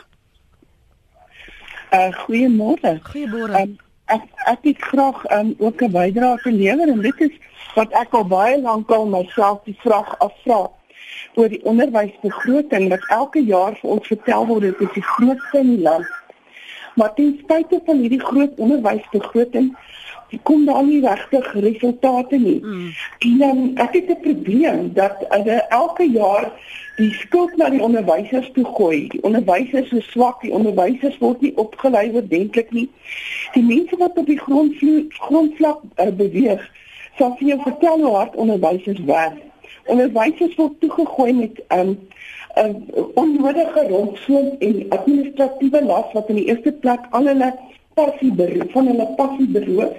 Uh 1.90 2.12
goeiemôre. 2.26 2.98
Goeiemôre. 3.10 3.58
Um, 3.62 3.74
ek 4.06 4.22
ek 4.46 4.70
het 4.70 4.86
graag 4.92 5.24
um, 5.34 5.54
ook 5.58 5.82
'n 5.82 5.90
bydrae 5.90 6.38
te 6.42 6.52
lewer 6.52 6.88
en 6.88 7.00
dit 7.00 7.20
is 7.20 7.34
wat 7.74 7.92
ek 7.92 8.14
al 8.14 8.26
baie 8.26 8.60
lank 8.60 8.90
al 8.90 9.06
myself 9.06 9.64
die 9.64 9.78
vraag 9.82 10.18
afvra 10.18 10.70
oor 11.34 11.48
die 11.48 11.64
onderwysbegroting 11.64 12.88
wat 12.88 13.04
elke 13.08 13.42
jaar 13.44 13.76
vir 13.80 13.90
ons 13.96 14.06
vertel 14.06 14.46
word 14.46 14.68
dit 14.68 14.86
is 14.88 14.94
die 14.94 15.08
grootste 15.14 15.58
in 15.58 15.74
die 15.74 15.82
land. 15.88 16.06
Maar 16.96 17.12
ten 17.14 17.36
spyte 17.42 17.80
van 17.84 17.98
hierdie 18.00 18.22
groot 18.24 18.56
onderwysbegroting 18.56 19.74
kom 20.42 20.64
daar 20.66 20.84
nie 20.84 21.00
regtig 21.00 21.52
resultate 21.52 22.38
nie. 22.38 22.58
Mm. 22.64 22.88
En 23.18 23.38
dan 23.38 23.58
ek 23.84 23.92
het 23.92 24.08
'n 24.10 24.20
probleem 24.20 24.92
dat 24.94 25.24
hulle 25.28 25.58
elke 25.68 26.10
jaar 26.10 26.52
die 26.96 27.12
skuld 27.12 27.56
na 27.56 27.68
die 27.70 27.82
onderwysers 27.82 28.50
toe 28.52 28.64
gooi. 28.64 29.08
Die 29.08 29.22
onderwysers 29.22 29.92
is 29.92 30.10
swak, 30.10 30.40
die 30.40 30.52
onderwysers 30.52 31.18
word 31.18 31.40
nie 31.40 31.52
opgelei 31.56 32.10
ordentlik 32.10 32.70
nie. 32.70 32.88
Die 33.52 33.62
mense 33.62 33.96
wat 33.96 34.18
op 34.18 34.26
die 34.26 34.38
grondvlak 34.38 35.12
grondvlak 35.12 35.80
uh, 35.96 36.08
beweeg, 36.08 36.70
sal 37.18 37.36
vir 37.38 37.48
jou 37.48 37.60
vertel 37.62 38.00
hoe 38.00 38.14
hard 38.14 38.36
onderwysers 38.36 39.04
werk 39.04 39.36
onderwysers 39.86 40.54
word 40.56 40.80
toegegooi 40.80 41.32
met 41.32 41.62
'n 41.68 41.78
um, 41.78 41.98
'n 42.56 43.10
onnodige 43.14 43.86
rondsoom 43.88 44.56
en 44.58 44.86
administratiewe 44.88 45.84
las 45.84 46.12
wat 46.12 46.28
in 46.28 46.34
die 46.34 46.48
eerste 46.48 46.72
plek 46.72 47.00
al 47.10 47.26
hulle 47.26 47.52
passie 47.94 48.32
beroof 48.32 48.72
van 48.72 48.86
hulle 48.86 49.06
passie 49.16 49.48
beroof. 49.48 49.94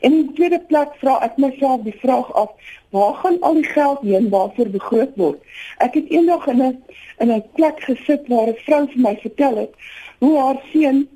En 0.00 0.12
in 0.12 0.26
die 0.26 0.34
tweede 0.38 0.60
plek 0.68 0.94
vra 1.00 1.18
ek 1.26 1.36
myself 1.36 1.82
die 1.86 1.98
vraag 2.02 2.32
af, 2.34 2.50
waar 2.90 3.14
gaan 3.14 3.40
al 3.40 3.54
die 3.54 3.70
geld 3.70 4.00
heen 4.02 4.28
waarvoor 4.28 4.68
begroot 4.68 5.16
word? 5.16 5.38
Ek 5.78 5.94
het 5.94 6.10
eendag 6.10 6.46
in 6.46 6.62
'n 6.62 6.82
in 7.18 7.32
'n 7.32 7.44
plek 7.54 7.80
gesit 7.88 8.28
waar 8.28 8.48
'n 8.48 8.62
vrou 8.66 8.86
vir 8.86 9.02
my 9.06 9.16
vertel 9.22 9.56
het 9.56 9.74
hoe 10.18 10.38
haar 10.38 10.60
seun 10.72 11.08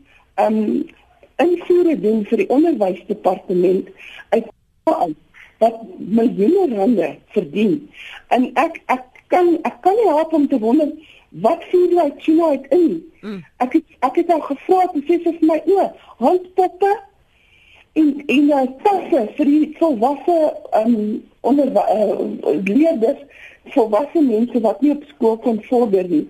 um 0.46 0.86
invoere 1.36 2.00
doen 2.00 2.24
vir 2.24 2.38
die 2.42 2.48
onderwysdepartement 2.48 3.88
uit 4.28 4.46
wat 5.58 5.80
miljoene 5.98 6.76
rande 6.76 7.10
verdien. 7.34 7.90
En 8.28 8.50
ek 8.54 8.80
ek 8.86 9.04
kan 9.32 9.58
ek 9.62 9.80
kan 9.80 9.94
nie 9.94 10.08
help 10.08 10.32
om 10.32 10.48
te 10.48 10.58
wonder 10.58 10.92
wat 11.30 11.62
sien 11.70 11.90
jy 11.90 12.06
uit 12.08 12.22
China 12.22 12.48
uit 12.54 12.66
in? 12.68 12.92
Mm. 13.20 13.42
Ek 13.64 13.72
het 13.72 13.84
ek 14.08 14.22
het 14.22 14.30
al 14.30 14.44
gevra 14.48 14.86
te 14.92 15.02
sê 15.08 15.18
vir 15.24 15.38
my 15.40 15.58
o, 15.74 15.88
handpoppe 16.22 16.92
in 17.96 18.12
in 18.26 18.50
die 18.52 18.68
tasse 18.84 19.24
vir 19.38 19.50
die 19.50 19.72
volwasse 19.80 20.36
um 20.82 20.96
onder 21.46 21.70
uh, 21.72 22.60
leerders 22.66 23.22
volwasse 23.74 24.20
mense 24.22 24.60
wat 24.62 24.80
nie 24.80 24.92
op 24.94 25.04
skool 25.10 25.38
kon 25.42 25.58
vorder 25.66 26.08
nie. 26.10 26.24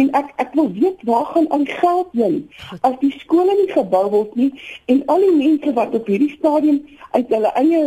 En 0.00 0.10
ek 0.18 0.30
ek 0.44 0.54
wil 0.58 0.70
weet 0.74 1.00
waar 1.08 1.26
gaan 1.32 1.48
al 1.54 1.64
die 1.64 1.78
geld 1.80 2.12
heen 2.20 2.38
as 2.80 2.98
die 3.02 3.14
skole 3.18 3.54
nie 3.60 3.70
gebou 3.72 4.04
word 4.14 4.36
nie 4.38 4.52
en 4.92 5.02
al 5.14 5.24
die 5.26 5.34
mense 5.38 5.74
wat 5.78 5.96
op 5.98 6.10
hierdie 6.10 6.34
stadium 6.36 6.84
uit 7.16 7.34
hulle 7.34 7.54
eie 7.62 7.82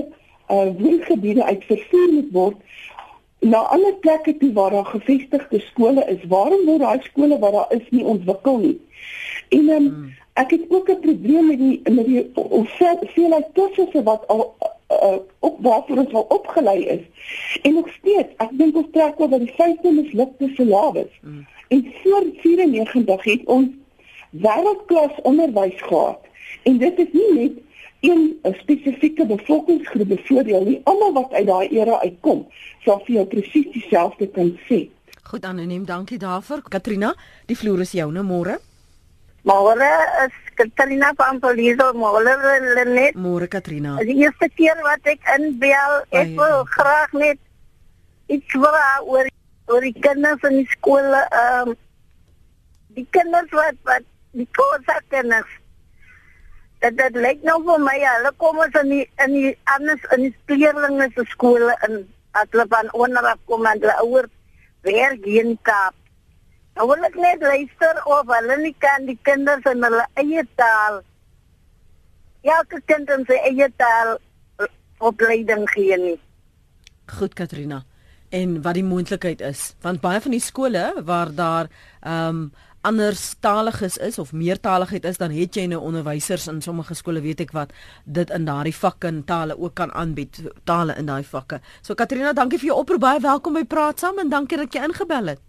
uh 0.52 0.70
woongebiede 0.80 1.44
uit 1.44 1.64
vervoer 1.66 2.14
moet 2.14 2.32
word 2.32 2.56
na 3.42 3.58
ander 3.58 3.94
plekke 3.94 4.38
toe 4.38 4.54
waar 4.54 4.72
daar 4.72 4.86
gevestigde 4.86 5.60
skole 5.60 6.06
is. 6.08 6.24
Waarom 6.28 6.66
word 6.66 6.80
daai 6.80 7.00
skole 7.02 7.40
waar 7.40 7.52
daar 7.52 7.72
is 7.78 7.88
nie 7.90 8.04
ontwikkel 8.04 8.58
nie? 8.58 8.78
En 9.50 9.70
um, 9.70 9.88
hmm. 9.88 10.12
ek 10.34 10.52
het 10.52 10.66
ook 10.70 10.90
'n 10.90 11.00
probleem 11.00 11.48
met 11.48 11.58
die 11.58 11.82
met 11.92 12.06
die 12.06 12.30
hoeveelheid 12.34 13.48
kursusse 13.54 14.04
wat 14.04 14.28
al 14.28 14.56
uh, 14.92 15.18
op 15.40 15.58
waarvoor 15.60 15.98
ons 15.98 16.14
al 16.14 16.26
opgelei 16.30 16.86
is. 16.86 17.04
En 17.62 17.74
nog 17.74 17.90
steeds, 18.00 18.30
ek 18.38 18.50
dink 18.52 18.76
ons 18.76 18.92
trek 18.92 19.20
oor 19.20 19.30
by 19.30 19.40
die 19.40 19.54
vyfde 19.56 19.92
mislukte 19.92 20.52
syllabus. 20.56 21.12
Hmm. 21.22 21.48
En 21.68 21.94
voor 22.04 22.26
94 22.44 23.24
het 23.24 23.44
ons 23.46 23.70
wêreldklas 24.30 25.22
onderwys 25.22 25.82
gehad. 25.82 26.20
En 26.64 26.78
dit 26.78 27.00
is 27.00 27.12
nie 27.12 27.34
net 27.34 27.52
een 28.02 28.40
'n 28.44 28.54
spesifieke 28.54 29.26
bevolkingsgroep 29.26 30.08
bevoordeel 30.08 30.64
nie. 30.64 30.82
Almal 30.84 31.14
wat 31.14 31.32
uit 31.34 31.48
daai 31.48 31.68
era 31.70 32.00
uitkom, 32.00 32.48
sal 32.84 33.02
vir 33.06 33.16
jou 33.16 33.26
presies 33.26 33.72
dieselfde 33.72 34.28
kan 34.28 34.60
sê. 34.70 34.90
Goed 35.24 35.46
anoniem, 35.46 35.86
dankie 35.86 36.18
daarvoor. 36.18 36.62
Katrina, 36.70 37.16
die 37.46 37.58
vloer 37.58 37.80
is 37.80 37.92
joune 37.92 38.24
môre. 38.24 38.60
Môre 39.42 39.92
is 40.26 40.34
Katrina 40.54 41.14
van 41.16 41.40
Poliso, 41.40 41.94
môre 41.94 42.86
net. 42.86 43.16
Môre 43.16 43.48
Katrina. 43.48 43.96
Die 43.98 44.18
eerste 44.22 44.50
keer 44.56 44.78
wat 44.82 45.00
ek 45.04 45.24
inbel, 45.38 45.96
ek 46.10 46.28
Ai, 46.28 46.36
wil 46.36 46.64
graag 46.64 47.12
net 47.12 47.40
iets 48.28 48.52
vra 48.54 49.02
oor 49.06 49.30
oor 49.72 49.82
die 49.82 49.96
kinders 50.00 50.44
in 50.50 50.62
die 50.62 50.70
skole, 50.76 51.24
ehm 51.30 51.72
um, 51.72 51.76
die 52.98 53.08
kinders 53.10 53.50
wat 53.56 53.78
wat 53.88 54.06
die 54.36 54.48
koorsakkeners 54.58 55.61
dit 56.82 56.98
dit 56.98 57.18
lyk 57.26 57.44
nou 57.48 57.58
vir 57.68 57.82
my 57.86 57.98
hulle 58.02 58.32
kom 58.42 58.60
ons 58.66 58.78
in 58.82 58.90
die 58.96 59.06
in 59.26 59.36
die 59.38 59.54
anders 59.76 60.06
in 60.16 60.28
die 60.28 60.36
kleerlinge 60.50 61.10
se 61.16 61.26
skole 61.34 61.76
in 61.88 62.02
as 62.40 62.50
hulle 62.54 62.66
van 62.72 62.90
onderaf 62.98 63.40
kom 63.46 63.66
en 63.70 63.82
hulle 63.84 63.98
ouer 64.06 64.30
hier 64.84 65.46
in 65.46 65.58
Kaap. 65.62 65.94
Nou 66.76 66.88
wil 66.90 67.04
ek 67.06 67.16
net 67.20 67.44
luister 67.44 68.00
of 68.10 68.30
hulle 68.32 68.58
nie 68.64 68.76
kan 68.80 69.06
die 69.06 69.20
kinders 69.28 69.66
in 69.70 69.84
hulle 69.84 70.06
eie 70.18 70.44
taal 70.56 71.02
ja, 72.42 72.58
kind 72.90 73.10
in 73.14 73.26
sy 73.30 73.38
eie 73.46 73.70
taal 73.78 74.18
opleiding 75.02 75.68
gee 75.74 75.98
nie. 75.98 76.18
Goed 77.12 77.36
Katrina. 77.38 77.84
En 78.32 78.62
wat 78.64 78.78
die 78.80 78.88
moontlikheid 78.88 79.42
is, 79.44 79.74
want 79.84 80.02
baie 80.02 80.22
van 80.24 80.32
die 80.32 80.44
skole 80.44 80.86
waar 81.06 81.34
daar 81.36 81.72
ehm 82.02 82.28
um, 82.28 82.52
anderstaliges 82.82 83.98
is 83.98 84.20
of 84.20 84.34
meertaligheid 84.34 85.06
is, 85.06 85.18
dan 85.18 85.32
het 85.32 85.56
jy 85.56 85.68
nou 85.70 85.82
onderwysers 85.82 86.48
in 86.48 86.62
sommige 86.62 86.96
skole 86.98 87.22
weet 87.22 87.44
ek 87.46 87.54
wat 87.56 87.74
dit 88.06 88.30
in 88.34 88.46
daardie 88.46 88.76
vakke 88.76 89.08
en 89.08 89.22
tale 89.26 89.58
ook 89.58 89.76
kan 89.78 89.94
aanbied, 89.94 90.42
tale 90.66 90.96
in 90.98 91.06
daai 91.06 91.24
vakke. 91.24 91.62
So 91.82 91.96
Katrina, 91.96 92.34
dankie 92.34 92.60
vir 92.60 92.72
jou 92.72 92.82
oproep. 92.82 93.02
Baie 93.02 93.22
welkom 93.22 93.58
by 93.60 93.64
Praat 93.70 94.02
Saam 94.02 94.20
en 94.22 94.30
dankie 94.30 94.58
dat 94.58 94.74
jy 94.74 94.84
ingebel 94.90 95.34
het. 95.36 95.42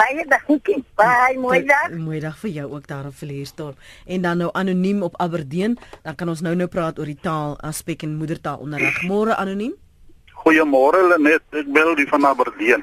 Baie 0.00 0.24
dankie. 0.24 0.80
Baie 0.96 1.38
mooi 1.38 1.60
dag. 1.68 1.92
Mooi 2.00 2.20
dag 2.20 2.38
vir 2.40 2.50
jou 2.50 2.70
ook 2.72 2.86
daar 2.88 3.10
op 3.10 3.16
Villiersdorp. 3.16 3.76
En 4.06 4.22
dan 4.24 4.40
nou 4.40 4.50
anoniem 4.56 5.02
op 5.02 5.16
Aberdeen, 5.20 5.76
dan 6.02 6.14
kan 6.16 6.28
ons 6.32 6.40
nou 6.40 6.54
nou 6.56 6.68
praat 6.68 6.98
oor 6.98 7.10
die 7.10 7.20
taal 7.20 7.58
aspek 7.60 8.02
en 8.02 8.16
moedertaalonderrig. 8.16 9.02
Môre 9.08 9.36
anoniem. 9.36 9.76
Goeiemôre 10.42 11.04
Lenet, 11.12 11.44
ek 11.52 11.68
bel 11.76 11.92
die 11.94 12.08
van 12.08 12.24
Aberdeen. 12.26 12.80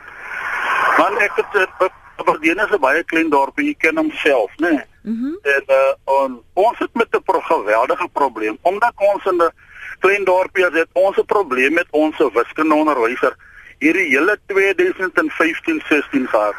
Man 1.00 1.18
ek 1.24 1.42
het 1.42 1.58
eh, 1.60 1.90
Aberdeen 2.20 2.60
is 2.60 2.72
'n 2.72 2.80
baie 2.80 3.04
klein 3.04 3.30
dorpie, 3.30 3.66
jy 3.66 3.76
ken 3.78 3.98
hom 3.98 4.12
self, 4.12 4.52
né? 4.58 4.70
Nee? 4.70 4.86
Mm 5.04 5.38
en 5.44 5.64
uh, 5.68 5.94
on, 6.04 6.42
ons 6.54 6.80
het 6.80 6.94
met 6.94 7.08
'n 7.16 7.24
pro 7.24 7.40
geweldige 7.40 8.08
probleem 8.14 8.58
omdat 8.62 8.94
ons 8.96 9.26
in 9.26 9.42
'n 9.42 9.52
klein 10.00 10.24
dorpie 10.24 10.66
is, 10.68 10.74
het 10.74 10.90
ons 10.94 11.18
'n 11.18 11.26
probleem 11.26 11.74
met 11.74 11.88
ons 11.92 12.18
wiskundeonderwyser 12.18 13.36
hierdie 13.80 14.10
hele 14.12 14.38
2015-16 14.52 16.28
gehad. 16.28 16.56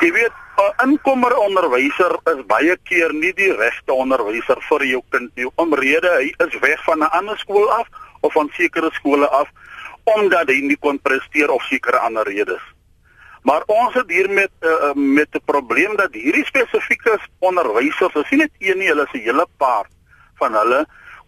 Jy 0.00 0.12
weet, 0.12 0.34
'n 0.56 0.88
inkomer 0.88 1.36
onderwyser 1.36 2.12
is 2.32 2.46
baie 2.46 2.76
keer 2.88 3.12
nie 3.12 3.32
die 3.32 3.52
regte 3.52 3.92
onderwyser 3.92 4.60
vir 4.68 4.84
jou 4.84 5.02
kind 5.10 5.30
nie. 5.36 5.48
Omrede 5.54 6.10
hy 6.16 6.32
is 6.46 6.58
weg 6.60 6.84
van 6.84 6.98
'n 6.98 7.10
ander 7.18 7.38
skool 7.38 7.70
af 7.70 7.86
of 8.20 8.32
van 8.32 8.48
sekere 8.52 8.90
skole 8.92 9.28
af 9.28 9.48
omdat 10.04 10.48
hy 10.48 10.60
nie 10.62 10.78
kon 10.80 10.98
presteer 11.02 11.50
of 11.50 11.62
sekere 11.62 11.98
ander 11.98 12.24
redes. 12.24 12.62
Maar 13.46 13.62
ons 13.70 13.94
het 13.94 14.08
hier 14.10 14.26
met 14.30 14.50
uh, 14.60 14.92
met 14.94 15.28
'n 15.30 15.44
probleem 15.44 15.96
dat 15.96 16.12
hierdie 16.12 16.44
spesifieke 16.44 17.18
onderwysers, 17.38 18.14
as 18.14 18.30
jy 18.30 18.36
net 18.36 18.54
een 18.58 18.78
nie, 18.78 18.88
hulle 18.88 19.06
is 19.06 19.12
'n 19.12 19.26
hele 19.26 19.46
paar 19.56 19.86
van 20.38 20.54
hulle 20.54 20.86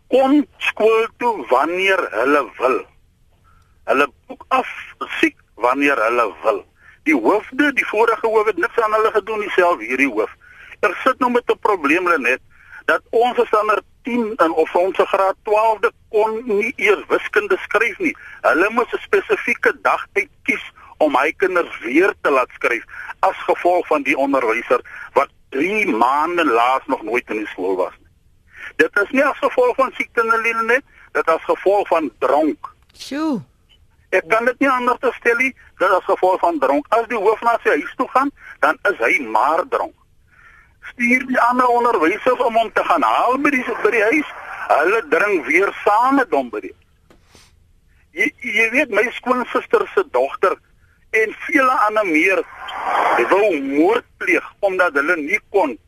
kon 0.09 0.47
skool 0.57 1.07
toe 1.17 1.47
wanneer 1.47 2.01
hulle 2.11 2.43
wil. 2.59 2.79
Hulle 3.85 4.07
boek 4.27 4.45
af 4.49 4.69
siek 5.21 5.37
wanneer 5.55 6.03
hulle 6.07 6.35
wil. 6.43 6.65
Die 7.03 7.15
hoofde, 7.15 7.73
die 7.73 7.87
vorige 7.87 8.27
hoof 8.27 8.47
het 8.47 8.57
niks 8.57 8.81
aan 8.81 8.93
hulle 8.93 9.11
gedoen 9.11 9.41
dieselfde 9.41 9.85
hierdie 9.85 10.11
hoof. 10.11 10.35
Er 10.81 11.01
sit 11.05 11.19
nou 11.19 11.31
met 11.31 11.51
'n 11.51 11.59
probleem 11.59 12.05
net 12.23 12.41
dat 12.85 13.03
ons 13.11 13.47
standaard 13.47 13.85
10 14.03 14.33
in 14.37 14.53
of 14.53 14.75
ons 14.75 14.97
graad 14.97 15.37
12de 15.43 15.91
kon 16.09 16.43
nie 16.45 16.73
eers 16.77 17.07
wiskunde 17.09 17.57
skryf 17.57 17.99
nie. 17.99 18.17
Hulle 18.41 18.71
moes 18.71 18.93
'n 18.93 18.99
spesifieke 18.99 19.79
dag 19.83 20.07
uitkies 20.13 20.73
om 20.99 21.13
my 21.13 21.33
kinders 21.37 21.79
weer 21.85 22.15
te 22.21 22.31
laat 22.31 22.51
skryf 22.59 22.85
as 23.27 23.37
gevolg 23.47 23.87
van 23.87 24.03
die 24.07 24.17
onderwyser 24.17 24.83
wat 25.15 25.31
3 25.55 25.87
maande 25.89 26.45
laas 26.45 26.87
nog 26.87 27.03
nooit 27.03 27.31
in 27.31 27.43
die 27.43 27.51
skool 27.55 27.77
was 27.77 27.95
nie. 27.99 28.09
Dit 28.77 28.99
is 29.03 29.11
nie 29.11 29.25
as 29.25 29.39
gevolg 29.43 29.77
van 29.77 29.93
siekte 29.97 30.23
en 30.23 30.33
ellende 30.33 30.75
net, 30.75 30.85
dit 31.13 31.23
is 31.23 31.35
as 31.35 31.47
gevolg 31.47 31.89
van 31.89 32.11
dronk. 32.19 32.75
Sjoe. 32.95 33.41
Ek 34.15 34.25
kan 34.33 34.47
dit 34.49 34.61
nie 34.63 34.71
anders 34.71 35.01
te 35.03 35.11
stel 35.19 35.37
nie, 35.37 35.51
dit 35.81 35.95
is 35.99 36.05
gevolg 36.09 36.41
van 36.41 36.59
dronk. 36.63 36.87
As 36.97 37.09
die 37.11 37.19
hoof 37.19 37.41
na 37.45 37.57
sy 37.63 37.77
huis 37.77 37.95
toe 37.97 38.09
gaan, 38.15 38.31
dan 38.65 38.79
is 38.91 39.01
hy 39.03 39.19
maar 39.35 39.65
dronk. 39.69 39.97
Stuur 40.93 41.27
die 41.29 41.41
ander 41.45 41.69
onderwysers 41.69 42.45
om 42.45 42.57
hom 42.57 42.71
te 42.73 42.85
gaan 42.89 43.05
haal 43.05 43.37
by 43.45 43.53
die 43.53 43.65
by 43.83 43.93
die 43.93 44.05
huis. 44.13 44.31
Hulle 44.69 45.03
drink 45.13 45.45
weer 45.49 45.73
saam 45.85 46.21
met 46.21 46.33
hom 46.33 46.49
by 46.53 46.63
die. 46.65 46.75
Jy, 48.17 48.31
jy 48.41 48.71
weet 48.73 48.95
my 48.97 49.05
skoonsister 49.19 49.85
se 49.93 50.05
dogter 50.15 50.57
en 51.11 51.35
vele 51.47 51.75
ander 51.89 52.07
meer 52.07 52.43
wou 53.29 53.61
moord 53.61 54.05
pleeg 54.17 54.53
omdat 54.61 54.95
hulle 55.01 55.17
nie 55.17 55.41
kon 55.51 55.79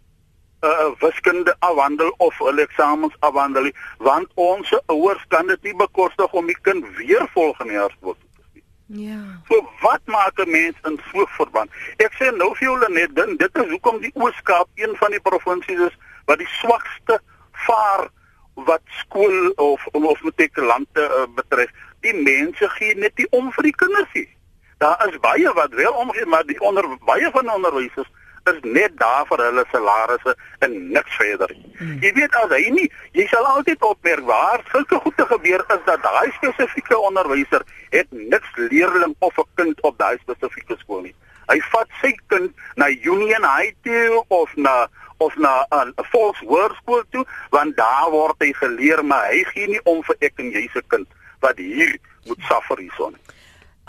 uh, 0.60 0.90
wiskunde 0.98 1.54
afhandel 1.58 2.14
of 2.18 2.38
hulle 2.38 2.62
eksamens 2.62 3.14
afhandel 3.26 3.70
want 3.98 4.28
ons 4.34 4.72
ouers 4.86 5.22
kan 5.28 5.46
dit 5.46 5.62
nie 5.62 5.76
bekostig 5.76 6.32
om 6.32 6.46
die 6.46 6.58
kind 6.62 6.86
weer 6.96 7.28
volgende 7.34 7.72
jaar 7.72 7.88
te 7.88 8.00
doen. 8.00 8.26
Ja. 8.92 9.20
So 9.48 9.68
wat 9.80 10.00
maak 10.04 10.38
'n 10.38 10.50
mens 10.50 10.76
in 10.84 11.00
so 11.12 11.26
verband? 11.26 11.70
Ek 11.96 12.12
sê 12.18 12.30
nou 12.36 12.54
vir 12.56 12.68
julle 12.68 12.88
net 12.88 13.14
ding, 13.14 13.38
dit 13.38 13.56
is 13.56 13.68
hoekom 13.70 14.00
die 14.00 14.10
Oos-Kaap 14.14 14.68
een 14.74 14.96
van 14.96 15.10
die 15.10 15.20
provinsies 15.20 15.80
is 15.80 15.96
wat 16.24 16.38
die 16.38 16.48
swakste 16.58 17.20
vaar 17.52 18.08
wat 18.54 18.82
skool 18.86 19.50
of 19.50 19.86
of 19.92 20.22
matrikulante 20.22 21.00
uh, 21.00 21.26
betref. 21.34 21.70
Die 22.00 22.14
mense 22.14 22.68
gee 22.68 22.94
net 22.94 23.16
nie 23.16 23.26
om 23.30 23.52
vir 23.52 23.62
die 23.62 23.76
kinders 23.76 24.12
nie. 24.12 24.28
Daar 24.81 25.09
is 25.09 25.18
baie 25.20 25.53
wat 25.53 25.74
wel 25.76 25.93
omgee, 25.93 26.26
maar 26.26 26.47
die 26.47 26.61
onder 26.61 26.87
baie 27.05 27.31
van 27.33 27.51
onderwysers 27.53 28.09
is 28.45 28.61
net 28.62 28.93
daar 28.97 29.26
vir 29.28 29.43
hulle 29.45 29.64
salarisse 29.72 30.33
en 30.59 30.76
niks 30.93 31.16
verder. 31.20 31.51
Hmm. 31.76 31.99
Jy 32.01 32.12
weet 32.16 32.37
as 32.41 32.53
hy 32.55 32.61
nie, 32.72 32.87
jy 33.12 33.26
sal 33.28 33.45
altyd 33.51 33.83
opmerk 33.85 34.24
waar 34.31 34.62
sulke 34.70 34.97
goede 35.05 35.26
gebeur 35.33 35.64
is 35.74 35.83
dat 35.85 36.01
daai 36.07 36.33
spesifieke 36.39 36.97
onderwyser 36.99 37.66
het 37.93 38.09
niks 38.33 38.55
leerling 38.57 39.12
of 39.18 39.37
'n 39.43 39.49
kind 39.61 39.83
op 39.91 39.99
daai 39.99 40.16
spesifieke 40.22 40.78
skool 40.81 41.03
nie. 41.09 41.14
Hy 41.53 41.59
vat 41.74 41.93
sy 42.01 42.14
kind 42.33 42.57
na 42.81 42.89
Union 42.89 43.45
High 43.45 43.76
toe 43.85 44.24
of 44.28 44.57
na 44.57 44.89
of 45.18 45.37
na 45.37 45.66
'n 45.70 45.93
volks 46.12 46.41
hoërskool 46.41 47.05
toe 47.11 47.26
want 47.51 47.76
daar 47.76 48.09
word 48.11 48.41
hy 48.41 48.53
geleer 48.53 49.05
maar 49.05 49.28
hy 49.28 49.45
gee 49.53 49.66
nie 49.66 49.85
om 49.85 50.01
vir 50.03 50.16
ek 50.20 50.41
en 50.41 50.51
jy 50.51 50.64
se 50.72 50.83
kind 50.89 51.09
wat 51.41 51.59
hier 51.59 51.99
moet 52.24 52.41
suffer 52.49 52.78
hierson. 52.78 53.16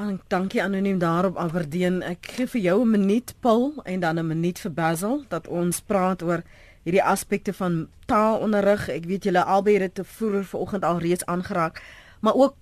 An, 0.01 0.19
dankie 0.27 0.63
anoniem 0.63 0.97
daarop 0.97 1.37
Aberdeen. 1.37 1.99
Ek 2.01 2.25
gee 2.33 2.47
vir 2.49 2.61
jou 2.61 2.81
'n 2.81 2.89
minuut 2.89 3.33
Paul 3.39 3.73
en 3.85 3.99
dan 3.99 4.17
'n 4.19 4.27
minuut 4.27 4.59
vir 4.59 4.71
Basil 4.71 5.23
dat 5.29 5.47
ons 5.47 5.81
praat 5.81 6.23
oor 6.23 6.41
hierdie 6.83 7.03
aspekte 7.03 7.53
van 7.53 7.87
taalonderrig. 8.05 8.89
Ek 8.89 9.05
weet 9.05 9.23
julle 9.23 9.43
albei 9.43 9.73
het 9.73 9.81
dit 9.81 9.95
te 9.95 10.03
vroeër 10.03 10.43
vanoggend 10.43 10.83
al 10.83 10.99
reeds 10.99 11.25
aangeraak, 11.25 11.81
maar 12.21 12.33
ook 12.33 12.55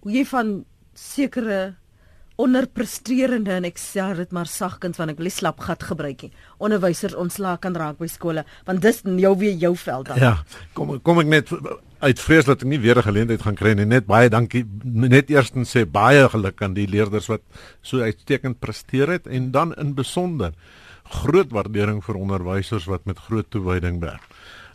hoe 0.00 0.12
jy 0.12 0.24
van 0.24 0.64
sekere 0.94 1.74
onderpresterende 2.36 3.52
en 3.52 3.64
ek 3.64 3.78
sê 3.78 4.14
dit 4.16 4.32
maar 4.32 4.46
sagkens 4.46 4.96
want 4.96 5.10
ek 5.10 5.16
wil 5.16 5.24
nie 5.24 5.30
slap 5.30 5.60
gat 5.60 5.82
gebruik 5.82 6.22
nie. 6.22 6.32
Onderwysers 6.58 7.14
ontslaak 7.14 7.60
kan 7.60 7.74
raak 7.74 7.98
by 7.98 8.06
skole 8.06 8.44
want 8.64 8.82
dis 8.82 9.02
jou 9.02 9.38
weer 9.38 9.56
jou 9.56 9.76
veld 9.76 10.06
dan. 10.06 10.18
Ja, 10.18 10.44
kom 10.72 11.00
kom 11.00 11.18
ek 11.18 11.26
net 11.26 11.48
uit 12.02 12.20
vrees 12.20 12.48
dat 12.48 12.64
ek 12.64 12.68
nie 12.68 12.80
weer 12.82 12.98
'n 12.98 13.06
geleentheid 13.06 13.42
gaan 13.42 13.54
kry 13.54 13.72
nie. 13.74 13.86
Net 13.86 14.06
baie 14.06 14.28
dankie. 14.28 14.64
Net 14.84 15.30
eerstens 15.30 15.70
sê 15.70 15.86
baie 15.86 16.28
geluk 16.28 16.62
aan 16.62 16.74
die 16.74 16.86
leerders 16.86 17.28
wat 17.28 17.42
so 17.82 18.00
uitstekend 18.00 18.58
presteer 18.58 19.08
het 19.08 19.26
en 19.26 19.50
dan 19.50 19.74
in 19.74 19.94
besonder 19.94 20.52
groot 21.04 21.50
waardering 21.50 22.04
vir 22.04 22.14
onderwysers 22.14 22.84
wat 22.84 23.04
met 23.04 23.18
groot 23.18 23.50
toewyding 23.50 24.00
werk. 24.00 24.26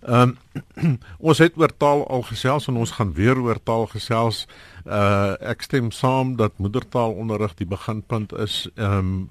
Ehm 0.02 0.36
um, 0.76 1.00
ons 1.30 1.38
het 1.38 1.58
oor 1.58 1.78
taal 1.78 2.08
al 2.08 2.22
gesels 2.22 2.68
en 2.68 2.76
ons 2.76 2.92
gaan 2.92 3.14
weer 3.14 3.38
oor 3.38 3.60
taal 3.64 3.88
gesels. 3.88 4.48
Uh 4.86 5.36
ek 5.40 5.62
stem 5.62 5.92
saam 5.92 6.36
dat 6.36 6.58
moedertaalonderrig 6.58 7.56
die 7.56 7.68
beginpunt 7.68 8.34
is 8.34 8.70
ehm 8.76 8.98
um, 8.98 9.30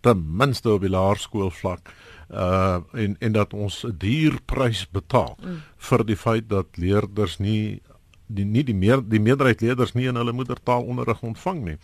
ten 0.00 0.36
minste 0.36 0.70
op 0.70 0.80
die 0.80 0.90
laerskoolvlak 0.90 1.88
uh 1.88 2.09
en 2.30 3.16
en 3.18 3.32
dat 3.32 3.54
ons 3.54 3.84
'n 3.84 3.94
duur 3.98 4.40
prys 4.44 4.86
betaal 4.90 5.36
mm. 5.40 5.56
vir 5.76 6.04
die 6.04 6.16
feit 6.16 6.48
dat 6.48 6.66
leerders 6.76 7.38
nie 7.38 7.80
die 8.26 8.44
nie 8.44 8.64
die 8.64 8.74
meer 8.74 9.02
die 9.02 9.20
meerderheid 9.20 9.60
leerders 9.60 9.94
nie 9.94 10.08
in 10.10 10.18
hulle 10.20 10.32
moedertaalonderrig 10.32 11.22
ontvang 11.22 11.64
nie. 11.64 11.76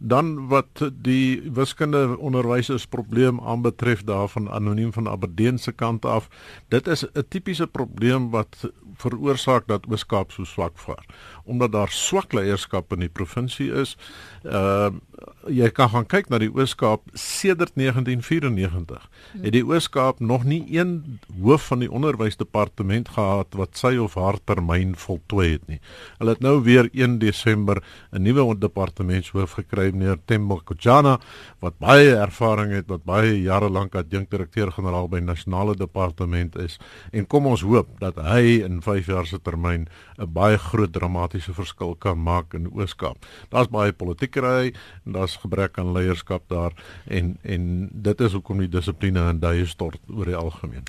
Dan 0.00 0.48
wat 0.48 0.80
die 1.04 1.42
wiskunde 1.52 2.16
onderwysers 2.16 2.86
probleem 2.86 3.40
aanbetref 3.40 4.04
daarvan 4.08 4.48
anoniem 4.48 4.92
van 4.92 5.08
Aberdeen 5.08 5.58
se 5.58 5.72
kant 5.72 6.04
af, 6.04 6.28
dit 6.68 6.86
is 6.86 7.04
'n 7.04 7.24
tipiese 7.28 7.66
probleem 7.66 8.30
wat 8.30 8.70
veroorsaak 8.96 9.66
dat 9.66 9.86
Oos-Kaap 9.86 10.32
so 10.32 10.44
swak 10.44 10.78
vaar. 10.78 11.04
Omdat 11.44 11.72
daar 11.72 11.88
swak 11.88 12.32
leierskap 12.32 12.92
in 12.92 13.06
die 13.06 13.12
provinsie 13.12 13.70
is. 13.72 13.96
Uh 14.44 14.90
jy 15.48 15.68
kan 15.72 15.88
gaan 15.92 16.06
kyk 16.08 16.28
na 16.30 16.38
die 16.40 16.50
Oos-Kaap 16.52 17.02
sedert 17.18 17.72
1994. 17.76 19.00
Hmm. 19.32 19.42
Het 19.44 19.52
die 19.52 19.64
Oos-Kaap 19.64 20.20
nog 20.20 20.44
nie 20.44 20.62
een 20.68 21.18
hoof 21.40 21.66
van 21.70 21.80
die 21.84 21.90
onderwysdepartement 21.90 23.08
gehad 23.16 23.56
wat 23.58 23.76
sy 23.80 23.94
of 24.00 24.14
haar 24.20 24.38
termyn 24.44 24.94
voltooi 24.96 25.48
het 25.52 25.66
nie. 25.68 25.80
Hulle 26.18 26.36
het 26.36 26.44
nou 26.44 26.60
weer 26.64 26.88
1 26.92 27.18
Desember 27.18 27.82
'n 28.12 28.22
nuwe 28.22 28.58
departementshoof 28.58 29.52
gekry 29.52 29.90
meneer 29.90 30.18
Tembo 30.24 30.60
Kojana 30.64 31.18
wat 31.60 31.78
baie 31.78 32.14
ervaring 32.14 32.72
het 32.72 32.88
wat 32.88 33.04
baie 33.04 33.42
jare 33.42 33.68
lank 33.70 33.94
as 33.94 34.08
dinkdirekteur-generaal 34.08 35.08
by 35.08 35.20
nasionale 35.20 35.76
departement 35.76 36.56
is 36.56 36.78
en 37.12 37.26
kom 37.26 37.46
ons 37.46 37.62
hoop 37.62 37.88
dat 38.00 38.16
hy 38.16 38.60
in 38.64 38.80
5 38.82 39.06
jaar 39.06 39.26
se 39.26 39.38
termyn 39.38 39.88
'n 40.18 40.32
baie 40.32 40.58
groot 40.58 40.92
dramatiese 41.30 41.54
verskil 41.54 41.94
kan 41.98 42.18
maak 42.18 42.54
in 42.54 42.68
Ooskaap. 42.72 43.26
Daar's 43.50 43.70
baie 43.70 43.92
politiekery 43.92 44.74
en 45.06 45.12
daar's 45.12 45.36
gebrek 45.36 45.78
aan 45.78 45.92
leierskap 45.92 46.48
daar 46.48 46.72
en 47.06 47.38
en 47.42 47.88
dit 47.92 48.20
is 48.20 48.32
hoekom 48.32 48.58
die 48.58 48.68
dissipline 48.68 49.28
in 49.30 49.40
duie 49.40 49.66
stort 49.66 50.00
oor 50.08 50.26
die 50.26 50.36
algemeen 50.36 50.84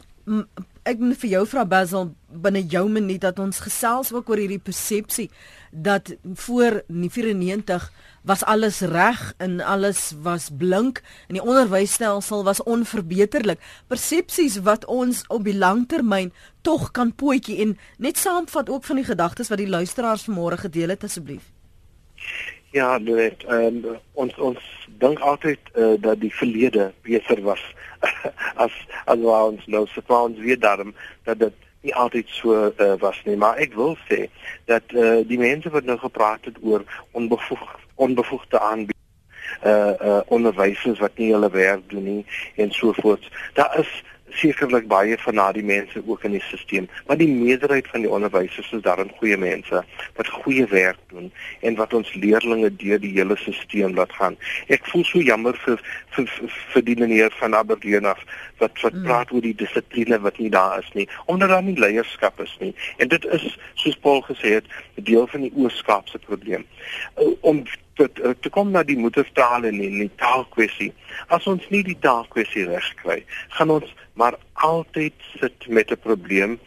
ek 0.84 1.02
moet 1.02 1.20
vir 1.22 1.30
jou 1.36 1.42
vra 1.46 1.64
Basil 1.70 2.08
binne 2.44 2.62
jou 2.70 2.88
minuut 2.90 3.22
dat 3.22 3.40
ons 3.40 3.60
gesels 3.62 4.10
ook 4.14 4.30
oor 4.32 4.40
hierdie 4.42 4.62
persepsie 4.62 5.28
dat 5.72 6.14
voor 6.44 6.82
94 6.90 7.86
was 8.28 8.44
alles 8.44 8.82
reg 8.82 9.22
en 9.38 9.60
alles 9.62 10.12
was 10.22 10.50
blink 10.58 11.02
en 11.28 11.38
die 11.38 11.44
onderwysstelsel 11.44 12.44
was 12.44 12.64
onverbeterlik. 12.64 13.62
Persepsies 13.88 14.60
wat 14.66 14.86
ons 14.86 15.24
op 15.28 15.46
die 15.46 15.58
langtermyn 15.58 16.34
tog 16.62 16.92
kan 16.92 17.14
pootjie 17.16 17.62
en 17.62 17.78
net 17.98 18.18
saamvat 18.18 18.70
ook 18.70 18.84
van 18.84 19.02
die 19.02 19.08
gedagtes 19.08 19.50
wat 19.50 19.62
die 19.62 19.70
luisteraars 19.70 20.28
vanmôre 20.30 20.60
gedeel 20.66 20.94
het 20.94 21.04
asseblief. 21.04 21.46
Ja, 22.72 23.00
dit 23.00 23.44
ehm 23.48 23.86
um, 23.86 23.98
ons 24.14 24.38
ons 24.40 24.60
dink 25.02 25.20
altyd 25.20 25.60
uh, 25.76 25.94
dat 26.00 26.20
die 26.22 26.34
verlede 26.34 26.92
beter 27.02 27.42
was 27.42 27.62
as 28.66 28.72
as 29.06 29.20
wat 29.20 29.52
ons 29.52 29.68
nou 29.68 29.86
se 29.88 30.02
so, 30.08 30.24
ons 30.30 30.40
weet 30.40 30.62
daarom 30.62 30.96
dat 31.24 31.40
dit 31.40 31.68
nie 31.82 31.94
altyd 31.96 32.30
so 32.30 32.70
uh, 32.70 32.94
was 33.02 33.22
nie, 33.26 33.36
maar 33.36 33.58
ek 33.58 33.74
wil 33.74 33.96
sê 34.10 34.28
dat 34.70 34.94
uh, 34.94 35.22
die 35.26 35.40
mense 35.42 35.70
wat 35.74 35.88
nou 35.90 35.98
gepraat 35.98 36.46
het 36.46 36.58
oor 36.62 36.86
onbevoeg 37.18 37.64
onbevoegde 37.96 38.60
aanbieding 38.60 39.00
uh 39.66 39.94
uh 40.02 40.22
onderwysers 40.34 41.00
wat 41.00 41.18
nie 41.22 41.32
hulle 41.34 41.50
werk 41.54 41.84
doen 41.90 42.04
nie 42.04 42.26
en 42.56 42.72
so 42.72 42.94
voort. 42.98 43.28
Daar 43.54 43.80
is 43.80 43.92
sekerlik 44.40 44.88
baie 44.88 45.18
van 45.18 45.36
daardie 45.36 45.64
mense 45.64 46.02
ook 46.06 46.24
in 46.24 46.36
die 46.38 46.44
stelsel, 46.46 46.88
maar 47.08 47.18
die 47.18 47.30
meerderheid 47.30 47.88
van 47.92 48.06
die 48.06 48.10
onderwysers 48.10 48.72
is 48.72 48.84
daarin 48.86 49.12
goeie 49.20 49.38
mense 49.38 49.84
wat 50.16 50.32
goeie 50.44 50.66
werk 50.72 51.00
doen 51.12 51.32
en 51.62 51.76
wat 51.76 51.94
ons 51.94 52.14
leerdlinge 52.14 52.72
deur 52.84 53.00
die 53.02 53.14
hele 53.18 53.38
stelsel 53.38 53.94
laat 53.98 54.14
gaan. 54.20 54.38
Ek 54.68 54.86
voel 54.92 55.06
so 55.08 55.20
jammer 55.20 55.58
vir 55.66 55.82
vir, 56.16 56.28
vir, 56.74 56.86
die 56.88 56.98
meneer 57.00 57.32
van 57.40 57.56
Aberdeen 57.56 58.06
af 58.06 58.24
wat 58.60 58.82
wat 58.82 58.94
mm. 58.94 59.06
praat 59.08 59.32
oor 59.32 59.44
die 59.44 59.56
dissipline 59.58 60.20
wat 60.24 60.40
nie 60.40 60.50
daar 60.54 60.80
is 60.80 60.90
nie, 60.94 61.08
omdat 61.26 61.50
daar 61.50 61.64
nie 61.64 61.78
leierskap 61.80 62.40
is 62.40 62.56
nie. 62.60 62.74
En 62.98 63.12
dit 63.12 63.26
is 63.38 63.48
soos 63.76 63.98
Paul 64.02 64.22
gesê 64.28 64.58
het, 64.60 64.68
deel 64.96 65.28
van 65.28 65.48
die 65.48 65.54
oorskapse 65.56 66.20
probleem. 66.28 66.66
Om 67.42 67.64
tot 67.66 67.91
uh, 68.00 68.34
te 68.40 68.50
kom 68.50 68.72
na 68.72 68.84
die 68.84 68.98
moedertaal 68.98 69.64
en 69.70 69.78
die 69.78 70.12
taalkwessie. 70.16 70.92
As 71.28 71.48
ons 71.48 71.68
nie 71.70 71.84
die 71.84 71.98
taalkwessie 72.00 72.66
regkry, 72.70 73.24
gaan 73.58 73.70
ons 73.70 73.90
maar 74.14 74.38
altyd 74.54 75.14
sit 75.40 75.68
met 75.68 75.92
'n 75.92 76.00
probleem 76.00 76.60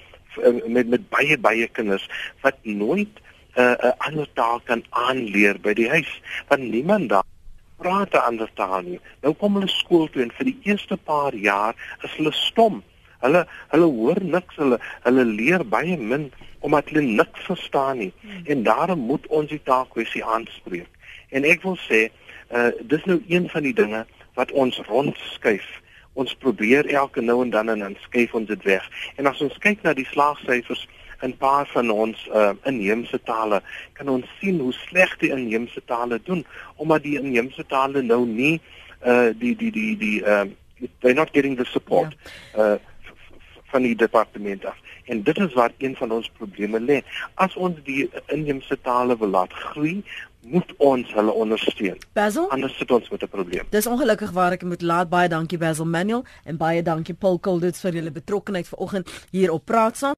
eh, 0.43 0.67
met 0.67 0.89
met 0.89 1.09
baie 1.09 1.39
baie 1.39 1.69
kinders 1.69 2.09
wat 2.41 2.57
nooit 2.63 3.15
eh, 3.55 3.63
'n 3.63 3.87
uh, 3.87 3.91
'n 3.91 3.99
ander 3.99 4.29
taal 4.35 4.61
kan 4.65 4.85
aanleer 4.91 5.61
by 5.61 5.75
die 5.75 5.89
huis 5.89 6.21
want 6.49 6.63
niemand 6.63 7.09
daar 7.09 7.29
praat 7.77 8.13
'n 8.15 8.27
ander 8.29 8.51
taal 8.55 8.83
nie. 8.83 9.01
Nou 9.23 9.35
kom 9.35 9.55
hulle 9.55 9.69
skool 9.69 10.09
toe 10.11 10.23
en 10.23 10.33
vir 10.39 10.45
die 10.45 10.59
eerste 10.63 10.97
paar 10.97 11.35
jaar 11.35 11.75
is 12.03 12.11
hulle 12.17 12.33
stom. 12.33 12.83
Hulle 13.21 13.47
hulle 13.69 13.89
hoor 13.99 14.21
niks, 14.23 14.57
hulle 14.57 14.79
hulle 15.03 15.25
leer 15.25 15.65
baie 15.65 15.97
min 15.97 16.33
omdat 16.61 16.89
hulle 16.89 17.03
niks 17.03 17.41
verstaan 17.45 17.99
nie. 17.99 18.13
Hmm. 18.21 18.43
En 18.45 18.63
daarom 18.63 18.99
moet 18.99 19.27
ons 19.27 19.49
die 19.49 19.63
taalkwessie 19.63 20.25
aanspreek. 20.25 20.89
En 21.35 21.47
ek 21.49 21.65
wil 21.67 21.79
sê, 21.89 22.07
uh 22.55 22.71
dis 22.83 23.05
nou 23.11 23.19
een 23.29 23.49
van 23.51 23.67
die 23.67 23.75
dinge 23.75 24.05
wat 24.39 24.53
ons 24.53 24.79
rondskuif 24.87 25.67
ons 26.15 26.35
probeer 26.39 26.87
elke 26.95 27.21
nou 27.21 27.41
en 27.43 27.51
dan 27.51 27.69
en 27.69 27.79
dan 27.83 27.97
skuif 28.07 28.35
ons 28.35 28.47
dit 28.49 28.63
weg. 28.63 28.85
En 29.19 29.27
as 29.27 29.41
ons 29.43 29.57
kyk 29.63 29.83
na 29.83 29.95
die 29.99 30.07
slaagsyfers 30.07 30.87
in 31.27 31.35
paar 31.41 31.67
van 31.73 31.91
ons 31.91 32.21
uh, 32.31 32.53
inheemse 32.69 33.19
tale, 33.27 33.61
kan 33.99 34.11
ons 34.13 34.29
sien 34.41 34.61
hoe 34.61 34.73
sleg 34.85 35.15
die 35.23 35.33
inheemse 35.35 35.83
tale 35.91 36.21
doen 36.27 36.45
omdat 36.77 37.03
die 37.07 37.17
inheemse 37.19 37.67
tale 37.71 38.03
nou 38.03 38.25
nie 38.29 38.59
uh 39.05 39.33
die 39.37 39.53
die 39.61 39.71
die 39.73 39.97
die 40.01 40.19
uh 40.23 40.45
they're 41.01 41.17
not 41.17 41.33
getting 41.33 41.57
the 41.59 41.67
support 41.69 42.15
ja. 42.55 42.75
uh 42.75 42.93
van 43.75 43.83
die 43.83 43.97
departement 43.99 44.65
af. 44.71 44.77
En 45.11 45.23
dit 45.27 45.39
is 45.39 45.53
waar 45.53 45.73
een 45.83 45.97
van 45.99 46.13
ons 46.15 46.29
probleme 46.39 46.79
lê. 46.81 47.01
As 47.35 47.57
ons 47.59 47.81
die 47.83 48.05
inheemse 48.31 48.77
tale 48.87 49.17
wil 49.19 49.33
laat 49.35 49.53
groei, 49.53 49.97
moet 50.47 50.75
ons 50.77 51.13
hulle 51.15 51.33
ondersteun. 51.33 51.99
Basil? 52.13 52.49
Anders 52.55 52.77
sit 52.79 52.91
ons 52.91 53.09
met 53.11 53.23
'n 53.23 53.29
probleem. 53.29 53.67
Dis 53.71 53.87
ongelukkig 53.87 54.31
waar 54.31 54.53
ek 54.53 54.63
moet 54.63 54.83
laat 54.83 55.09
baie 55.09 55.29
dankie 55.29 55.59
Basil 55.59 55.87
Manuel 55.87 56.25
en 56.45 56.57
baie 56.57 56.83
dankie 56.83 57.15
Paul 57.15 57.39
Kulditz 57.39 57.81
vir 57.81 57.93
julle 57.93 58.11
betrokkeheid 58.11 58.69
vanoggend 58.69 59.11
hier 59.31 59.53
op 59.53 59.65
Praat 59.65 59.97
saam. 59.97 60.13